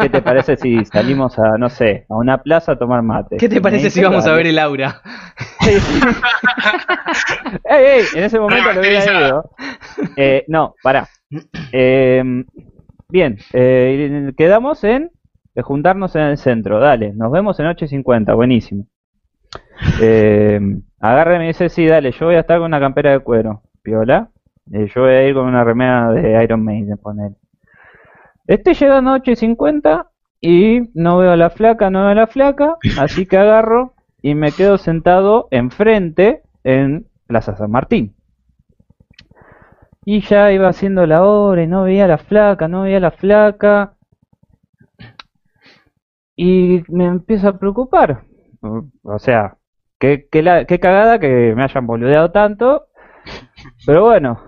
¿qué 0.00 0.08
te 0.08 0.22
parece 0.22 0.56
si 0.56 0.84
salimos 0.86 1.38
a, 1.38 1.58
no 1.58 1.68
sé, 1.68 2.06
a 2.08 2.16
una 2.16 2.42
plaza 2.42 2.72
a 2.72 2.78
tomar 2.78 3.02
mate? 3.02 3.36
¿Qué 3.36 3.48
te 3.48 3.60
parece 3.60 3.90
si 3.90 4.02
vamos 4.02 4.26
a 4.26 4.32
ver 4.32 4.46
el 4.46 4.58
aura? 4.58 5.02
¡Ey, 5.66 5.76
ey! 7.84 8.04
En 8.14 8.24
ese 8.24 8.40
momento 8.40 8.72
lo 8.72 8.80
hubiera 8.80 9.04
ido. 9.04 9.50
Eh, 10.16 10.44
no, 10.48 10.74
pará. 10.82 11.08
Eh, 11.72 12.22
bien, 13.08 13.38
eh, 13.52 14.32
quedamos 14.36 14.82
en 14.82 15.10
de 15.54 15.62
juntarnos 15.62 16.14
en 16.16 16.22
el 16.22 16.36
centro. 16.36 16.80
Dale, 16.80 17.12
nos 17.12 17.30
vemos 17.30 17.58
en 17.60 17.66
8.50, 17.66 18.34
buenísimo. 18.34 18.86
Eh, 20.00 20.60
agarra 21.00 21.36
y 21.36 21.38
me 21.38 21.46
dice, 21.48 21.68
sí, 21.68 21.86
dale, 21.86 22.12
yo 22.12 22.26
voy 22.26 22.36
a 22.36 22.40
estar 22.40 22.58
con 22.58 22.66
una 22.66 22.80
campera 22.80 23.12
de 23.12 23.20
cuero. 23.20 23.62
Piola. 23.82 24.30
Eh, 24.72 24.88
yo 24.94 25.02
voy 25.02 25.12
a 25.12 25.26
ir 25.26 25.34
con 25.34 25.46
una 25.46 25.64
remera 25.64 26.12
de 26.12 26.42
Iron 26.44 26.64
Maiden, 26.64 26.96
poner. 26.98 27.32
Estoy 28.46 28.74
llegando 28.74 29.12
a 29.12 29.18
8.50 29.18 30.06
y 30.40 30.80
no 30.94 31.18
veo 31.18 31.32
a 31.32 31.36
la 31.36 31.50
flaca, 31.50 31.90
no 31.90 32.00
veo 32.00 32.10
a 32.10 32.14
la 32.14 32.26
flaca, 32.26 32.76
así 32.98 33.26
que 33.26 33.36
agarro 33.36 33.94
y 34.22 34.34
me 34.34 34.52
quedo 34.52 34.78
sentado 34.78 35.48
enfrente 35.50 36.42
en 36.64 37.06
Plaza 37.26 37.56
San 37.56 37.70
Martín. 37.70 38.14
Y 40.04 40.20
ya 40.22 40.50
iba 40.50 40.68
haciendo 40.68 41.06
la 41.06 41.24
hora 41.24 41.62
y 41.62 41.66
no 41.66 41.84
veía 41.84 42.04
a 42.04 42.08
la 42.08 42.18
flaca, 42.18 42.68
no 42.68 42.82
veía 42.82 42.96
a 42.96 43.00
la 43.00 43.10
flaca. 43.10 43.94
Y 46.44 46.82
me 46.88 47.04
empiezo 47.06 47.48
a 47.48 47.58
preocupar. 47.58 48.24
O 49.02 49.18
sea, 49.18 49.58
qué, 49.98 50.26
qué, 50.30 50.42
la- 50.42 50.64
cagada 50.66 51.18
que 51.20 51.52
me 51.54 51.64
hayan 51.64 51.86
boludeado 51.86 52.30
tanto. 52.32 52.86
Pero 53.86 54.04
bueno, 54.04 54.40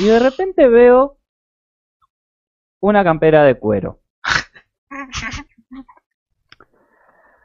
y 0.00 0.06
de 0.06 0.18
repente 0.18 0.68
veo 0.68 1.18
una 2.80 3.04
campera 3.04 3.44
de 3.44 3.56
cuero. 3.56 4.00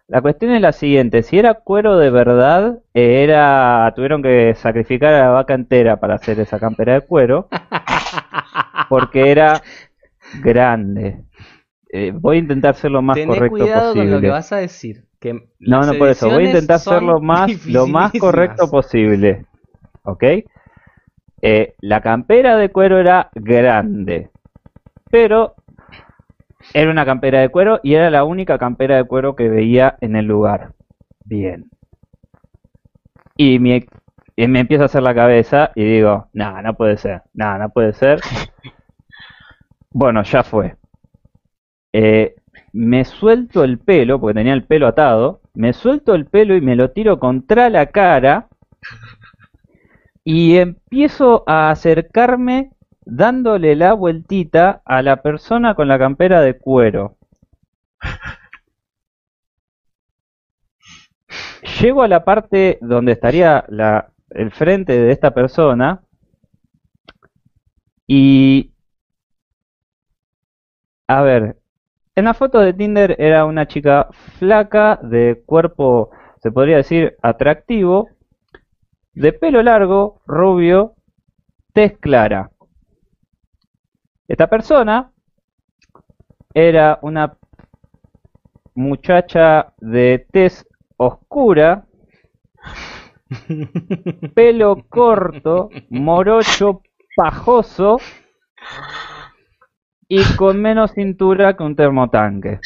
La 0.08 0.22
cuestión 0.22 0.52
es 0.52 0.62
la 0.62 0.72
siguiente, 0.72 1.24
si 1.24 1.38
era 1.40 1.56
cuero 1.56 1.98
de 1.98 2.10
verdad, 2.10 2.80
eh, 2.94 3.24
era 3.24 3.92
tuvieron 3.96 4.22
que 4.22 4.54
sacrificar 4.56 5.14
a 5.14 5.20
la 5.22 5.30
vaca 5.30 5.54
entera 5.56 5.98
para 6.00 6.16
hacer 6.16 6.40
esa 6.40 6.60
campera 6.60 6.94
de 6.94 7.02
cuero, 7.02 7.48
porque 8.90 9.32
era 9.32 9.62
grande. 10.42 11.24
Eh, 11.96 12.12
voy 12.12 12.38
a 12.38 12.40
intentar 12.40 12.74
ser 12.74 12.90
lo 12.90 13.04
más 13.04 13.14
Tené 13.14 13.28
correcto 13.28 13.56
cuidado 13.56 13.94
con 13.94 14.00
lo 14.00 14.04
que 14.04 14.12
posible. 14.14 14.30
vas 14.30 14.52
a 14.52 14.58
decir. 14.58 15.06
Que 15.20 15.48
No, 15.60 15.82
no 15.82 15.94
por 15.94 16.10
eso, 16.10 16.28
voy 16.28 16.46
a 16.46 16.48
intentar 16.48 16.80
ser 16.80 17.04
lo 17.04 17.22
más, 17.22 17.68
lo 17.68 17.86
más 17.86 18.12
correcto 18.20 18.68
posible. 18.72 19.46
¿Ok? 20.02 20.24
Eh, 21.44 21.76
la 21.82 22.02
campera 22.02 22.58
de 22.58 22.70
cuero 22.70 22.98
era 22.98 23.30
grande, 23.36 24.32
pero 25.12 25.54
era 26.74 26.90
una 26.90 27.06
campera 27.06 27.42
de 27.42 27.50
cuero 27.50 27.80
y 27.84 27.94
era 27.94 28.10
la 28.10 28.24
única 28.24 28.58
campera 28.58 28.96
de 28.96 29.04
cuero 29.04 29.36
que 29.36 29.48
veía 29.48 29.96
en 30.02 30.16
el 30.16 30.26
lugar. 30.26 30.74
Bien. 31.26 31.70
Y, 33.38 33.60
me 33.60 33.86
empiezo 34.36 34.82
a 34.82 34.86
hacer 34.88 35.04
la 35.04 35.14
cabeza 35.14 35.72
y 35.76 35.84
digo, 35.84 36.28
no, 36.34 36.60
no 36.64 36.74
puede 36.74 36.98
ser, 36.98 37.22
no, 37.36 37.56
no 37.60 37.70
puede 37.70 37.94
ser. 37.94 38.20
Bueno, 39.96 40.24
ya 40.24 40.42
fue. 40.42 40.76
Eh, 41.94 42.36
me 42.74 43.06
suelto 43.06 43.64
el 43.64 43.78
pelo, 43.80 44.20
porque 44.20 44.34
tenía 44.40 44.54
el 44.54 44.66
pelo 44.66 44.88
atado, 44.88 45.42
me 45.54 45.74
suelto 45.74 46.16
el 46.16 46.26
pelo 46.26 46.56
y 46.56 46.62
me 46.62 46.76
lo 46.76 46.92
tiro 46.92 47.20
contra 47.20 47.70
la 47.70 47.88
cara 47.88 48.48
y 50.24 50.58
empiezo 50.58 51.44
a 51.48 51.70
acercarme 51.70 52.72
dándole 53.06 53.76
la 53.76 53.94
vueltita 53.94 54.82
a 54.86 55.02
la 55.02 55.22
persona 55.22 55.76
con 55.76 55.88
la 55.88 56.00
campera 56.00 56.42
de 56.42 56.58
cuero. 56.58 57.18
Llego 61.82 62.04
a 62.04 62.08
la 62.08 62.24
parte 62.24 62.78
donde 62.82 63.12
estaría 63.14 63.66
el 64.30 64.52
frente 64.52 64.98
de 64.98 65.12
esta 65.12 65.34
persona 65.34 66.02
y... 68.08 68.72
A 71.08 71.22
ver, 71.22 71.58
en 72.16 72.26
la 72.26 72.34
foto 72.34 72.60
de 72.60 72.74
Tinder 72.74 73.16
era 73.20 73.46
una 73.46 73.68
chica 73.68 74.08
flaca, 74.38 75.00
de 75.02 75.42
cuerpo, 75.46 76.12
se 76.42 76.52
podría 76.52 76.78
decir, 76.78 77.16
atractivo, 77.22 78.10
de 79.14 79.34
pelo 79.34 79.64
largo, 79.64 80.22
rubio, 80.26 80.94
tez 81.74 81.98
clara. 81.98 82.52
Esta 84.28 84.48
persona 84.48 85.12
era 86.54 87.00
una 87.02 87.38
muchacha 88.76 89.74
de 89.80 90.26
tez 90.32 90.68
oscura, 90.98 91.86
pelo 94.36 94.84
corto, 94.88 95.70
morocho, 95.90 96.82
pajoso 97.16 97.98
y 100.16 100.36
con 100.36 100.62
menos 100.62 100.92
cintura 100.92 101.58
que 101.58 101.64
un 101.64 101.76
termotanque. 101.76 102.60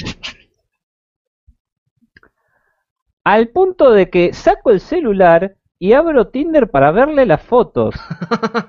Al 3.23 3.47
punto 3.47 3.91
de 3.91 4.09
que 4.09 4.33
saco 4.33 4.69
el 4.69 4.81
celular 4.81 5.55
y 5.79 5.93
abro 5.93 6.27
Tinder 6.27 6.69
para 6.69 6.91
verle 6.91 7.25
las 7.25 7.41
fotos. 7.41 7.95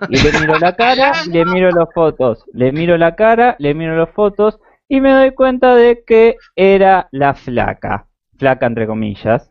Y 0.09 0.23
le 0.23 0.39
miro 0.39 0.61
la 0.61 0.77
cara, 0.77 1.11
le 1.29 1.45
miro 1.45 1.73
las 1.73 1.93
fotos, 1.93 2.45
le 2.53 2.71
miro 2.71 2.97
la 2.97 3.17
cara, 3.17 3.57
le 3.59 3.75
miro 3.75 3.97
las 3.97 4.11
fotos 4.11 4.61
y 4.89 5.01
me 5.01 5.11
doy 5.11 5.33
cuenta 5.33 5.75
de 5.75 6.05
que 6.07 6.37
era 6.55 7.09
la 7.11 7.35
flaca, 7.35 8.07
flaca 8.37 8.67
entre 8.67 8.87
comillas, 8.87 9.51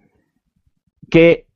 que 1.11 1.46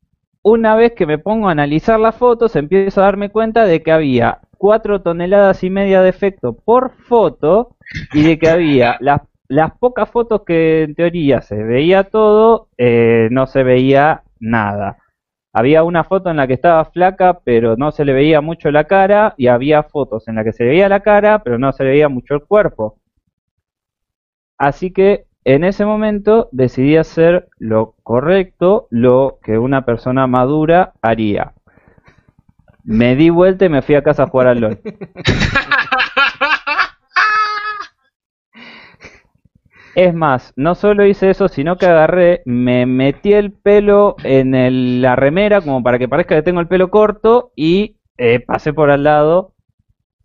una 0.44 0.76
vez 0.76 0.94
que 0.94 1.06
me 1.06 1.20
pongo 1.20 1.50
a 1.50 1.52
analizar 1.52 2.00
las 2.00 2.16
fotos 2.16 2.56
empiezo 2.56 3.02
a 3.02 3.06
darme 3.06 3.30
cuenta 3.30 3.66
de 3.66 3.84
que 3.84 3.92
había 3.92 4.40
4 4.58 5.02
toneladas 5.02 5.64
y 5.64 5.70
media 5.70 6.02
de 6.02 6.10
efecto 6.10 6.54
por 6.54 6.92
foto 6.92 7.76
y 8.14 8.24
de 8.24 8.40
que 8.40 8.50
había 8.50 8.98
las, 9.02 9.22
las 9.48 9.78
pocas 9.78 10.10
fotos 10.10 10.44
que 10.46 10.84
en 10.84 10.96
teoría 10.96 11.42
se 11.42 11.56
veía 11.64 12.06
todo, 12.06 12.70
eh, 12.78 13.28
no 13.32 13.48
se 13.48 13.64
veía 13.64 14.24
nada. 14.40 14.98
Había 15.54 15.84
una 15.84 16.06
foto 16.06 16.30
en 16.30 16.38
la 16.38 16.48
que 16.48 16.54
estaba 16.54 16.86
flaca, 16.86 17.42
pero 17.44 17.76
no 17.76 17.92
se 17.92 18.06
le 18.06 18.14
veía 18.14 18.40
mucho 18.40 18.72
la 18.72 18.86
cara, 18.86 19.34
y 19.38 19.48
había 19.48 19.84
fotos 19.84 20.28
en 20.30 20.36
la 20.36 20.46
que 20.46 20.54
se 20.54 20.64
le 20.64 20.70
veía 20.70 20.88
la 20.88 21.02
cara, 21.02 21.44
pero 21.44 21.58
no 21.60 21.74
se 21.74 21.84
le 21.84 21.90
veía 21.92 22.08
mucho 22.08 22.36
el 22.36 22.46
cuerpo. 22.46 22.98
Así 24.58 24.94
que 24.94 25.26
en 25.46 25.64
ese 25.64 25.86
momento 25.86 26.50
decidí 26.52 26.98
hacer 26.98 27.50
lo 27.60 27.96
correcto, 28.04 28.88
lo 28.90 29.40
que 29.44 29.58
una 29.60 29.86
persona 29.86 30.28
madura 30.28 30.94
haría. 31.02 31.54
Me 32.84 33.16
di 33.16 33.30
vuelta 33.32 33.66
y 33.66 33.70
me 33.70 33.82
fui 33.82 33.96
a 33.96 34.04
casa 34.04 34.24
a 34.24 34.28
jugar 34.28 34.48
al 34.48 34.60
LOL. 34.60 34.80
Es 39.96 40.14
más, 40.14 40.54
no 40.56 40.76
solo 40.76 41.06
hice 41.06 41.30
eso, 41.30 41.48
sino 41.50 41.78
que 41.78 41.86
agarré, 41.86 42.42
me 42.46 42.86
metí 42.86 43.34
el 43.34 43.52
pelo 43.52 44.16
en 44.24 44.56
el- 44.56 45.02
la 45.02 45.16
remera 45.16 45.62
como 45.62 45.84
para 45.84 46.00
que 46.00 46.08
parezca 46.08 46.36
que 46.36 46.42
tengo 46.44 46.62
el 46.62 46.68
pelo 46.68 46.90
corto 46.90 47.52
y 47.56 47.98
eh, 48.18 48.40
pasé 48.40 48.74
por 48.74 48.90
al 48.92 49.04
lado 49.04 49.54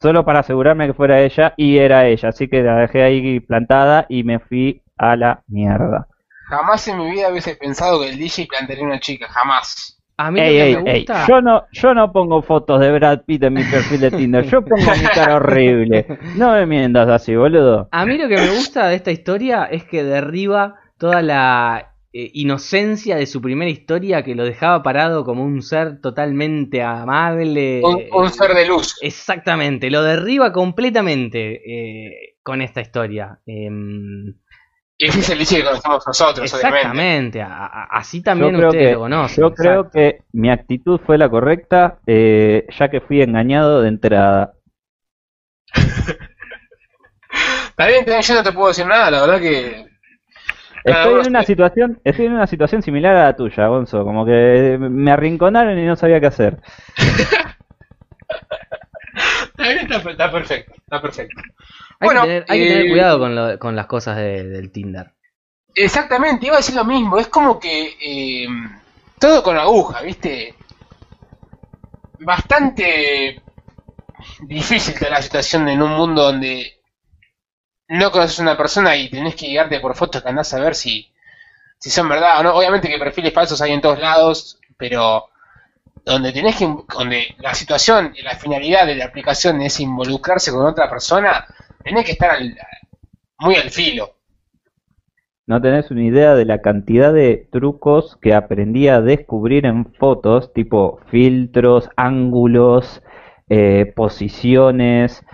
solo 0.00 0.24
para 0.24 0.40
asegurarme 0.40 0.86
que 0.88 0.94
fuera 0.94 1.22
ella 1.22 1.54
y 1.56 1.78
era 1.78 2.06
ella. 2.08 2.30
Así 2.30 2.48
que 2.48 2.62
la 2.62 2.76
dejé 2.78 3.02
ahí 3.04 3.40
plantada 3.40 4.06
y 4.08 4.24
me 4.24 4.40
fui 4.40 4.82
a 4.96 5.16
la 5.16 5.42
mierda. 5.48 6.08
Jamás 6.48 6.86
en 6.88 6.98
mi 6.98 7.10
vida 7.10 7.30
hubiese 7.30 7.56
pensado 7.56 8.00
que 8.00 8.08
el 8.10 8.18
DJ 8.18 8.46
plantearía 8.46 8.84
una 8.86 9.00
chica, 9.00 9.26
jamás. 9.28 10.00
A 10.18 10.30
mí 10.30 10.40
Ey, 10.40 10.58
lo 10.58 10.62
ey, 10.62 10.74
que 10.76 10.78
me 10.78 10.90
ey, 10.92 11.00
gusta. 11.06 11.26
Yo 11.28 11.40
no, 11.42 11.64
yo 11.72 11.94
no 11.94 12.12
pongo 12.12 12.42
fotos 12.42 12.80
de 12.80 12.90
Brad 12.92 13.22
Pitt 13.26 13.42
en 13.44 13.54
mi 13.54 13.64
perfil 13.64 14.00
de 14.00 14.10
Tinder, 14.12 14.44
yo 14.44 14.64
pongo 14.64 14.94
mi 14.96 15.08
cara 15.08 15.36
horrible. 15.36 16.06
No 16.36 16.52
me 16.52 16.66
mientas 16.66 17.08
así, 17.08 17.34
boludo. 17.36 17.88
A 17.90 18.06
mí 18.06 18.16
lo 18.16 18.28
que 18.28 18.36
me 18.36 18.48
gusta 18.50 18.88
de 18.88 18.96
esta 18.96 19.10
historia 19.10 19.64
es 19.64 19.84
que 19.84 20.04
derriba 20.04 20.76
toda 20.98 21.20
la 21.22 21.92
eh, 22.12 22.30
inocencia 22.34 23.16
de 23.16 23.26
su 23.26 23.42
primera 23.42 23.70
historia 23.70 24.22
que 24.22 24.34
lo 24.34 24.44
dejaba 24.44 24.82
parado 24.82 25.24
como 25.24 25.44
un 25.44 25.60
ser 25.62 26.00
totalmente 26.00 26.82
amable. 26.82 27.82
Un, 27.84 28.04
un 28.12 28.30
ser 28.30 28.54
de 28.54 28.66
luz. 28.66 28.96
Exactamente, 29.02 29.90
lo 29.90 30.02
derriba 30.02 30.52
completamente 30.52 31.60
eh, 31.66 32.36
con 32.42 32.62
esta 32.62 32.80
historia. 32.80 33.38
Em, 33.44 34.34
ese 34.98 35.20
es 35.20 35.30
el 35.30 35.38
DJ 35.38 35.58
que 35.58 35.64
conocemos 35.64 36.06
nosotros, 36.06 36.54
obviamente. 36.54 36.78
exactamente, 36.78 37.42
a- 37.42 37.66
a- 37.66 37.84
así 37.98 38.22
también 38.22 38.52
yo 38.52 38.58
creo 38.58 38.68
ustedes 38.70 38.86
que, 38.88 38.92
lo 38.94 39.00
conocen. 39.00 39.42
yo 39.44 39.54
creo 39.54 39.72
exacto. 39.80 39.90
que 39.98 40.22
mi 40.32 40.50
actitud 40.50 41.00
fue 41.04 41.18
la 41.18 41.28
correcta, 41.28 41.98
eh, 42.06 42.66
ya 42.78 42.88
que 42.88 43.00
fui 43.00 43.20
engañado 43.20 43.82
de 43.82 43.88
entrada. 43.88 44.54
Está 47.70 47.86
bien, 47.88 48.04
yo 48.22 48.34
no 48.34 48.42
te 48.42 48.52
puedo 48.52 48.68
decir 48.68 48.86
nada, 48.86 49.10
la 49.10 49.20
verdad 49.20 49.40
que. 49.40 49.86
Estoy 50.84 51.20
en 51.20 51.26
una 51.28 51.42
situación, 51.42 52.00
estoy 52.04 52.26
en 52.26 52.32
una 52.34 52.46
situación 52.46 52.80
similar 52.80 53.16
a 53.16 53.24
la 53.24 53.36
tuya, 53.36 53.66
Gonzo, 53.66 54.04
como 54.04 54.24
que 54.24 54.76
me 54.78 55.10
arrinconaron 55.10 55.76
y 55.78 55.84
no 55.84 55.96
sabía 55.96 56.20
qué 56.20 56.26
hacer. 56.26 56.58
Está 59.58 59.68
bien, 59.72 59.90
está, 59.90 60.10
está 60.10 60.30
perfecto, 60.30 60.74
está 60.74 61.00
perfecto. 61.00 61.40
Hay, 62.00 62.06
Bueno, 62.06 62.22
que, 62.22 62.26
tener, 62.28 62.44
hay 62.48 62.58
que 62.60 62.66
tener 62.66 62.86
eh, 62.86 62.90
cuidado 62.90 63.18
con, 63.18 63.34
lo- 63.34 63.58
con 63.58 63.76
las 63.76 63.86
cosas 63.86 64.16
de- 64.16 64.44
del 64.44 64.70
Tinder. 64.70 65.12
Exactamente, 65.74 66.46
iba 66.46 66.54
a 66.56 66.58
decir 66.58 66.74
lo 66.74 66.84
mismo. 66.84 67.18
Es 67.18 67.28
como 67.28 67.58
que 67.58 67.96
eh, 68.00 68.46
todo 69.18 69.42
con 69.42 69.56
aguja, 69.58 70.00
¿viste? 70.02 70.54
Bastante 72.18 73.42
difícil 74.40 74.94
toda 74.98 75.10
la 75.10 75.22
situación 75.22 75.68
en 75.68 75.82
un 75.82 75.92
mundo 75.92 76.22
donde 76.22 76.80
no 77.88 78.10
conoces 78.10 78.38
a 78.38 78.42
una 78.42 78.56
persona 78.56 78.96
y 78.96 79.10
tenés 79.10 79.36
que 79.36 79.46
guiarte 79.46 79.80
por 79.80 79.94
fotos 79.94 80.22
que 80.22 80.28
andás 80.28 80.52
a 80.54 80.60
ver 80.60 80.74
si, 80.74 81.12
si 81.78 81.90
son 81.90 82.08
verdad 82.08 82.40
o 82.40 82.42
no. 82.42 82.54
Obviamente 82.54 82.88
que 82.88 82.98
perfiles 82.98 83.32
falsos 83.34 83.60
hay 83.62 83.72
en 83.72 83.80
todos 83.82 83.98
lados, 84.00 84.58
pero 84.78 85.28
donde 86.04 86.32
tenés 86.32 86.56
que, 86.56 86.66
donde 86.94 87.34
la 87.38 87.54
situación 87.54 88.14
y 88.16 88.22
la 88.22 88.36
finalidad 88.36 88.86
de 88.86 88.96
la 88.96 89.06
aplicación 89.06 89.60
es 89.62 89.80
involucrarse 89.80 90.52
con 90.52 90.66
otra 90.66 90.88
persona, 90.90 91.46
tenés 91.86 92.04
que 92.04 92.12
estar 92.12 92.30
al- 92.32 92.56
muy 93.40 93.56
al 93.56 93.70
filo. 93.70 94.16
No 95.46 95.60
tenés 95.62 95.90
una 95.92 96.02
idea 96.04 96.34
de 96.34 96.44
la 96.44 96.60
cantidad 96.60 97.12
de 97.12 97.48
trucos 97.52 98.16
que 98.20 98.34
aprendí 98.34 98.88
a 98.88 99.00
descubrir 99.00 99.64
en 99.64 99.86
fotos, 99.94 100.52
tipo 100.52 100.98
filtros, 101.06 101.88
ángulos, 101.96 103.02
eh, 103.48 103.92
posiciones. 103.94 105.24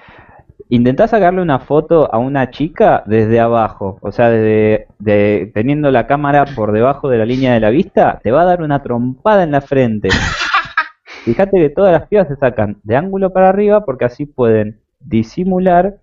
Intentás 0.69 1.11
sacarle 1.11 1.43
una 1.43 1.61
foto 1.61 2.13
a 2.15 2.19
una 2.19 2.51
chica 2.51 3.03
desde 3.07 3.41
abajo, 3.41 3.99
o 4.03 4.13
sea, 4.13 4.31
desde, 4.31 4.89
de- 4.99 5.51
teniendo 5.55 5.91
la 5.91 6.07
cámara 6.07 6.45
por 6.57 6.73
debajo 6.73 7.09
de 7.09 7.19
la 7.19 7.27
línea 7.27 7.55
de 7.55 7.61
la 7.61 7.71
vista, 7.71 8.21
te 8.23 8.31
va 8.33 8.43
a 8.43 8.47
dar 8.47 8.63
una 8.63 8.83
trompada 8.83 9.43
en 9.45 9.53
la 9.53 9.63
frente. 9.63 10.11
Fíjate 11.25 11.59
que 11.59 11.71
todas 11.71 11.93
las 11.93 12.09
pibas 12.09 12.29
se 12.29 12.37
sacan 12.37 12.79
de 12.83 12.97
ángulo 12.97 13.33
para 13.33 13.49
arriba 13.49 13.85
porque 13.85 14.05
así 14.05 14.27
pueden 14.27 14.81
disimular 15.01 15.99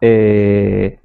eh, 0.00 0.98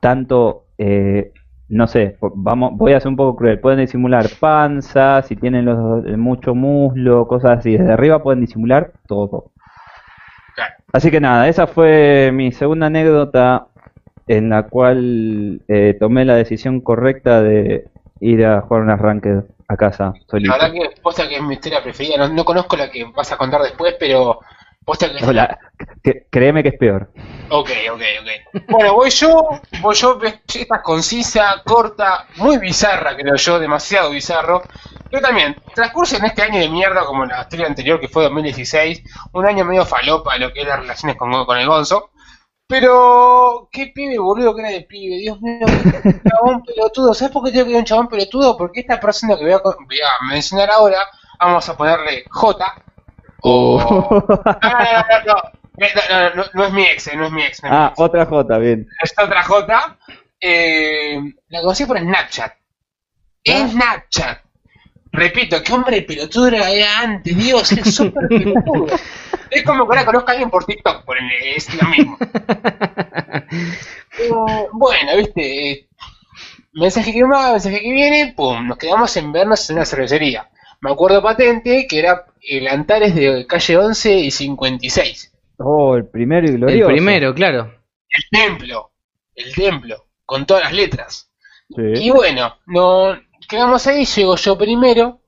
tanto, 0.00 0.66
eh, 0.78 1.32
no 1.68 1.86
sé, 1.86 2.16
vamos, 2.20 2.72
voy 2.74 2.92
a 2.92 3.00
ser 3.00 3.08
un 3.08 3.16
poco 3.16 3.36
cruel, 3.36 3.60
pueden 3.60 3.80
disimular 3.80 4.26
panza, 4.38 5.22
si 5.22 5.36
tienen 5.36 5.64
los, 5.64 6.06
eh, 6.06 6.16
mucho 6.16 6.54
muslo, 6.54 7.26
cosas 7.26 7.58
así, 7.58 7.76
desde 7.76 7.92
arriba 7.92 8.22
pueden 8.22 8.40
disimular 8.40 8.92
todo. 9.06 9.50
Así 10.92 11.10
que 11.10 11.20
nada, 11.20 11.48
esa 11.48 11.66
fue 11.66 12.30
mi 12.32 12.52
segunda 12.52 12.86
anécdota 12.86 13.66
en 14.28 14.48
la 14.50 14.64
cual 14.68 15.60
eh, 15.68 15.96
tomé 15.98 16.24
la 16.24 16.36
decisión 16.36 16.80
correcta 16.80 17.42
de 17.42 17.88
ir 18.20 18.44
a 18.46 18.60
jugar 18.60 18.82
un 18.82 18.90
arranque 18.90 19.42
a 19.66 19.76
casa 19.76 20.14
solito. 20.28 20.56
La 20.56 20.62
verdad 20.62 20.72
que 20.72 21.00
posta 21.02 21.28
que 21.28 21.36
es 21.36 21.42
mi 21.42 21.54
historia 21.54 21.82
preferida. 21.82 22.16
No, 22.16 22.32
no 22.32 22.44
conozco 22.44 22.76
la 22.76 22.90
que 22.90 23.04
vas 23.04 23.32
a 23.32 23.36
contar 23.36 23.62
después, 23.62 23.96
pero 23.98 24.38
Hola, 24.86 25.58
créeme 26.30 26.62
que 26.62 26.68
es 26.70 26.78
peor. 26.78 27.10
Ok, 27.48 27.70
ok, 27.92 28.02
ok. 28.20 28.64
Bueno, 28.68 28.94
voy 28.94 29.10
yo, 29.10 29.48
voy 29.80 29.94
yo, 29.94 30.18
esta 30.22 30.76
es 30.76 30.82
concisa, 30.82 31.62
corta, 31.64 32.26
muy 32.36 32.58
bizarra, 32.58 33.16
creo 33.16 33.36
yo, 33.36 33.58
demasiado 33.58 34.10
bizarro. 34.10 34.62
Pero 35.10 35.22
también, 35.22 35.56
transcurso 35.74 36.16
en 36.16 36.26
este 36.26 36.42
año 36.42 36.60
de 36.60 36.68
mierda, 36.68 37.04
como 37.04 37.24
la 37.24 37.42
historia 37.42 37.66
anterior 37.66 37.98
que 37.98 38.08
fue 38.08 38.24
2016, 38.24 39.02
un 39.32 39.46
año 39.46 39.64
medio 39.64 39.86
falopa 39.86 40.36
lo 40.38 40.52
que 40.52 40.60
es 40.60 40.66
las 40.66 40.80
relaciones 40.80 41.16
con, 41.16 41.44
con 41.46 41.58
el 41.58 41.66
Gonzo. 41.66 42.10
Pero, 42.66 43.68
qué 43.70 43.92
pibe, 43.94 44.18
boludo, 44.18 44.54
que 44.54 44.62
era 44.62 44.70
de 44.70 44.82
pibe, 44.82 45.16
Dios 45.16 45.40
mío, 45.40 45.66
qué 46.02 46.20
chabón 46.28 46.62
pelotudo. 46.62 47.14
¿Sabes 47.14 47.32
por 47.32 47.44
qué 47.44 47.52
tengo 47.52 47.66
que 47.66 47.70
ir 47.70 47.76
a 47.76 47.80
un 47.80 47.84
chabón 47.84 48.08
pelotudo? 48.08 48.56
Porque 48.56 48.80
esta 48.80 48.98
persona 48.98 49.36
que 49.36 49.44
voy 49.44 49.52
a, 49.52 49.58
voy 49.58 50.00
a 50.00 50.26
mencionar 50.28 50.70
ahora, 50.70 50.98
vamos 51.38 51.68
a 51.68 51.76
ponerle 51.76 52.24
J. 52.30 52.74
O... 53.46 53.78
No, 54.62 54.70
no, 54.70 55.26
no, 55.26 55.34
no, 55.76 55.86
no, 56.08 56.30
no, 56.30 56.34
no, 56.34 56.44
no 56.54 56.64
es 56.64 56.72
mi 56.72 56.82
ex, 56.84 57.14
no 57.14 57.26
es 57.26 57.32
mi 57.32 57.42
ex. 57.42 57.62
no 57.62 57.68
es 57.68 57.72
mi 57.72 57.78
ah, 57.78 57.88
ex. 57.90 58.00
otra 58.00 58.26
J, 58.26 58.58
bien. 58.58 58.88
Esta 59.02 59.24
otra 59.24 59.42
J, 59.42 59.98
eh, 60.40 61.20
la 61.48 61.60
conocí 61.60 61.84
por 61.84 61.98
Snapchat. 61.98 62.52
Ah. 63.48 63.68
Snapchat. 63.68 64.38
Repito, 65.12 65.62
qué 65.62 65.72
hombre 65.72 66.02
pelotudo 66.02 66.48
era 66.48 67.00
antes, 67.00 67.36
Dios, 67.36 67.70
es 67.72 67.94
súper 67.94 68.28
pelotudo. 68.28 68.86
Es 69.50 69.62
como 69.62 69.84
que 69.86 69.96
ahora 69.96 70.06
conozco 70.06 70.28
a 70.28 70.32
alguien 70.32 70.50
por 70.50 70.64
TikTok, 70.64 71.04
por 71.04 71.16
es 71.18 71.74
lo 71.74 71.88
mismo. 71.88 72.18
Bueno, 74.72 75.16
viste, 75.16 75.70
eh, 75.70 75.88
mensaje 76.72 77.12
que 77.12 77.24
va, 77.24 77.52
mensaje 77.52 77.80
que 77.80 77.92
viene, 77.92 78.32
pum, 78.34 78.68
nos 78.68 78.78
quedamos 78.78 79.16
en 79.16 79.32
vernos 79.32 79.68
en 79.68 79.76
una 79.76 79.84
cervecería. 79.84 80.48
Me 80.80 80.92
acuerdo 80.92 81.22
patente 81.22 81.86
que 81.88 81.98
era 81.98 82.24
el 82.48 82.68
Antares 82.68 83.14
de 83.14 83.46
calle 83.46 83.76
11 83.76 84.14
y 84.18 84.30
56. 84.30 85.32
Oh, 85.58 85.96
el 85.96 86.06
primero 86.08 86.46
y 86.46 86.50
El 86.50 86.56
glorioso. 86.58 86.86
primero, 86.92 87.34
claro. 87.34 87.72
El 88.08 88.24
templo, 88.30 88.92
el 89.34 89.54
templo, 89.54 90.06
con 90.24 90.46
todas 90.46 90.64
las 90.64 90.72
letras. 90.72 91.30
Sí. 91.68 91.82
Y 92.06 92.10
bueno, 92.10 92.58
no 92.66 93.18
quedamos 93.48 93.86
ahí, 93.86 94.04
llego 94.04 94.36
yo 94.36 94.56
primero, 94.58 95.20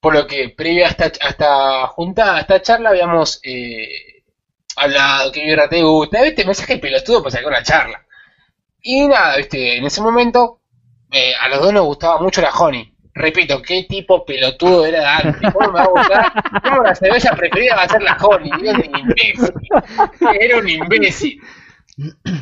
por 0.00 0.14
lo 0.14 0.26
que 0.26 0.50
previo 0.50 0.84
a 0.86 0.88
esta, 0.90 1.04
a 1.04 1.28
esta 1.30 1.86
juntada, 1.88 2.36
a 2.36 2.40
esta 2.40 2.62
charla, 2.62 2.90
habíamos 2.90 3.40
eh, 3.42 3.88
hablado 4.76 5.32
que 5.32 5.44
birra 5.44 5.68
te 5.68 5.82
gusta, 5.82 6.22
viste, 6.22 6.44
mensaje 6.44 6.78
pelotudo 6.78 7.22
para 7.22 7.30
sacar 7.32 7.48
una 7.48 7.62
charla. 7.62 8.06
Y 8.82 9.06
nada, 9.08 9.36
viste, 9.38 9.76
en 9.78 9.84
ese 9.86 10.02
momento 10.02 10.60
eh, 11.10 11.32
a 11.40 11.48
los 11.48 11.60
dos 11.60 11.72
nos 11.72 11.86
gustaba 11.86 12.20
mucho 12.20 12.42
la 12.42 12.50
Honey. 12.50 12.93
Repito, 13.14 13.62
qué 13.62 13.84
tipo 13.88 14.24
pelotudo 14.24 14.84
era 14.86 15.18
antes. 15.18 15.52
¿Cómo 15.52 15.72
me 15.72 15.78
va 15.80 15.84
a 15.84 15.88
gustar? 15.88 16.32
¿Cómo 16.62 16.82
la 16.82 16.94
cerveza 16.94 17.34
preferida 17.36 17.76
va 17.76 17.82
a 17.82 17.88
ser 17.88 18.02
la 18.02 18.16
Honey? 18.16 18.50
Era 18.60 18.72
un 18.78 18.98
imbécil. 18.98 19.54
Era 20.40 20.58
un 20.58 20.68
imbécil. 20.68 21.40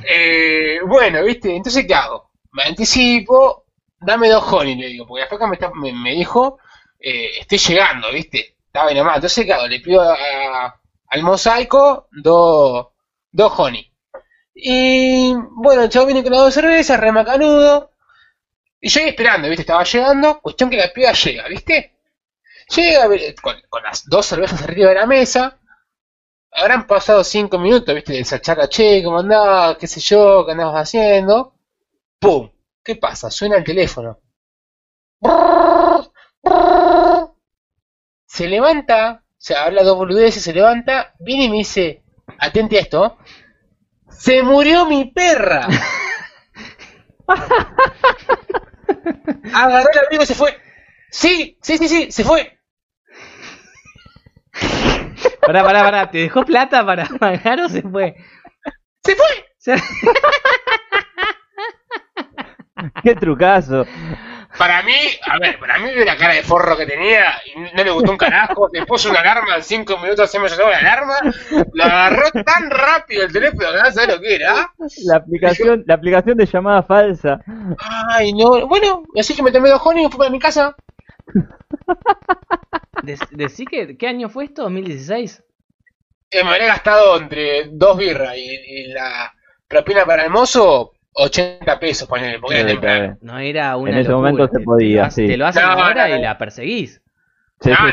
Eh, 0.09 0.79
bueno, 0.87 1.23
viste, 1.25 1.55
entonces 1.55 1.87
¿qué 1.87 1.95
hago? 1.95 2.31
Me 2.53 2.65
anticipo, 2.65 3.67
dame 4.01 4.29
dos 4.29 4.45
honey, 4.53 4.77
le 4.77 4.87
digo, 4.89 5.07
porque 5.07 5.23
después 5.23 5.41
me, 5.49 5.55
está- 5.55 5.71
me, 5.75 6.13
dijo, 6.13 6.59
eh, 7.01 7.31
estoy 7.41 7.59
llegando, 7.59 8.11
viste, 8.13 8.57
estaba 8.67 8.87
bien 8.89 8.99
nomás. 8.99 9.17
Entonces 9.17 9.45
¿qué 9.45 9.53
hago? 9.53 9.67
Le 9.67 9.81
pido 9.81 10.03
al 11.09 11.23
mosaico 11.23 12.09
dos 12.13 12.89
dos 13.31 13.53
honey. 13.59 13.89
Y 14.55 15.35
bueno, 15.53 15.85
el 15.85 15.91
chavo 15.91 16.07
viene 16.07 16.25
con 16.25 16.33
las 16.33 16.43
dos 16.43 16.55
cervezas, 16.55 17.01
re 17.01 17.13
macanudo. 17.13 17.92
Y 18.85 18.99
ahí 18.99 19.11
esperando, 19.11 19.49
viste, 19.49 19.63
estaba 19.63 19.85
llegando, 19.85 20.41
cuestión 20.41 20.69
que 20.69 20.77
la 20.77 20.93
piba 20.93 21.13
llega, 21.13 21.47
viste. 21.47 22.01
Llega 22.75 23.09
con, 23.41 23.83
las 23.85 24.05
dos 24.09 24.27
cervezas 24.27 24.61
arriba 24.63 24.89
de 24.89 24.97
la 24.97 25.07
mesa. 25.07 25.57
Habrán 26.51 26.89
pasado 26.89 27.23
cinco 27.23 27.61
minutos, 27.61 27.95
viste, 27.95 28.13
de 28.13 28.19
esa 28.19 28.41
charla, 28.41 28.69
che, 28.69 29.01
¿cómo 29.05 29.21
andás? 29.21 29.77
¿Qué 29.77 29.87
sé 29.87 30.01
yo? 30.01 30.45
¿Qué 30.45 30.53
andabas 30.53 30.89
haciendo? 30.89 31.55
¡Pum! 32.19 32.51
¿Qué 32.83 32.97
pasa? 32.97 33.31
Suena 33.31 33.57
el 33.57 33.63
teléfono. 33.63 34.19
Se 38.27 38.49
levanta, 38.49 39.23
se 39.39 39.55
habla 39.55 39.85
dos 39.85 39.97
boludeces, 39.97 40.43
se 40.43 40.53
levanta, 40.53 41.15
viene 41.21 41.45
y 41.45 41.51
me 41.51 41.59
dice, 41.59 42.03
atente 42.37 42.79
a 42.79 42.81
esto, 42.81 43.17
¡se 44.11 44.43
murió 44.43 44.87
mi 44.87 45.05
perra! 45.13 45.69
Agarró 49.55 49.89
el 49.93 49.99
abrigo 49.99 50.23
y 50.23 50.27
se 50.27 50.35
fue. 50.35 50.57
Sí, 51.11 51.59
sí, 51.63 51.79
sí, 51.79 51.89
sí, 51.89 52.13
se 52.13 52.25
fue. 52.25 52.59
Pará, 55.41 55.63
pará, 55.65 55.83
pará. 55.83 56.11
¿Te 56.11 56.19
dejó 56.19 56.45
plata 56.45 56.85
para 56.85 57.07
pagar 57.07 57.61
o 57.61 57.69
se 57.69 57.83
fue? 57.83 58.15
Se 59.05 59.17
fue. 59.17 59.27
Se- 59.59 59.77
Qué 63.03 63.15
trucazo. 63.15 63.85
Para 64.59 64.83
mí, 64.83 64.95
a 65.27 65.39
ver, 65.39 65.59
para 65.59 65.79
mí 65.79 65.91
vio 65.95 66.05
la 66.05 66.17
cara 66.17 66.35
de 66.35 66.43
forro 66.43 66.77
que 66.77 66.87
tenía 66.87 67.35
y 67.47 67.59
no 67.59 67.85
le 67.85 67.91
gustó 67.91 68.11
un 68.13 68.19
carajo. 68.19 68.69
Le 68.73 68.85
puso 68.85 69.11
una 69.11 69.21
alarma 69.21 69.57
en 69.57 69.63
cinco 69.63 69.99
minutos, 69.99 70.31
se 70.31 70.39
me 70.39 70.49
llegó 70.49 70.69
la 70.69 70.79
alarma. 70.79 71.17
Lo 71.73 71.85
agarró 71.85 72.31
tan 72.45 72.71
rápido 72.71 73.25
el 73.25 73.33
teléfono 73.33 73.73
que 73.73 73.79
no 73.79 73.93
sabés 73.93 74.15
lo 74.15 74.21
que 74.21 74.35
era. 74.35 74.73
La 75.05 75.17
aplicación, 75.17 75.85
la 75.87 75.95
aplicación 75.95 76.37
de 76.37 76.47
llamada 76.47 76.83
falsa. 76.83 77.41
Ay, 78.09 78.33
no. 78.35 78.67
Bueno, 78.67 79.03
así 79.19 79.35
que 79.35 79.43
me 79.43 79.53
tomé 79.53 79.71
dos 79.71 79.81
y 79.97 80.09
fui 80.09 80.19
para 80.19 80.31
mi 80.31 80.39
casa. 80.39 80.77
Decí 83.33 83.65
que, 83.65 83.97
¿qué 83.97 84.07
año 84.07 84.29
fue 84.29 84.45
esto? 84.45 84.69
¿2016? 84.69 85.43
Eh, 86.31 86.45
me 86.45 86.51
habría 86.51 86.69
gastado 86.69 87.19
entre 87.19 87.69
dos 87.71 87.97
birras 87.97 88.37
y, 88.37 88.41
y 88.41 88.87
la 88.89 89.33
propina 89.69 90.05
para 90.05 90.25
el 90.25 90.31
mozo, 90.31 90.93
80 91.15 91.79
pesos, 91.81 92.09
ponele, 92.09 92.39
Sí, 92.39 92.67
temprano. 92.67 93.13
está 93.13 93.27
No 93.27 93.39
era 93.39 93.77
una 93.77 93.91
En 93.93 93.99
ese 93.99 94.11
locura. 94.11 94.31
momento 94.33 94.53
se 94.53 94.59
Te- 94.59 94.65
podía, 94.65 94.89
te 94.91 94.97
lo, 94.99 95.05
hace- 95.07 95.23
sí. 95.23 95.29
Te 95.29 95.37
lo 95.37 95.47
hacen 95.47 95.63
No, 95.63 95.69
ahora 95.73 96.09
no, 96.09 96.15
y 96.15 96.19
no. 96.19 96.23
la 96.25 96.39
perseguís. 96.39 97.03
Sí, 97.61 97.71
No, 97.71 97.77
sí, 97.77 97.83
no, 97.85 97.93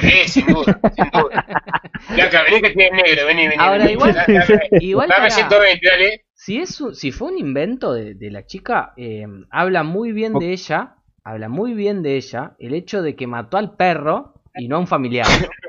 sí. 0.00 0.08
es, 0.22 0.32
sin 0.32 0.46
duda, 0.46 0.80
sin 0.96 1.10
duda. 1.10 1.44
Flaca, 2.14 2.42
vení 2.44 2.62
que 2.62 2.70
tienes 2.70 2.92
negro, 3.02 3.26
vení, 3.26 3.48
vení. 3.48 3.54
Ahora, 3.58 3.78
vení. 3.78 3.92
igual- 3.92 4.14
Dame, 4.14 4.44
igual 4.80 5.08
dame 5.08 5.18
para- 5.20 5.30
120, 5.30 5.86
dale. 5.86 6.24
si, 6.34 6.58
es 6.60 6.80
un- 6.80 6.94
si 6.94 7.12
fue 7.12 7.28
un 7.32 7.38
invento 7.38 7.92
de, 7.92 8.14
de 8.14 8.30
la 8.30 8.46
chica, 8.46 8.92
eh, 8.96 9.26
habla 9.50 9.82
muy 9.82 10.12
bien 10.12 10.32
de 10.38 10.52
ella, 10.52 10.94
habla 11.22 11.48
muy 11.50 11.74
bien 11.74 12.02
de 12.02 12.16
ella, 12.16 12.52
el 12.58 12.74
hecho 12.74 13.02
de 13.02 13.14
que 13.16 13.26
mató 13.26 13.58
al 13.58 13.76
perro 13.76 14.34
y 14.54 14.68
no 14.68 14.76
a 14.76 14.78
un 14.78 14.86
familiar. 14.86 15.26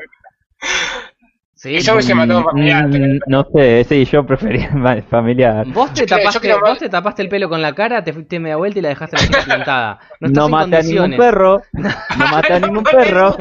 Sí, 1.65 1.75
Y 1.77 1.79
yo 1.79 1.93
hubiese 1.93 2.13
matado 2.13 2.43
familiar, 2.43 2.87
Mm, 2.87 3.19
No 3.25 3.47
sé, 3.51 3.85
y 3.89 4.05
yo 4.05 4.23
prefería 4.23 4.69
familiar. 5.09 5.65
Vos 5.69 5.91
te, 5.95 6.01
Yo 6.01 6.17
tapaste, 6.17 6.39
creo- 6.39 6.59
vos 6.61 6.77
te 6.77 6.89
tapaste 6.89 7.23
el 7.23 7.29
pelo 7.29 7.49
con 7.49 7.59
la 7.61 7.73
cara, 7.73 8.03
te 8.03 8.13
fuiste 8.13 8.39
media 8.39 8.55
vuelta 8.57 8.77
y 8.77 8.81
la 8.83 8.89
dejaste 8.89 9.17
la 9.31 9.43
plantada. 9.43 9.99
No, 10.19 10.29
No 10.29 10.49
maté 10.49 10.75
a 10.77 10.81
ningún 10.83 11.17
perro. 11.17 11.61
No 11.73 11.89
maté 12.27 12.53
a 12.53 12.59
ningún 12.59 12.83
perro. 12.83 13.35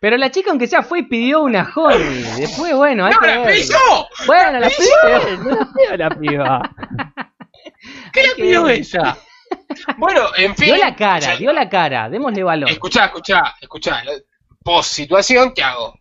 Pero 0.00 0.16
la 0.16 0.30
chica, 0.30 0.50
aunque 0.50 0.66
sea, 0.66 0.82
fue 0.82 1.00
y 1.00 1.02
pidió 1.04 1.40
una 1.42 1.70
honey. 1.74 2.22
Después, 2.38 2.74
bueno, 2.74 3.06
hay 3.06 3.12
¡No, 3.12 3.20
que 3.20 3.26
la 3.28 3.38
ver. 3.42 3.54
pidió! 3.54 3.78
Bueno, 4.26 4.58
la 4.58 4.68
pidió. 4.68 5.44
No 5.44 5.50
la 5.50 5.68
pidió 5.70 5.96
la 5.96 6.10
piba. 6.10 6.70
¿Qué 8.12 8.22
que 8.22 8.42
pidió 8.42 8.68
ella? 8.68 9.16
Bueno, 9.96 10.22
en 10.36 10.54
fin. 10.56 10.66
Dio 10.74 10.76
la 10.76 10.94
cara, 10.96 11.20
ya- 11.20 11.36
dio 11.36 11.52
la 11.52 11.68
cara. 11.68 12.08
Démosle 12.10 12.42
valor. 12.42 12.70
Escuchá, 12.70 13.06
escuchá, 13.06 13.54
escuchá. 13.60 14.02
la- 14.04 14.12
Post 14.64 14.92
situación, 14.94 15.52
¿qué 15.54 15.62
hago? 15.62 15.94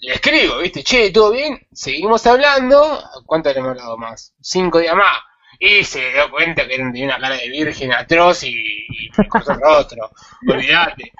Le 0.00 0.14
escribo, 0.14 0.58
¿viste? 0.58 0.82
Che, 0.82 1.10
¿todo 1.10 1.32
bien? 1.32 1.58
Seguimos 1.72 2.26
hablando. 2.26 3.02
¿Cuánto 3.26 3.52
le 3.52 3.58
hemos 3.58 3.70
hablado 3.70 3.98
más? 3.98 4.34
Cinco 4.40 4.78
días 4.78 4.96
más. 4.96 5.18
Y 5.58 5.84
se 5.84 6.12
dio 6.12 6.30
cuenta 6.30 6.66
que 6.66 6.76
tenía 6.76 7.04
una 7.06 7.18
cara 7.20 7.36
de 7.36 7.48
virgen 7.50 7.92
atroz 7.92 8.44
y, 8.44 8.48
y 8.50 9.10
me 9.18 9.28
cruzó 9.28 9.52
el 9.52 9.60
otro. 9.64 10.10
Olvídate. 10.48 11.12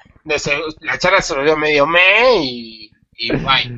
La 0.81 0.97
charla 0.97 1.21
se 1.21 1.35
volvió 1.35 1.55
medio 1.57 1.85
me 1.85 2.37
y, 2.43 2.91
y 3.13 3.31
bye. 3.31 3.71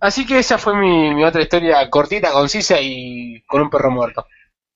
Así 0.00 0.26
que 0.26 0.38
esa 0.38 0.58
fue 0.58 0.74
mi, 0.76 1.14
mi 1.14 1.24
otra 1.24 1.42
historia 1.42 1.88
cortita, 1.90 2.32
concisa 2.32 2.78
y 2.80 3.42
con 3.46 3.62
un 3.62 3.70
perro 3.70 3.90
muerto. 3.90 4.26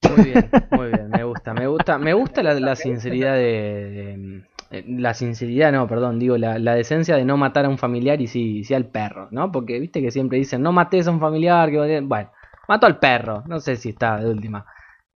Muy 0.03 0.25
bien, 0.27 0.55
muy 0.71 0.89
bien, 0.91 1.09
me 1.11 1.25
gusta, 1.25 1.53
me 1.55 1.67
gusta, 1.67 1.99
me 1.99 2.13
gusta 2.15 2.43
la, 2.43 2.55
la 2.55 2.77
sinceridad 2.77 3.35
de, 3.35 3.91
de- 3.91 4.45
la 4.71 5.15
sinceridad, 5.15 5.73
no, 5.73 5.87
perdón, 5.87 6.19
digo 6.19 6.37
la, 6.37 6.59
la 6.59 6.75
decencia 6.75 7.17
de 7.17 7.25
no 7.25 7.37
matar 7.37 7.65
a 7.65 7.69
un 7.69 7.79
familiar 7.79 8.21
y 8.21 8.27
sí, 8.27 8.65
sí 8.65 8.75
al 8.75 8.87
perro, 8.87 9.29
¿no? 9.31 9.51
Porque 9.51 9.79
viste 9.81 10.03
que 10.03 10.11
siempre 10.11 10.39
dicen 10.39 10.63
no 10.63 10.73
mates 10.73 11.07
a 11.09 11.11
un 11.11 11.21
familiar, 11.21 11.71
que 11.71 12.01
bueno, 12.01 12.31
mató 12.69 12.87
al 12.87 12.99
perro, 12.99 13.45
no 13.47 13.61
sé 13.61 13.77
si 13.77 13.91
está 13.91 14.19
de 14.19 14.31
última 14.31 14.67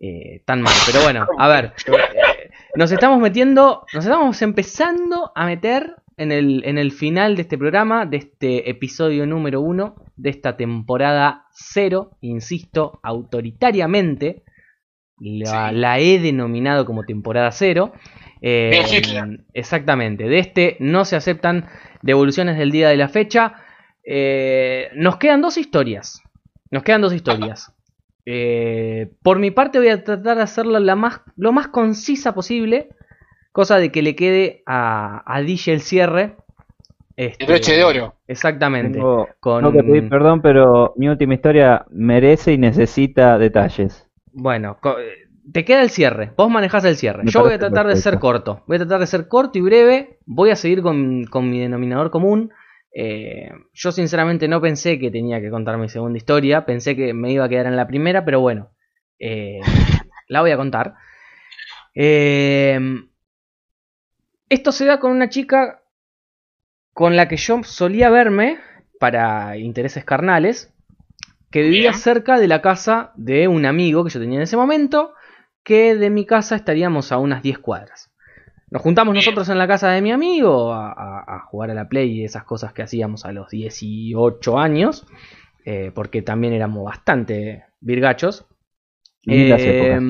eh, 0.01 0.43
tan 0.47 0.63
mal, 0.63 0.73
pero 0.87 1.03
bueno, 1.03 1.27
a 1.39 1.49
ver, 1.49 1.75
eh, 1.87 2.51
nos 2.77 2.91
estamos 2.91 3.21
metiendo, 3.21 3.85
nos 3.93 4.05
estamos 4.05 4.41
empezando 4.43 5.33
a 5.35 5.47
meter 5.47 5.97
en 6.17 6.33
el, 6.33 6.63
en 6.65 6.79
el 6.79 6.93
final 6.93 7.37
de 7.37 7.43
este 7.43 7.59
programa, 7.59 8.07
de 8.07 8.17
este 8.19 8.71
episodio 8.71 9.27
número 9.27 9.61
uno, 9.61 9.97
de 10.17 10.31
esta 10.31 10.57
temporada 10.57 11.47
cero, 11.53 12.17
insisto, 12.21 13.01
autoritariamente, 13.03 14.45
la, 15.19 15.71
Sí. 15.71 15.77
la 15.77 15.99
he 16.01 16.19
denominado 16.19 16.85
como 16.85 17.05
temporada 17.05 17.51
cero. 17.53 17.93
Eh, 18.43 18.83
exactamente, 19.55 20.25
de 20.25 20.39
este 20.41 20.77
no 20.81 21.05
se 21.05 21.17
aceptan 21.17 21.67
devoluciones 22.03 22.59
del 22.59 22.71
día 22.73 22.89
de 22.89 22.97
la 22.97 23.09
fecha. 23.09 23.55
Eh, 24.05 24.91
nos 24.95 25.17
quedan 25.17 25.41
dos 25.41 25.57
historias. 25.59 26.23
Nos 26.71 26.83
quedan 26.83 27.03
dos 27.03 27.13
historias. 27.15 27.73
Eh, 28.27 29.11
por 29.23 29.39
mi 29.39 29.51
parte 29.51 29.79
voy 29.79 29.89
a 29.89 30.03
tratar 30.05 30.37
de 30.37 30.43
hacerlo 30.43 30.79
la 30.81 30.97
más, 30.97 31.21
lo 31.37 31.53
más 31.53 31.69
concisa 31.69 32.35
posible. 32.35 32.89
Cosa 33.53 33.79
de 33.79 33.93
que 33.93 34.03
le 34.03 34.17
quede 34.17 34.63
a, 34.67 35.23
a 35.27 35.41
DJ 35.43 35.75
el 35.75 35.81
cierre. 35.83 36.37
Este, 37.17 37.45
El 37.45 37.51
broche 37.51 37.77
de 37.77 37.85
oro. 37.85 38.15
Exactamente. 38.27 38.95
Tengo, 38.95 39.29
Con- 39.39 39.63
tengo 39.63 39.73
que 39.77 39.85
pedir 39.85 40.09
perdón, 40.09 40.41
pero 40.41 40.95
mi 40.97 41.09
última 41.09 41.35
historia 41.35 41.85
merece 41.91 42.55
y 42.55 42.59
necesita 42.59 43.39
detalles. 43.39 44.09
Bueno, 44.33 44.79
te 45.51 45.65
queda 45.65 45.83
el 45.83 45.91
cierre. 45.91 46.33
Vos 46.37 46.51
manejás 46.51 46.85
el 46.85 46.97
cierre. 46.97 47.25
Me 47.25 47.31
Yo 47.31 47.41
voy 47.41 47.55
a 47.55 47.59
tratar 47.59 47.87
de 47.87 47.97
ser 47.97 48.19
corto. 48.19 48.63
Voy 48.67 48.77
a 48.77 48.81
tratar 48.81 49.01
de 49.01 49.07
ser 49.07 49.29
corto 49.29 49.59
y 49.59 49.63
breve. 49.63 50.19
Voy 50.27 50.51
a 50.51 50.57
seguir 50.57 50.83
con, 50.83 51.25
con 51.25 51.49
mi 51.51 51.61
denominador 51.61 52.11
común. 52.11 52.53
Eh, 52.95 53.51
yo 53.73 53.91
sinceramente 53.93 54.49
no 54.49 54.61
pensé 54.61 54.99
que 54.99 55.11
tenía 55.11 55.41
que 55.41 55.51
contar 55.51 55.79
mi 55.79 55.89
segunda 55.89 56.19
historia. 56.19 56.65
Pensé 56.67 56.95
que 56.97 57.15
me 57.15 57.33
iba 57.33 57.45
a 57.45 57.49
quedar 57.49 57.67
en 57.67 57.77
la 57.77 57.87
primera, 57.87 58.25
pero 58.25 58.41
bueno. 58.41 58.71
eh, 59.19 59.61
la 60.29 60.41
voy 60.41 60.51
a 60.51 60.57
contar. 60.57 60.95
Eh, 61.95 62.79
esto 64.49 64.73
se 64.73 64.85
da 64.87 65.01
con 65.01 65.13
una 65.13 65.29
chica 65.29 65.83
con 66.93 67.17
la 67.17 67.29
que 67.29 67.37
yo 67.37 67.63
solía 67.65 68.11
verme 68.11 68.59
para 69.01 69.57
intereses 69.57 70.05
carnales, 70.05 70.73
que 71.51 71.63
vivía 71.63 71.93
cerca 71.93 72.39
de 72.39 72.49
la 72.49 72.63
casa 72.63 73.13
de 73.17 73.49
un 73.49 73.67
amigo 73.67 74.05
que 74.05 74.11
yo 74.11 74.21
tenía 74.21 74.37
en 74.37 74.43
ese 74.43 74.57
momento, 74.57 75.15
que 75.65 75.95
de 75.97 76.11
mi 76.11 76.27
casa 76.27 76.57
estaríamos 76.57 77.13
a 77.13 77.19
unas 77.19 77.43
10 77.43 77.59
cuadras. 77.59 78.11
Nos 78.71 78.83
juntamos 78.83 79.15
nosotros 79.15 79.49
en 79.51 79.59
la 79.59 79.69
casa 79.69 79.91
de 79.91 80.03
mi 80.03 80.13
amigo 80.13 80.73
a, 80.73 80.93
a- 80.93 81.37
a 81.37 81.41
jugar 81.41 81.71
a 81.71 81.75
la 81.75 81.89
Play 81.89 82.11
y 82.21 82.25
esas 82.25 82.45
cosas 82.45 82.73
que 82.73 82.83
hacíamos 82.83 83.25
a 83.27 83.33
los 83.33 83.51
18 83.51 84.59
años, 84.59 85.07
eh, 85.65 85.93
porque 85.95 86.23
también 86.23 86.55
éramos 86.55 86.85
bastante 86.85 87.65
virgachos. 87.81 88.47
Eh, 89.29 90.01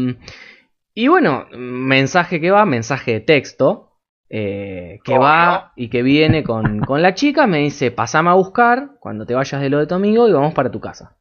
y 0.94 1.08
bueno, 1.08 1.46
mensaje 1.56 2.40
que 2.40 2.50
va, 2.50 2.64
mensaje 2.66 3.12
de 3.12 3.20
texto, 3.20 3.92
eh, 4.28 5.00
que 5.04 5.18
va 5.18 5.72
y 5.76 5.88
que 5.88 6.02
viene 6.02 6.42
con, 6.44 6.80
con 6.80 7.02
la 7.02 7.14
chica, 7.14 7.46
me 7.46 7.58
dice, 7.58 7.90
pasame 7.90 8.30
a 8.30 8.34
buscar 8.34 8.92
cuando 9.00 9.26
te 9.26 9.34
vayas 9.34 9.60
de 9.60 9.70
lo 9.70 9.78
de 9.78 9.86
tu 9.86 9.94
amigo 9.94 10.28
y 10.28 10.32
vamos 10.32 10.54
para 10.54 10.70
tu 10.70 10.80
casa. 10.80 11.16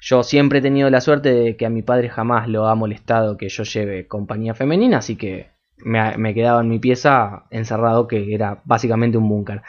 Yo 0.00 0.22
siempre 0.22 0.60
he 0.60 0.62
tenido 0.62 0.90
la 0.90 1.00
suerte 1.00 1.32
de 1.32 1.56
que 1.56 1.66
a 1.66 1.70
mi 1.70 1.82
padre 1.82 2.08
jamás 2.08 2.48
lo 2.48 2.68
ha 2.68 2.74
molestado 2.74 3.36
que 3.36 3.48
yo 3.48 3.64
lleve 3.64 4.06
compañía 4.06 4.54
femenina, 4.54 4.98
así 4.98 5.16
que 5.16 5.50
me, 5.78 6.16
me 6.16 6.34
quedaba 6.34 6.60
en 6.60 6.68
mi 6.68 6.78
pieza 6.78 7.46
encerrado, 7.50 8.06
que 8.06 8.34
era 8.34 8.62
básicamente 8.64 9.18
un 9.18 9.28
búnker. 9.28 9.62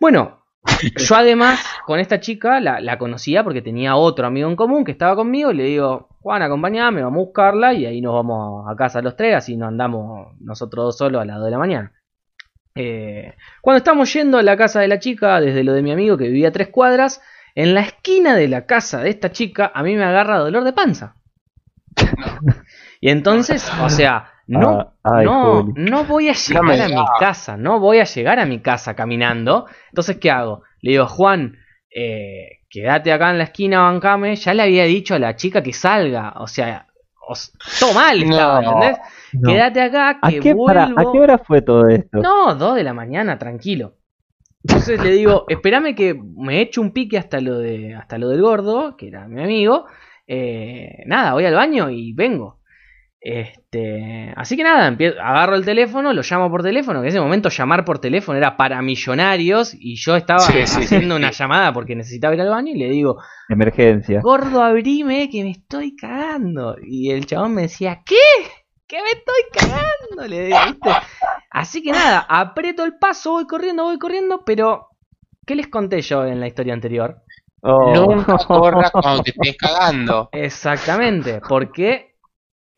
Bueno, 0.00 0.42
yo 0.96 1.14
además 1.14 1.64
con 1.86 2.00
esta 2.00 2.20
chica 2.20 2.60
la, 2.60 2.80
la 2.80 2.98
conocía 2.98 3.44
porque 3.44 3.62
tenía 3.62 3.96
otro 3.96 4.26
amigo 4.26 4.48
en 4.48 4.56
común 4.56 4.84
que 4.84 4.92
estaba 4.92 5.16
conmigo 5.16 5.50
y 5.52 5.56
le 5.56 5.64
digo, 5.64 6.08
Juan, 6.20 6.42
acompañame, 6.42 7.02
vamos 7.02 7.18
a 7.18 7.24
buscarla 7.24 7.74
y 7.74 7.86
ahí 7.86 8.00
nos 8.00 8.14
vamos 8.14 8.64
a 8.68 8.76
casa 8.76 9.02
los 9.02 9.16
tres, 9.16 9.34
así 9.34 9.56
no 9.56 9.66
andamos 9.66 10.28
nosotros 10.40 10.86
dos 10.86 10.98
solos 10.98 11.22
a 11.22 11.24
las 11.24 11.36
2 11.36 11.44
de 11.46 11.50
la 11.50 11.58
mañana. 11.58 11.92
Eh, 12.74 13.34
cuando 13.60 13.78
estamos 13.78 14.12
yendo 14.12 14.38
a 14.38 14.42
la 14.42 14.56
casa 14.56 14.80
de 14.80 14.88
la 14.88 14.98
chica, 14.98 15.40
desde 15.40 15.64
lo 15.64 15.72
de 15.72 15.82
mi 15.82 15.92
amigo 15.92 16.16
que 16.16 16.28
vivía 16.28 16.48
a 16.48 16.52
tres 16.52 16.68
cuadras, 16.68 17.20
en 17.54 17.74
la 17.74 17.80
esquina 17.82 18.34
de 18.34 18.48
la 18.48 18.66
casa 18.66 19.00
de 19.00 19.10
esta 19.10 19.30
chica 19.32 19.70
a 19.74 19.82
mí 19.82 19.94
me 19.94 20.04
agarra 20.04 20.38
dolor 20.38 20.64
de 20.64 20.72
panza. 20.72 21.16
y 23.00 23.10
entonces, 23.10 23.70
o 23.82 23.88
sea, 23.88 24.28
no, 24.46 24.94
Ah, 25.04 25.10
ay, 25.18 25.24
no, 25.26 25.68
no 25.76 26.04
voy 26.04 26.28
a 26.28 26.32
llegar 26.34 26.80
a 26.80 26.88
mi 26.88 27.04
casa, 27.18 27.56
no 27.56 27.80
voy 27.80 27.98
a 28.00 28.04
llegar 28.04 28.38
a 28.38 28.46
mi 28.46 28.60
casa 28.60 28.94
caminando. 28.94 29.66
Entonces, 29.90 30.16
¿qué 30.18 30.30
hago? 30.30 30.62
Le 30.80 30.92
digo, 30.92 31.06
Juan, 31.06 31.56
eh, 31.94 32.60
quédate 32.70 33.12
acá 33.12 33.30
en 33.30 33.38
la 33.38 33.44
esquina, 33.44 33.80
bancame. 33.82 34.34
Ya 34.36 34.54
le 34.54 34.62
había 34.62 34.84
dicho 34.84 35.14
a 35.14 35.18
la 35.18 35.36
chica 35.36 35.62
que 35.62 35.72
salga, 35.72 36.34
o 36.38 36.46
sea, 36.46 36.86
os- 37.28 37.52
todo 37.78 37.92
mal 37.94 38.22
estaba, 38.22 38.60
No. 38.62 38.72
¿entendés? 38.72 38.98
No. 39.34 39.48
Quédate 39.50 39.80
acá, 39.80 40.18
¿A 40.20 40.30
que 40.30 40.54
para- 40.54 40.86
vuelvo. 40.86 41.00
¿A 41.00 41.12
qué 41.12 41.18
hora 41.20 41.38
fue 41.38 41.62
todo 41.62 41.88
esto? 41.88 42.18
No, 42.20 42.54
dos 42.54 42.74
de 42.76 42.84
la 42.84 42.92
mañana, 42.94 43.38
tranquilo. 43.38 43.94
Entonces 44.64 45.02
le 45.02 45.10
digo, 45.10 45.44
espérame 45.48 45.94
que 45.94 46.14
me 46.36 46.60
echo 46.60 46.80
un 46.80 46.92
pique 46.92 47.18
hasta 47.18 47.40
lo 47.40 47.58
de 47.58 47.94
hasta 47.94 48.18
lo 48.18 48.28
del 48.28 48.40
gordo, 48.42 48.96
que 48.96 49.08
era 49.08 49.26
mi 49.28 49.42
amigo. 49.42 49.86
Eh, 50.26 51.02
nada, 51.06 51.32
voy 51.32 51.44
al 51.44 51.54
baño 51.54 51.90
y 51.90 52.12
vengo. 52.12 52.60
Este, 53.24 54.32
así 54.36 54.56
que 54.56 54.64
nada, 54.64 54.90
empie- 54.90 55.14
agarro 55.16 55.54
el 55.54 55.64
teléfono, 55.64 56.12
lo 56.12 56.22
llamo 56.28 56.50
por 56.50 56.62
teléfono, 56.62 57.00
que 57.00 57.06
en 57.06 57.10
ese 57.10 57.20
momento 57.20 57.48
llamar 57.50 57.84
por 57.84 58.00
teléfono 58.00 58.36
era 58.36 58.56
para 58.56 58.82
millonarios 58.82 59.74
y 59.78 59.94
yo 59.96 60.16
estaba 60.16 60.40
Sí, 60.40 60.66
sí. 60.66 60.82
haciendo 60.82 61.14
una 61.16 61.30
llamada 61.30 61.72
porque 61.72 61.94
necesitaba 61.94 62.34
ir 62.34 62.40
al 62.40 62.50
baño 62.50 62.72
y 62.74 62.78
le 62.78 62.88
digo, 62.90 63.18
Emergencia. 63.48 64.20
gordo, 64.22 64.62
abrime 64.62 65.28
que 65.30 65.44
me 65.44 65.50
estoy 65.50 65.94
cagando. 65.94 66.76
Y 66.84 67.10
el 67.10 67.24
chabón 67.26 67.54
me 67.54 67.62
decía, 67.62 68.02
¿qué? 68.04 68.16
¿Qué 68.92 68.98
me 69.02 69.08
estoy 69.08 69.68
cagando? 69.70 70.28
Le 70.28 70.44
digo, 70.44 70.58
¿viste? 70.66 70.90
Así 71.50 71.82
que 71.82 71.92
nada, 71.92 72.26
aprieto 72.28 72.84
el 72.84 72.98
paso, 72.98 73.32
voy 73.32 73.46
corriendo, 73.46 73.84
voy 73.84 73.98
corriendo, 73.98 74.44
pero 74.44 74.88
¿qué 75.46 75.54
les 75.54 75.68
conté 75.68 76.02
yo 76.02 76.26
en 76.26 76.40
la 76.40 76.46
historia 76.46 76.74
anterior? 76.74 77.22
Oh. 77.62 77.94
Nunca 77.94 78.36
corras 78.46 78.90
cuando 78.90 79.22
te 79.22 79.30
estés 79.30 79.56
cagando. 79.56 80.28
Exactamente, 80.32 81.40
porque 81.48 82.16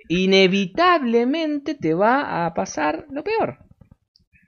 inevitablemente 0.09 1.75
te 1.75 1.95
va 1.95 2.47
a 2.47 2.55
pasar 2.55 3.07
lo 3.11 3.25
peor. 3.25 3.59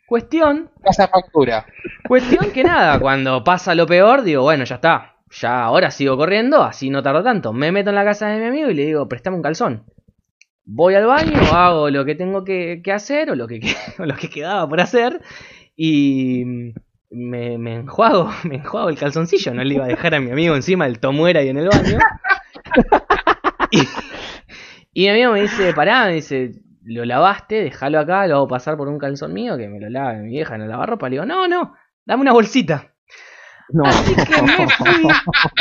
Cuestión, 0.07 0.71
Pasa 0.85 1.09
factura. 1.09 1.67
cuestión 2.07 2.53
que 2.53 2.63
nada, 2.63 3.01
cuando 3.01 3.43
pasa 3.43 3.75
lo 3.75 3.89
peor, 3.89 4.23
digo, 4.23 4.45
bueno, 4.45 4.63
ya 4.63 4.77
está. 4.77 5.17
Ya 5.33 5.65
ahora 5.65 5.91
sigo 5.91 6.17
corriendo, 6.17 6.63
así 6.63 6.91
no 6.91 7.03
tardo 7.03 7.25
tanto. 7.25 7.53
Me 7.53 7.73
meto 7.73 7.91
en 7.91 7.97
la 7.97 8.05
casa 8.05 8.29
de 8.29 8.39
mi 8.39 8.47
amigo 8.47 8.71
y 8.71 8.75
le 8.75 8.85
digo, 8.87 9.09
préstame 9.09 9.35
un 9.37 9.43
calzón. 9.43 9.85
Voy 10.69 10.95
al 10.97 11.07
baño, 11.07 11.39
hago 11.53 11.91
lo 11.91 12.05
que 12.05 12.17
tengo 12.17 12.45
que, 12.45 12.81
que 12.83 12.93
hacer 12.93 13.31
o 13.31 13.37
lo 13.37 13.47
que, 13.47 13.61
o 13.99 14.05
lo 14.05 14.17
que 14.17 14.29
quedaba 14.29 14.69
por 14.69 14.81
hacer 14.81 15.23
y 15.77 16.45
me, 17.11 17.57
me 17.59 17.77
enjuago, 17.77 18.31
me 18.45 18.57
enjuago 18.57 18.89
el 18.89 18.99
calzoncillo. 18.99 19.55
No 19.55 19.63
le 19.65 19.75
iba 19.75 19.85
a 19.85 19.89
dejar 19.89 20.15
a 20.15 20.21
mi 20.21 20.31
amigo 20.31 20.57
encima 20.57 20.87
del 20.87 20.99
tomuera 20.99 21.43
y 21.43 21.49
en 21.49 21.59
el 21.59 21.69
baño. 21.69 21.99
Y, 23.73 23.81
Y 24.93 25.03
mi 25.03 25.09
amigo 25.09 25.33
me 25.33 25.43
dice, 25.43 25.75
pará, 25.75 26.07
me 26.07 26.15
dice, 26.15 26.53
lo 26.83 27.05
lavaste, 27.05 27.57
déjalo 27.63 28.01
acá, 28.01 28.27
lo 28.27 28.37
hago 28.37 28.49
pasar 28.49 28.77
por 28.77 28.89
un 28.89 28.99
calzón 28.99 29.33
mío, 29.35 29.57
que 29.59 29.69
me 29.69 29.81
lo 29.81 29.91
lave 29.91 30.23
mi 30.23 30.31
vieja 30.31 30.55
en 30.55 30.63
el 30.63 30.71
lavarropa. 30.71 31.09
Le 31.09 31.17
digo, 31.17 31.27
no, 31.27 31.49
no, 31.49 31.75
dame 32.05 32.23
una 32.23 32.33
bolsita. 32.33 32.96
No. 33.69 33.85
Así 33.85 34.15
que 34.15 34.43
me 34.43 34.69
fui 34.77 35.09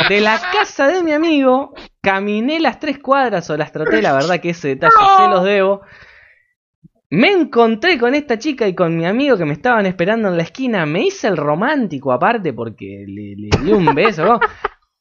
de 0.08 0.20
la 0.20 0.40
casa 0.52 0.86
de 0.86 1.02
mi 1.02 1.12
amigo, 1.12 1.74
caminé 2.00 2.60
las 2.60 2.78
tres 2.78 2.98
cuadras 2.98 3.48
o 3.50 3.56
las 3.56 3.72
troté, 3.72 4.00
la 4.02 4.12
verdad 4.12 4.40
que 4.40 4.50
ese 4.50 4.68
detalle 4.68 4.94
se 5.16 5.28
los 5.28 5.44
debo. 5.44 5.82
Me 7.10 7.32
encontré 7.32 7.98
con 7.98 8.14
esta 8.14 8.38
chica 8.38 8.66
y 8.66 8.74
con 8.74 8.96
mi 8.96 9.06
amigo 9.06 9.36
que 9.36 9.44
me 9.44 9.52
estaban 9.52 9.86
esperando 9.86 10.28
en 10.28 10.36
la 10.36 10.42
esquina. 10.42 10.86
Me 10.86 11.02
hice 11.02 11.28
el 11.28 11.36
romántico 11.36 12.12
aparte 12.12 12.52
porque 12.52 13.04
le, 13.06 13.36
le 13.36 13.48
di 13.62 13.72
un 13.72 13.94
beso. 13.94 14.24
¿no? 14.24 14.40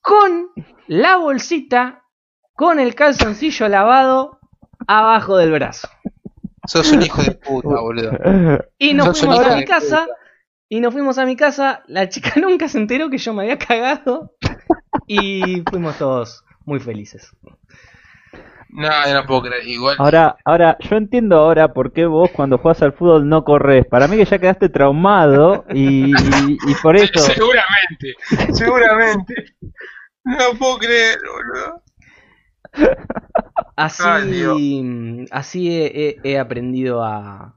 Con 0.01 0.49
la 0.87 1.17
bolsita, 1.17 2.03
con 2.53 2.79
el 2.79 2.93
calzoncillo 2.93 3.67
lavado 3.67 4.39
abajo 4.87 5.37
del 5.37 5.51
brazo. 5.51 5.89
Sos 6.67 6.91
un 6.91 7.01
hijo 7.01 7.21
de 7.21 7.31
puta, 7.31 7.79
boludo. 7.79 8.11
Y 8.77 8.93
nos 8.93 9.07
Sos 9.07 9.19
fuimos 9.19 9.39
a 9.39 9.55
mi 9.55 9.65
casa. 9.65 10.07
Y 10.69 10.79
nos 10.81 10.93
fuimos 10.93 11.17
a 11.17 11.25
mi 11.25 11.35
casa. 11.35 11.83
La 11.87 12.09
chica 12.09 12.33
nunca 12.41 12.67
se 12.67 12.77
enteró 12.79 13.09
que 13.09 13.17
yo 13.17 13.33
me 13.33 13.43
había 13.43 13.57
cagado. 13.57 14.33
Y 15.07 15.63
fuimos 15.69 15.97
todos 15.97 16.43
muy 16.65 16.79
felices. 16.79 17.31
No, 18.69 18.89
yo 19.07 19.13
no 19.13 19.25
puedo 19.25 19.43
creer. 19.43 19.67
Igual. 19.67 19.95
Ahora, 19.99 20.35
ahora, 20.43 20.77
yo 20.79 20.97
entiendo 20.97 21.37
ahora 21.37 21.71
por 21.73 21.93
qué 21.93 22.05
vos 22.05 22.29
cuando 22.31 22.57
jugás 22.57 22.81
al 22.81 22.91
fútbol 22.93 23.29
no 23.29 23.43
corres. 23.45 23.85
Para 23.85 24.07
mí 24.07 24.17
que 24.17 24.25
ya 24.25 24.39
quedaste 24.39 24.67
traumado 24.69 25.63
y, 25.73 26.11
y- 26.11 26.57
y 26.67 26.75
por 26.81 26.95
eso. 26.97 27.19
Seguramente, 27.19 28.15
seguramente. 28.51 29.33
No 30.25 30.57
puedo 30.57 30.77
creer, 30.79 31.19
boludo. 31.25 31.83
Así, 33.77 34.03
Ay, 34.05 34.31
Dios. 34.31 34.57
así 35.31 35.69
he, 35.71 35.85
he- 35.85 36.31
he 36.31 36.39
aprendido 36.39 37.03
a. 37.03 37.55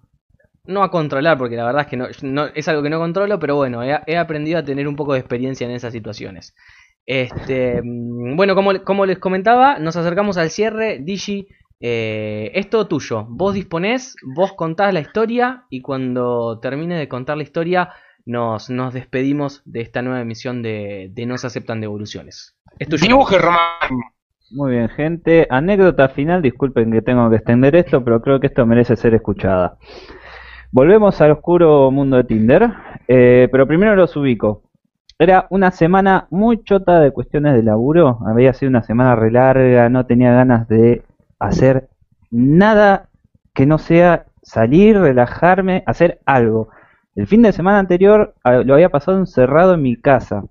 No 0.68 0.82
a 0.84 0.90
controlar, 0.90 1.36
porque 1.36 1.56
la 1.56 1.64
verdad 1.64 1.82
es 1.82 1.88
que 1.88 1.96
no, 1.96 2.06
no- 2.22 2.46
es 2.54 2.68
algo 2.68 2.82
que 2.82 2.90
no 2.90 2.98
controlo, 3.00 3.38
pero 3.40 3.56
bueno, 3.56 3.82
he, 3.82 3.98
he 4.06 4.16
aprendido 4.16 4.58
a 4.58 4.64
tener 4.64 4.86
un 4.86 4.94
poco 4.96 5.14
de 5.14 5.18
experiencia 5.18 5.66
en 5.66 5.72
esas 5.72 5.92
situaciones. 5.92 6.54
Este, 7.06 7.80
mm, 7.82 8.36
bueno, 8.36 8.54
como, 8.54 8.72
como 8.84 9.06
les 9.06 9.18
comentaba, 9.18 9.78
nos 9.78 9.96
acercamos 9.96 10.36
al 10.36 10.50
cierre. 10.50 10.98
Digi, 11.00 11.48
eh, 11.80 12.50
es 12.54 12.68
todo 12.70 12.86
tuyo. 12.86 13.24
Vos 13.28 13.54
disponés, 13.54 14.14
vos 14.36 14.52
contás 14.52 14.92
la 14.92 15.00
historia 15.00 15.64
y 15.70 15.80
cuando 15.80 16.58
termine 16.60 16.98
de 16.98 17.08
contar 17.08 17.36
la 17.38 17.42
historia, 17.44 17.90
nos, 18.26 18.68
nos 18.68 18.92
despedimos 18.92 19.62
de 19.64 19.80
esta 19.80 20.02
nueva 20.02 20.20
emisión 20.20 20.62
de, 20.62 21.08
de 21.12 21.24
No 21.26 21.38
se 21.38 21.46
aceptan 21.46 21.80
devoluciones. 21.80 22.56
Es 22.78 22.88
tuyo. 22.88 23.06
Dibuje 23.06 23.38
Román. 23.38 23.60
Muy 24.50 24.72
bien, 24.72 24.88
gente. 24.90 25.46
Anécdota 25.50 26.08
final. 26.10 26.42
Disculpen 26.42 26.90
que 26.90 27.02
tengo 27.02 27.28
que 27.30 27.36
extender 27.36 27.76
esto, 27.76 28.02
pero 28.04 28.20
creo 28.20 28.40
que 28.40 28.46
esto 28.48 28.66
merece 28.66 28.96
ser 28.96 29.14
escuchada. 29.14 29.78
Volvemos 30.70 31.18
al 31.22 31.30
oscuro 31.30 31.90
mundo 31.90 32.18
de 32.18 32.24
Tinder, 32.24 32.70
eh, 33.08 33.48
pero 33.50 33.66
primero 33.66 33.96
los 33.96 34.14
ubico. 34.16 34.64
Era 35.18 35.46
una 35.48 35.70
semana 35.70 36.26
muy 36.30 36.62
chota 36.62 37.00
de 37.00 37.10
cuestiones 37.10 37.54
de 37.54 37.62
laburo. 37.62 38.18
Había 38.26 38.52
sido 38.52 38.68
una 38.68 38.82
semana 38.82 39.16
re 39.16 39.30
larga, 39.30 39.88
no 39.88 40.04
tenía 40.04 40.32
ganas 40.32 40.68
de 40.68 41.02
hacer 41.38 41.88
nada 42.30 43.08
que 43.54 43.64
no 43.64 43.78
sea 43.78 44.26
salir, 44.42 44.98
relajarme, 44.98 45.84
hacer 45.86 46.20
algo. 46.26 46.68
El 47.16 47.26
fin 47.26 47.40
de 47.42 47.52
semana 47.52 47.78
anterior 47.78 48.34
ah, 48.44 48.58
lo 48.58 48.74
había 48.74 48.90
pasado 48.90 49.18
encerrado 49.18 49.74
en 49.74 49.82
mi 49.82 49.96
casa. 49.96 50.44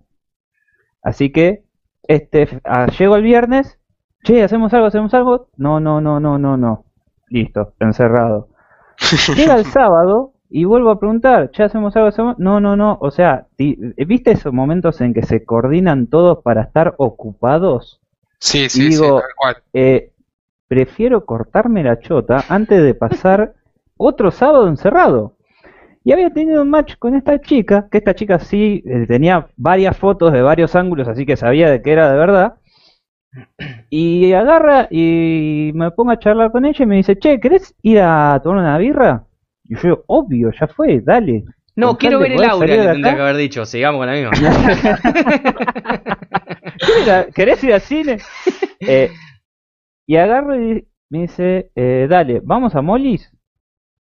Así 1.03 1.31
que 1.31 1.63
este 2.07 2.59
ah, 2.63 2.87
llego 2.87 3.15
el 3.17 3.23
viernes, 3.23 3.79
che, 4.23 4.43
hacemos 4.43 4.73
algo, 4.73 4.87
hacemos 4.87 5.13
algo. 5.13 5.49
No, 5.57 5.79
no, 5.79 6.01
no, 6.01 6.19
no, 6.19 6.39
no, 6.39 6.57
no. 6.57 6.85
Listo, 7.29 7.73
encerrado. 7.79 8.49
Llega 9.35 9.55
el 9.55 9.65
sábado 9.65 10.33
y 10.49 10.63
vuelvo 10.65 10.89
a 10.91 10.99
preguntar, 10.99 11.51
che, 11.51 11.63
hacemos 11.63 11.95
algo, 11.95 12.07
hacemos. 12.07 12.39
No, 12.39 12.59
no, 12.59 12.75
no. 12.75 12.97
O 13.01 13.11
sea, 13.11 13.47
ti- 13.57 13.77
¿viste 13.97 14.31
esos 14.31 14.53
momentos 14.53 15.01
en 15.01 15.13
que 15.13 15.23
se 15.23 15.43
coordinan 15.45 16.07
todos 16.07 16.39
para 16.43 16.61
estar 16.63 16.95
ocupados? 16.97 17.99
Sí, 18.39 18.69
sí, 18.69 18.89
Digo- 18.89 19.03
sí, 19.17 19.21
tal 19.23 19.35
cual. 19.35 19.57
Eh, 19.73 20.11
prefiero 20.67 21.25
cortarme 21.25 21.83
la 21.83 21.99
chota 21.99 22.43
antes 22.49 22.81
de 22.83 22.93
pasar 22.93 23.53
otro 23.97 24.31
sábado 24.31 24.67
encerrado. 24.67 25.33
Y 26.03 26.13
había 26.13 26.29
tenido 26.29 26.61
un 26.61 26.69
match 26.69 26.95
con 26.97 27.15
esta 27.15 27.41
chica, 27.41 27.87
que 27.91 27.97
esta 27.97 28.15
chica 28.15 28.39
sí 28.39 28.81
eh, 28.85 29.05
tenía 29.07 29.47
varias 29.57 29.97
fotos 29.97 30.31
de 30.31 30.41
varios 30.41 30.73
ángulos, 30.75 31.07
así 31.09 31.25
que 31.25 31.35
sabía 31.35 31.69
de 31.69 31.81
que 31.81 31.91
era 31.91 32.09
de 32.09 32.17
verdad. 32.17 32.53
Y 33.89 34.33
agarra 34.33 34.87
y 34.89 35.71
me 35.73 35.91
pongo 35.91 36.11
a 36.11 36.19
charlar 36.19 36.51
con 36.51 36.65
ella 36.65 36.83
y 36.83 36.87
me 36.87 36.95
dice, 36.97 37.17
che, 37.17 37.39
¿querés 37.39 37.75
ir 37.81 37.99
a 38.01 38.39
tomar 38.43 38.59
una 38.59 38.77
birra? 38.77 39.25
Y 39.65 39.75
yo, 39.77 40.03
obvio, 40.07 40.51
ya 40.59 40.67
fue, 40.67 41.01
dale. 41.01 41.43
No, 41.75 41.97
quiero 41.97 42.19
ver 42.19 42.31
el 42.31 42.43
aura, 42.43 42.65
le 42.67 42.77
tendría 42.93 43.15
que 43.15 43.21
haber 43.21 43.35
dicho. 43.37 43.65
Sigamos 43.65 43.99
con 43.99 44.07
la 44.07 44.13
misma. 44.13 44.31
¿Querés 46.79 47.03
ir 47.05 47.11
a- 47.11 47.25
¿Querés 47.33 47.63
ir 47.63 47.73
al 47.73 47.81
cine? 47.81 48.17
Eh, 48.79 49.09
y 50.05 50.15
agarro 50.17 50.55
y 50.55 50.87
me 51.09 51.21
dice, 51.21 51.71
eh, 51.75 52.05
dale, 52.07 52.41
¿vamos 52.43 52.75
a 52.75 52.81
Molly's? 52.83 53.33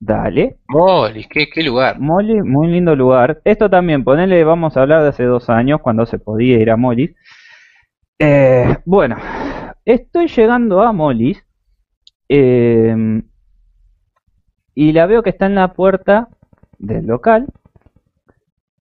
Dale. 0.00 0.56
Molis, 0.68 1.28
qué, 1.28 1.46
qué 1.48 1.62
lugar. 1.62 2.00
Molly, 2.00 2.42
muy 2.42 2.66
lindo 2.66 2.96
lugar. 2.96 3.40
Esto 3.44 3.70
también, 3.70 4.02
ponele, 4.02 4.42
vamos 4.42 4.76
a 4.76 4.82
hablar 4.82 5.02
de 5.04 5.10
hace 5.10 5.22
dos 5.24 5.48
años, 5.48 5.80
cuando 5.80 6.04
se 6.06 6.18
podía 6.18 6.58
ir 6.58 6.70
a 6.72 6.76
Molly's. 6.76 7.14
Eh, 8.18 8.76
bueno, 8.84 9.16
estoy 9.84 10.28
llegando 10.28 10.82
a 10.82 10.92
Molly's 10.92 11.44
eh, 12.28 13.22
y 14.74 14.92
la 14.92 15.06
veo 15.06 15.22
que 15.22 15.30
está 15.30 15.46
en 15.46 15.56
la 15.56 15.72
puerta 15.72 16.28
del 16.78 17.06
local, 17.06 17.46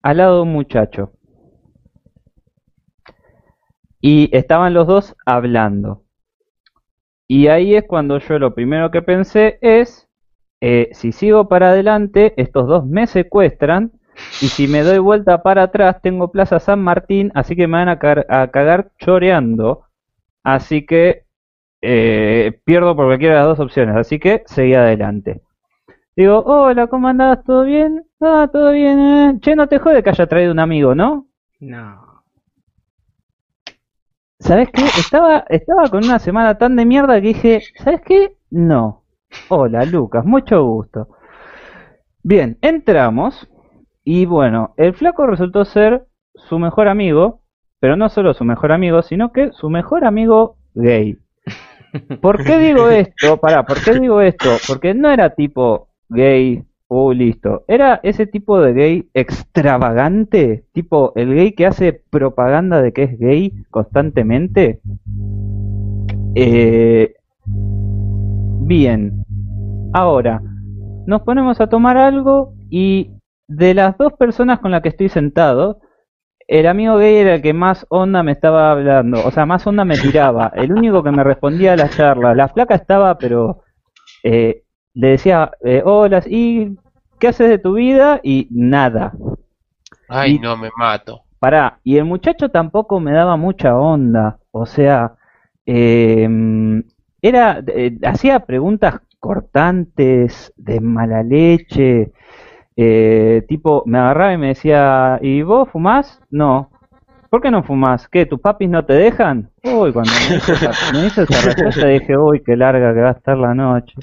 al 0.01 0.17
lado 0.17 0.37
de 0.37 0.41
un 0.41 0.53
muchacho. 0.53 1.11
Y 4.01 4.35
estaban 4.35 4.73
los 4.73 4.87
dos 4.87 5.15
hablando. 5.25 6.03
Y 7.27 7.47
ahí 7.47 7.75
es 7.75 7.85
cuando 7.85 8.19
yo 8.19 8.39
lo 8.39 8.55
primero 8.55 8.89
que 8.89 9.01
pensé 9.01 9.59
es, 9.61 10.07
eh, 10.61 10.89
si 10.93 11.11
sigo 11.11 11.47
para 11.47 11.69
adelante, 11.69 12.33
estos 12.37 12.67
dos 12.67 12.85
me 12.85 13.05
secuestran. 13.07 13.91
Y 14.41 14.47
si 14.47 14.67
me 14.67 14.81
doy 14.83 14.99
vuelta 14.99 15.41
para 15.43 15.63
atrás, 15.63 16.01
tengo 16.01 16.31
Plaza 16.31 16.59
San 16.59 16.81
Martín, 16.81 17.31
así 17.35 17.55
que 17.55 17.67
me 17.67 17.77
van 17.77 17.89
a, 17.89 17.99
cagar, 17.99 18.25
a 18.29 18.47
cagar 18.49 18.91
choreando. 18.99 19.83
Así 20.43 20.85
que 20.85 21.25
eh, 21.81 22.59
pierdo 22.65 22.95
por 22.95 23.05
cualquiera 23.07 23.35
de 23.35 23.39
las 23.41 23.57
dos 23.57 23.65
opciones. 23.65 23.95
Así 23.95 24.19
que 24.19 24.43
seguí 24.47 24.73
adelante. 24.73 25.41
Digo, 26.15 26.39
hola, 26.45 26.87
¿cómo 26.87 27.07
andás? 27.07 27.43
¿Todo 27.43 27.63
bien? 27.63 28.05
Ah, 28.19 28.49
todo 28.51 28.71
bien. 28.71 28.99
eh. 28.99 29.37
Che, 29.39 29.55
no 29.55 29.67
te 29.67 29.77
jode 29.79 30.01
que 30.03 30.09
haya 30.09 30.27
traído 30.27 30.51
un 30.51 30.59
amigo, 30.59 30.95
¿no? 30.95 31.27
No. 31.59 32.23
¿Sabes 34.39 34.69
qué? 34.71 34.83
Estaba, 34.83 35.45
estaba 35.49 35.89
con 35.89 36.03
una 36.05 36.19
semana 36.19 36.57
tan 36.57 36.75
de 36.75 36.85
mierda 36.85 37.15
que 37.21 37.27
dije, 37.27 37.61
¿sabes 37.83 38.01
qué? 38.01 38.35
No. 38.49 39.03
Hola, 39.49 39.83
Lucas, 39.85 40.25
mucho 40.25 40.63
gusto. 40.63 41.09
Bien, 42.23 42.57
entramos 42.61 43.47
y 44.09 44.25
bueno, 44.25 44.73
el 44.77 44.93
flaco 44.93 45.27
resultó 45.27 45.65
ser 45.65 46.05
su 46.33 46.59
mejor 46.59 46.87
amigo, 46.87 47.41
pero 47.81 47.97
no 47.97 48.07
solo 48.07 48.33
su 48.33 48.45
mejor 48.45 48.71
amigo, 48.71 49.01
sino 49.01 49.33
que 49.33 49.51
su 49.51 49.69
mejor 49.69 50.05
amigo 50.05 50.55
gay. 50.75 51.17
¿Por 52.21 52.41
qué 52.41 52.57
digo 52.57 52.87
esto? 52.89 53.35
Pará, 53.35 53.65
¿por 53.65 53.83
qué 53.83 53.99
digo 53.99 54.21
esto? 54.21 54.49
Porque 54.65 54.93
no 54.93 55.09
era 55.09 55.31
tipo 55.31 55.89
gay, 56.07 56.63
uh, 56.87 57.11
listo. 57.11 57.65
Era 57.67 57.99
ese 58.01 58.25
tipo 58.27 58.61
de 58.61 58.71
gay 58.71 59.09
extravagante, 59.13 60.63
tipo 60.71 61.11
el 61.17 61.35
gay 61.35 61.51
que 61.51 61.65
hace 61.65 61.91
propaganda 61.91 62.81
de 62.81 62.93
que 62.93 63.03
es 63.03 63.19
gay 63.19 63.51
constantemente. 63.71 64.79
Eh, 66.33 67.13
bien, 67.45 69.25
ahora 69.91 70.41
nos 71.05 71.23
ponemos 71.23 71.59
a 71.59 71.67
tomar 71.67 71.97
algo 71.97 72.53
y 72.69 73.16
de 73.47 73.73
las 73.73 73.97
dos 73.97 74.13
personas 74.13 74.59
con 74.59 74.71
las 74.71 74.81
que 74.81 74.89
estoy 74.89 75.09
sentado, 75.09 75.79
el 76.47 76.67
amigo 76.67 76.97
gay 76.97 77.17
era 77.17 77.35
el 77.35 77.41
que 77.41 77.53
más 77.53 77.85
onda 77.89 78.23
me 78.23 78.31
estaba 78.33 78.71
hablando, 78.71 79.23
o 79.23 79.31
sea, 79.31 79.45
más 79.45 79.67
onda 79.67 79.85
me 79.85 79.97
tiraba, 79.97 80.51
el 80.55 80.71
único 80.73 81.03
que 81.03 81.11
me 81.11 81.23
respondía 81.23 81.73
a 81.73 81.77
la 81.77 81.89
charla. 81.89 82.35
La 82.35 82.49
flaca 82.49 82.75
estaba, 82.75 83.19
pero 83.19 83.63
eh, 84.23 84.63
le 84.93 85.09
decía, 85.09 85.51
eh, 85.63 85.81
hola, 85.85 86.23
¿y 86.27 86.77
qué 87.19 87.29
haces 87.29 87.49
de 87.49 87.59
tu 87.59 87.73
vida? 87.75 88.19
Y 88.23 88.47
nada. 88.51 89.13
Ay, 90.09 90.33
Y- 90.33 90.39
no, 90.39 90.57
me 90.57 90.69
mato. 90.77 91.23
Pará, 91.39 91.79
y 91.83 91.97
el 91.97 92.05
muchacho 92.05 92.49
tampoco 92.49 92.99
me 92.99 93.11
daba 93.13 93.37
mucha 93.37 93.77
onda, 93.77 94.39
o 94.51 94.65
sea, 94.65 95.17
eh, 95.67 96.27
era, 97.21 97.63
hacía 98.05 98.39
preguntas 98.41 99.01
cortantes, 99.19 100.51
de 100.57 100.79
mala 100.79 101.21
leche, 101.23 102.11
eh, 102.77 103.43
tipo, 103.47 103.83
me 103.87 103.97
agarraba 103.97 104.33
y 104.33 104.37
me 104.37 104.47
decía, 104.49 105.17
¿y 105.21 105.41
vos 105.41 105.67
fumás? 105.69 106.21
No. 106.29 106.69
¿Por 107.29 107.41
qué 107.41 107.51
no 107.51 107.63
fumas? 107.63 108.07
¿Qué? 108.07 108.25
¿Tus 108.25 108.39
papis 108.39 108.69
no 108.69 108.85
te 108.85 108.93
dejan? 108.93 109.49
Uy, 109.63 109.91
cuando 109.91 110.11
me 110.29 110.37
hizo 110.37 110.53
esa, 110.53 110.71
me 110.93 111.07
hizo 111.07 111.23
esa 111.23 111.41
respuesta 111.41 111.87
dije, 111.87 112.17
uy, 112.17 112.41
qué 112.45 112.55
larga 112.55 112.93
que 112.93 113.01
va 113.01 113.09
a 113.09 113.13
estar 113.13 113.37
la 113.37 113.53
noche. 113.53 113.95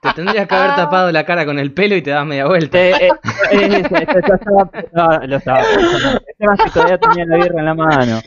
Te 0.00 0.12
tendrías 0.14 0.46
que 0.46 0.54
haber 0.54 0.76
tapado 0.76 1.10
la 1.10 1.24
cara 1.24 1.44
con 1.44 1.58
el 1.58 1.72
pelo 1.72 1.96
y 1.96 2.02
te 2.02 2.10
das 2.10 2.26
media 2.26 2.46
vuelta. 2.46 2.78
Eh, 2.78 2.92
eh, 3.00 3.10
eh, 3.50 3.84
no, 4.92 5.26
lo 5.26 5.36
estaba 5.36 5.62
pensando. 5.62 6.20
El 6.26 6.36
tema 6.38 6.54
es 6.54 6.64
que 6.64 6.70
todavía 6.70 6.98
tenía 6.98 7.24
la 7.26 7.36
birra 7.36 7.58
en 7.60 7.64
la 7.64 7.74
mano. 7.74 8.20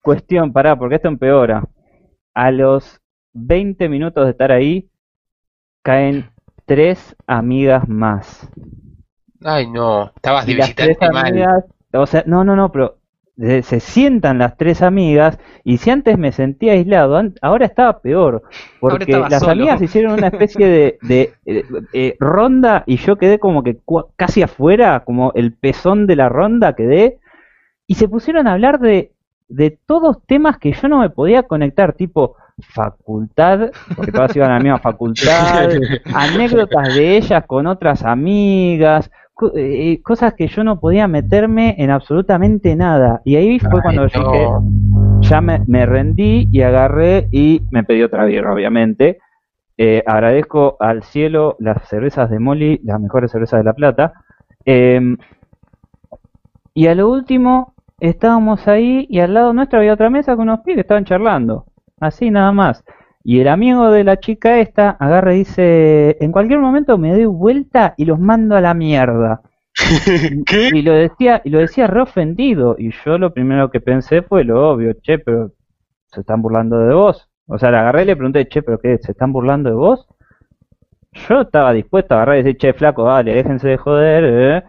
Cuestión, 0.00 0.52
pará, 0.52 0.76
porque 0.76 0.96
esto 0.96 1.08
empeora. 1.08 1.64
A 2.34 2.50
los 2.50 3.00
20 3.32 3.88
minutos 3.88 4.24
de 4.24 4.30
estar 4.32 4.52
ahí, 4.52 4.90
caen 5.82 6.30
tres 6.66 7.16
amigas 7.26 7.88
más. 7.88 8.50
Ay, 9.44 9.66
no. 9.70 10.12
Estabas 10.16 10.46
de 10.46 10.54
Y 10.54 10.56
las 10.56 10.74
tres 10.74 10.98
mal. 11.08 11.26
amigas, 11.28 11.64
o 11.92 12.06
sea, 12.06 12.24
no, 12.26 12.44
no, 12.44 12.56
no, 12.56 12.70
pero 12.72 12.98
se 13.36 13.80
sientan 13.80 14.38
las 14.38 14.56
tres 14.56 14.80
amigas 14.80 15.38
y 15.62 15.76
si 15.76 15.90
antes 15.90 16.16
me 16.16 16.32
sentía 16.32 16.72
aislado, 16.72 17.20
ahora 17.42 17.66
estaba 17.66 18.00
peor, 18.00 18.42
porque 18.78 19.26
las 19.28 19.46
solo. 19.46 19.46
amigas 19.46 19.82
hicieron 19.82 20.14
una 20.14 20.28
especie 20.28 20.66
de, 20.66 20.98
de, 21.02 21.34
eh, 21.44 21.64
eh, 21.92 22.16
ronda 22.18 22.82
y 22.86 22.96
yo 22.96 23.16
quedé 23.16 23.38
como 23.38 23.62
que 23.62 23.78
casi 24.16 24.42
afuera, 24.42 25.04
como 25.04 25.32
el 25.34 25.52
pezón 25.52 26.06
de 26.06 26.16
la 26.16 26.30
ronda 26.30 26.74
quedé, 26.74 27.18
y 27.86 27.94
se 27.96 28.08
pusieron 28.08 28.46
a 28.46 28.54
hablar 28.54 28.80
de, 28.80 29.12
de 29.48 29.70
todos 29.86 30.18
temas 30.26 30.58
que 30.58 30.72
yo 30.72 30.88
no 30.88 31.00
me 31.00 31.10
podía 31.10 31.44
conectar, 31.44 31.92
tipo 31.94 32.36
facultad, 32.62 33.70
porque 33.94 34.12
todas 34.12 34.34
iban 34.36 34.50
a 34.50 34.54
la 34.54 34.60
misma 34.60 34.78
facultad, 34.78 35.68
anécdotas 36.12 36.94
de 36.94 37.16
ellas 37.16 37.44
con 37.46 37.66
otras 37.66 38.04
amigas, 38.04 39.10
co- 39.34 39.52
eh, 39.56 40.00
cosas 40.02 40.34
que 40.34 40.48
yo 40.48 40.64
no 40.64 40.80
podía 40.80 41.06
meterme 41.08 41.74
en 41.78 41.90
absolutamente 41.90 42.74
nada. 42.76 43.20
Y 43.24 43.36
ahí 43.36 43.58
fue 43.60 43.80
Ay, 43.80 43.82
cuando 43.82 44.06
yo 44.08 44.18
dije, 44.20 44.54
ya 45.20 45.40
me, 45.40 45.60
me 45.66 45.86
rendí 45.86 46.48
y 46.50 46.62
agarré 46.62 47.28
y 47.32 47.62
me 47.70 47.84
pedí 47.84 48.02
otra 48.02 48.24
birra, 48.24 48.52
obviamente. 48.54 49.18
Eh, 49.78 50.02
agradezco 50.06 50.76
al 50.80 51.02
cielo 51.02 51.56
las 51.58 51.86
cervezas 51.88 52.30
de 52.30 52.38
Molly, 52.38 52.80
las 52.84 53.00
mejores 53.00 53.30
cervezas 53.30 53.60
de 53.60 53.64
La 53.64 53.74
Plata. 53.74 54.12
Em, 54.64 55.16
y 56.74 56.86
a 56.86 56.94
lo 56.94 57.08
último, 57.10 57.74
estábamos 58.00 58.68
ahí 58.68 59.06
y 59.08 59.20
al 59.20 59.34
lado 59.34 59.52
nuestro 59.52 59.78
había 59.78 59.94
otra 59.94 60.10
mesa 60.10 60.36
con 60.36 60.48
unos 60.48 60.60
pibes 60.60 60.76
que 60.76 60.80
estaban 60.82 61.04
charlando. 61.04 61.66
Así 62.00 62.30
nada 62.30 62.52
más. 62.52 62.84
Y 63.24 63.40
el 63.40 63.48
amigo 63.48 63.90
de 63.90 64.04
la 64.04 64.18
chica 64.18 64.60
esta 64.60 64.90
agarra 64.90 65.34
y 65.34 65.38
dice, 65.38 66.16
en 66.20 66.30
cualquier 66.30 66.60
momento 66.60 66.98
me 66.98 67.12
doy 67.12 67.24
vuelta 67.24 67.94
y 67.96 68.04
los 68.04 68.20
mando 68.20 68.54
a 68.56 68.60
la 68.60 68.74
mierda. 68.74 69.42
¿Qué? 70.46 70.70
Y 70.72 70.82
lo 70.82 70.92
decía, 70.92 71.42
y 71.44 71.50
lo 71.50 71.58
decía 71.58 71.86
re 71.86 72.02
ofendido. 72.02 72.76
Y 72.78 72.92
yo 73.04 73.18
lo 73.18 73.32
primero 73.32 73.70
que 73.70 73.80
pensé 73.80 74.22
fue 74.22 74.44
lo 74.44 74.70
obvio, 74.70 74.94
che, 75.02 75.18
pero 75.18 75.52
se 76.06 76.20
están 76.20 76.42
burlando 76.42 76.78
de 76.78 76.94
vos. 76.94 77.28
O 77.46 77.58
sea, 77.58 77.70
le 77.70 77.78
agarré 77.78 78.02
y 78.02 78.06
le 78.06 78.16
pregunté, 78.16 78.46
che, 78.48 78.62
pero 78.62 78.78
qué, 78.78 78.98
¿se 78.98 79.12
están 79.12 79.32
burlando 79.32 79.70
de 79.70 79.76
vos? 79.76 80.06
Yo 81.12 81.40
estaba 81.42 81.72
dispuesto 81.72 82.14
a 82.14 82.18
agarrar 82.18 82.36
y 82.38 82.42
decir, 82.42 82.58
che, 82.58 82.72
flaco, 82.74 83.04
dale, 83.04 83.34
déjense 83.34 83.68
de 83.68 83.76
joder, 83.78 84.24
eh. 84.24 84.64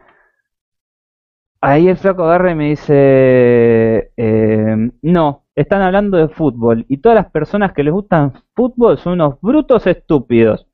Ahí 1.62 1.88
el 1.90 1.98
flaco 1.98 2.24
agarra 2.24 2.52
y 2.52 2.56
me 2.56 2.70
dice, 2.70 4.12
eh, 4.16 4.92
no, 5.02 5.47
están 5.58 5.82
hablando 5.82 6.18
de 6.18 6.30
fútbol 6.30 6.86
y 6.88 6.98
todas 6.98 7.16
las 7.16 7.32
personas 7.32 7.74
que 7.74 7.84
les 7.84 7.92
gustan 7.92 8.32
fútbol 8.56 9.00
son 9.00 9.14
unos 9.14 9.42
brutos 9.42 9.88
estúpidos. 9.88 10.68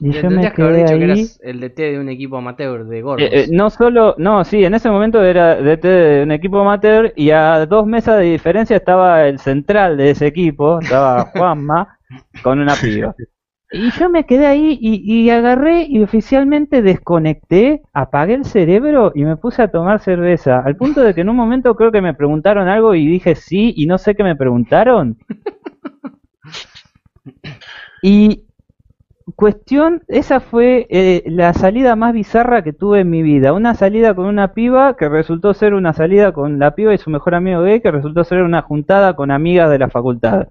Y 0.00 0.10
yo 0.10 0.28
me 0.28 0.52
que 0.52 0.62
haber 0.62 0.74
quedé 0.74 0.84
que 0.84 0.92
ahí. 0.92 1.02
eras 1.04 1.40
el 1.42 1.60
DT 1.60 1.78
de 1.78 2.00
un 2.00 2.08
equipo 2.08 2.36
amateur 2.36 2.84
de 2.84 3.00
gordos. 3.00 3.26
Eh, 3.26 3.44
eh, 3.44 3.46
no 3.50 3.70
solo, 3.70 4.14
no, 4.18 4.44
sí, 4.44 4.64
en 4.64 4.74
ese 4.74 4.90
momento 4.90 5.22
era 5.22 5.54
DT 5.54 5.84
de 5.86 6.22
un 6.24 6.32
equipo 6.32 6.60
amateur 6.60 7.12
y 7.16 7.30
a 7.30 7.64
dos 7.64 7.86
mesas 7.86 8.18
de 8.18 8.24
diferencia 8.24 8.76
estaba 8.76 9.26
el 9.26 9.38
central 9.38 9.96
de 9.96 10.10
ese 10.10 10.26
equipo, 10.26 10.80
estaba 10.80 11.24
Juanma, 11.32 11.96
con 12.42 12.58
una 12.58 12.74
piba. 12.74 13.14
Y 13.72 13.90
yo 13.90 14.08
me 14.08 14.24
quedé 14.24 14.46
ahí 14.46 14.78
y, 14.80 15.28
agarré 15.30 15.86
y 15.88 16.00
oficialmente 16.02 16.82
desconecté, 16.82 17.82
apagué 17.92 18.34
el 18.34 18.44
cerebro 18.44 19.10
y 19.14 19.24
me 19.24 19.36
puse 19.36 19.62
a 19.62 19.70
tomar 19.70 19.98
cerveza. 20.00 20.60
Al 20.60 20.76
punto 20.76 21.00
de 21.02 21.14
que 21.14 21.22
en 21.22 21.28
un 21.28 21.36
momento 21.36 21.74
creo 21.74 21.90
que 21.90 22.00
me 22.00 22.14
preguntaron 22.14 22.68
algo 22.68 22.94
y 22.94 23.06
dije 23.06 23.34
sí 23.34 23.74
y 23.76 23.86
no 23.86 23.98
sé 23.98 24.14
qué 24.14 24.22
me 24.22 24.36
preguntaron. 24.36 25.18
Y 28.02 28.44
cuestión, 29.34 30.02
esa 30.08 30.40
fue 30.40 30.86
eh, 30.90 31.24
la 31.26 31.52
salida 31.54 31.96
más 31.96 32.12
bizarra 32.12 32.62
que 32.62 32.72
tuve 32.72 33.00
en 33.00 33.10
mi 33.10 33.22
vida. 33.22 33.52
Una 33.52 33.74
salida 33.74 34.14
con 34.14 34.26
una 34.26 34.54
piba 34.54 34.96
que 34.96 35.08
resultó 35.08 35.54
ser 35.54 35.74
una 35.74 35.92
salida 35.92 36.32
con 36.32 36.58
la 36.58 36.74
piba 36.74 36.94
y 36.94 36.98
su 36.98 37.10
mejor 37.10 37.34
amigo 37.34 37.62
gay 37.62 37.80
que 37.80 37.90
resultó 37.90 38.24
ser 38.24 38.42
una 38.42 38.62
juntada 38.62 39.16
con 39.16 39.30
amigas 39.30 39.70
de 39.70 39.78
la 39.78 39.90
facultad. 39.90 40.48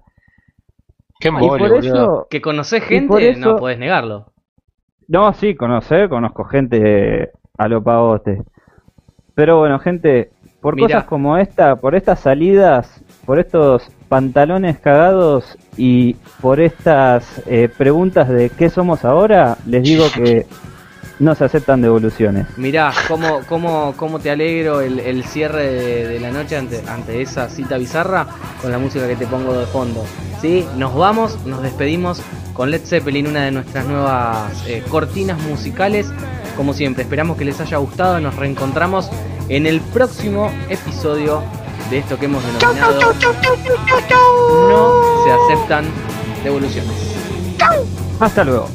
Qué 1.18 1.28
Y 1.28 1.30
por 1.32 1.58
boludo. 1.58 1.78
eso, 1.78 2.26
Que 2.30 2.40
conoces 2.40 2.82
gente, 2.84 3.08
por 3.08 3.22
eso- 3.22 3.38
no 3.40 3.56
podés 3.56 3.78
negarlo. 3.78 4.32
no, 5.08 5.32
sí, 5.34 5.54
conocer, 5.54 6.08
conozco 6.08 6.44
gente 6.44 7.30
a 7.58 7.68
lo 7.68 7.82
pavote. 7.82 8.42
Pero 9.34 9.58
bueno, 9.58 9.78
gente, 9.78 10.30
por 10.60 10.74
Mirá. 10.76 10.86
cosas 10.88 11.04
como 11.04 11.36
esta, 11.38 11.76
por 11.76 11.94
estas 11.94 12.20
salidas, 12.20 13.02
por 13.24 13.38
estos 13.38 13.88
pantalones 14.08 14.78
cagados 14.78 15.56
y 15.76 16.14
por 16.40 16.60
estas 16.60 17.42
eh, 17.46 17.68
preguntas 17.76 18.28
de 18.28 18.50
qué 18.50 18.68
somos 18.70 19.04
ahora, 19.04 19.56
les 19.66 19.82
digo 19.82 20.04
que 20.14 20.46
no 21.18 21.34
se 21.34 21.44
aceptan 21.44 21.80
devoluciones. 21.80 22.46
Mirá, 22.56 22.92
cómo, 23.08 23.40
cómo, 23.48 23.94
cómo 23.96 24.18
te 24.18 24.30
alegro 24.30 24.80
el, 24.80 25.00
el 25.00 25.24
cierre 25.24 25.72
de, 25.72 26.08
de 26.08 26.20
la 26.20 26.30
noche 26.30 26.56
ante, 26.56 26.82
ante 26.88 27.22
esa 27.22 27.48
cita 27.48 27.78
bizarra 27.78 28.26
con 28.60 28.70
la 28.70 28.78
música 28.78 29.06
que 29.08 29.16
te 29.16 29.26
pongo 29.26 29.54
de 29.54 29.66
fondo. 29.66 30.04
¿Sí? 30.40 30.66
Nos 30.76 30.94
vamos, 30.94 31.38
nos 31.46 31.62
despedimos 31.62 32.20
con 32.52 32.70
Led 32.70 32.82
Zeppelin, 32.84 33.26
una 33.26 33.44
de 33.44 33.50
nuestras 33.50 33.86
nuevas 33.86 34.52
eh, 34.66 34.82
cortinas 34.88 35.40
musicales. 35.42 36.12
Como 36.56 36.72
siempre, 36.72 37.02
esperamos 37.02 37.36
que 37.36 37.44
les 37.44 37.60
haya 37.60 37.76
gustado. 37.78 38.20
Nos 38.20 38.36
reencontramos 38.36 39.10
en 39.48 39.66
el 39.66 39.80
próximo 39.80 40.50
episodio 40.68 41.42
de 41.90 41.98
esto 41.98 42.18
que 42.18 42.26
hemos 42.26 42.42
denominado 42.44 43.12
No 44.68 45.24
se 45.24 45.32
aceptan 45.32 45.84
devoluciones. 46.42 46.92
Hasta 48.18 48.44
luego. 48.44 48.68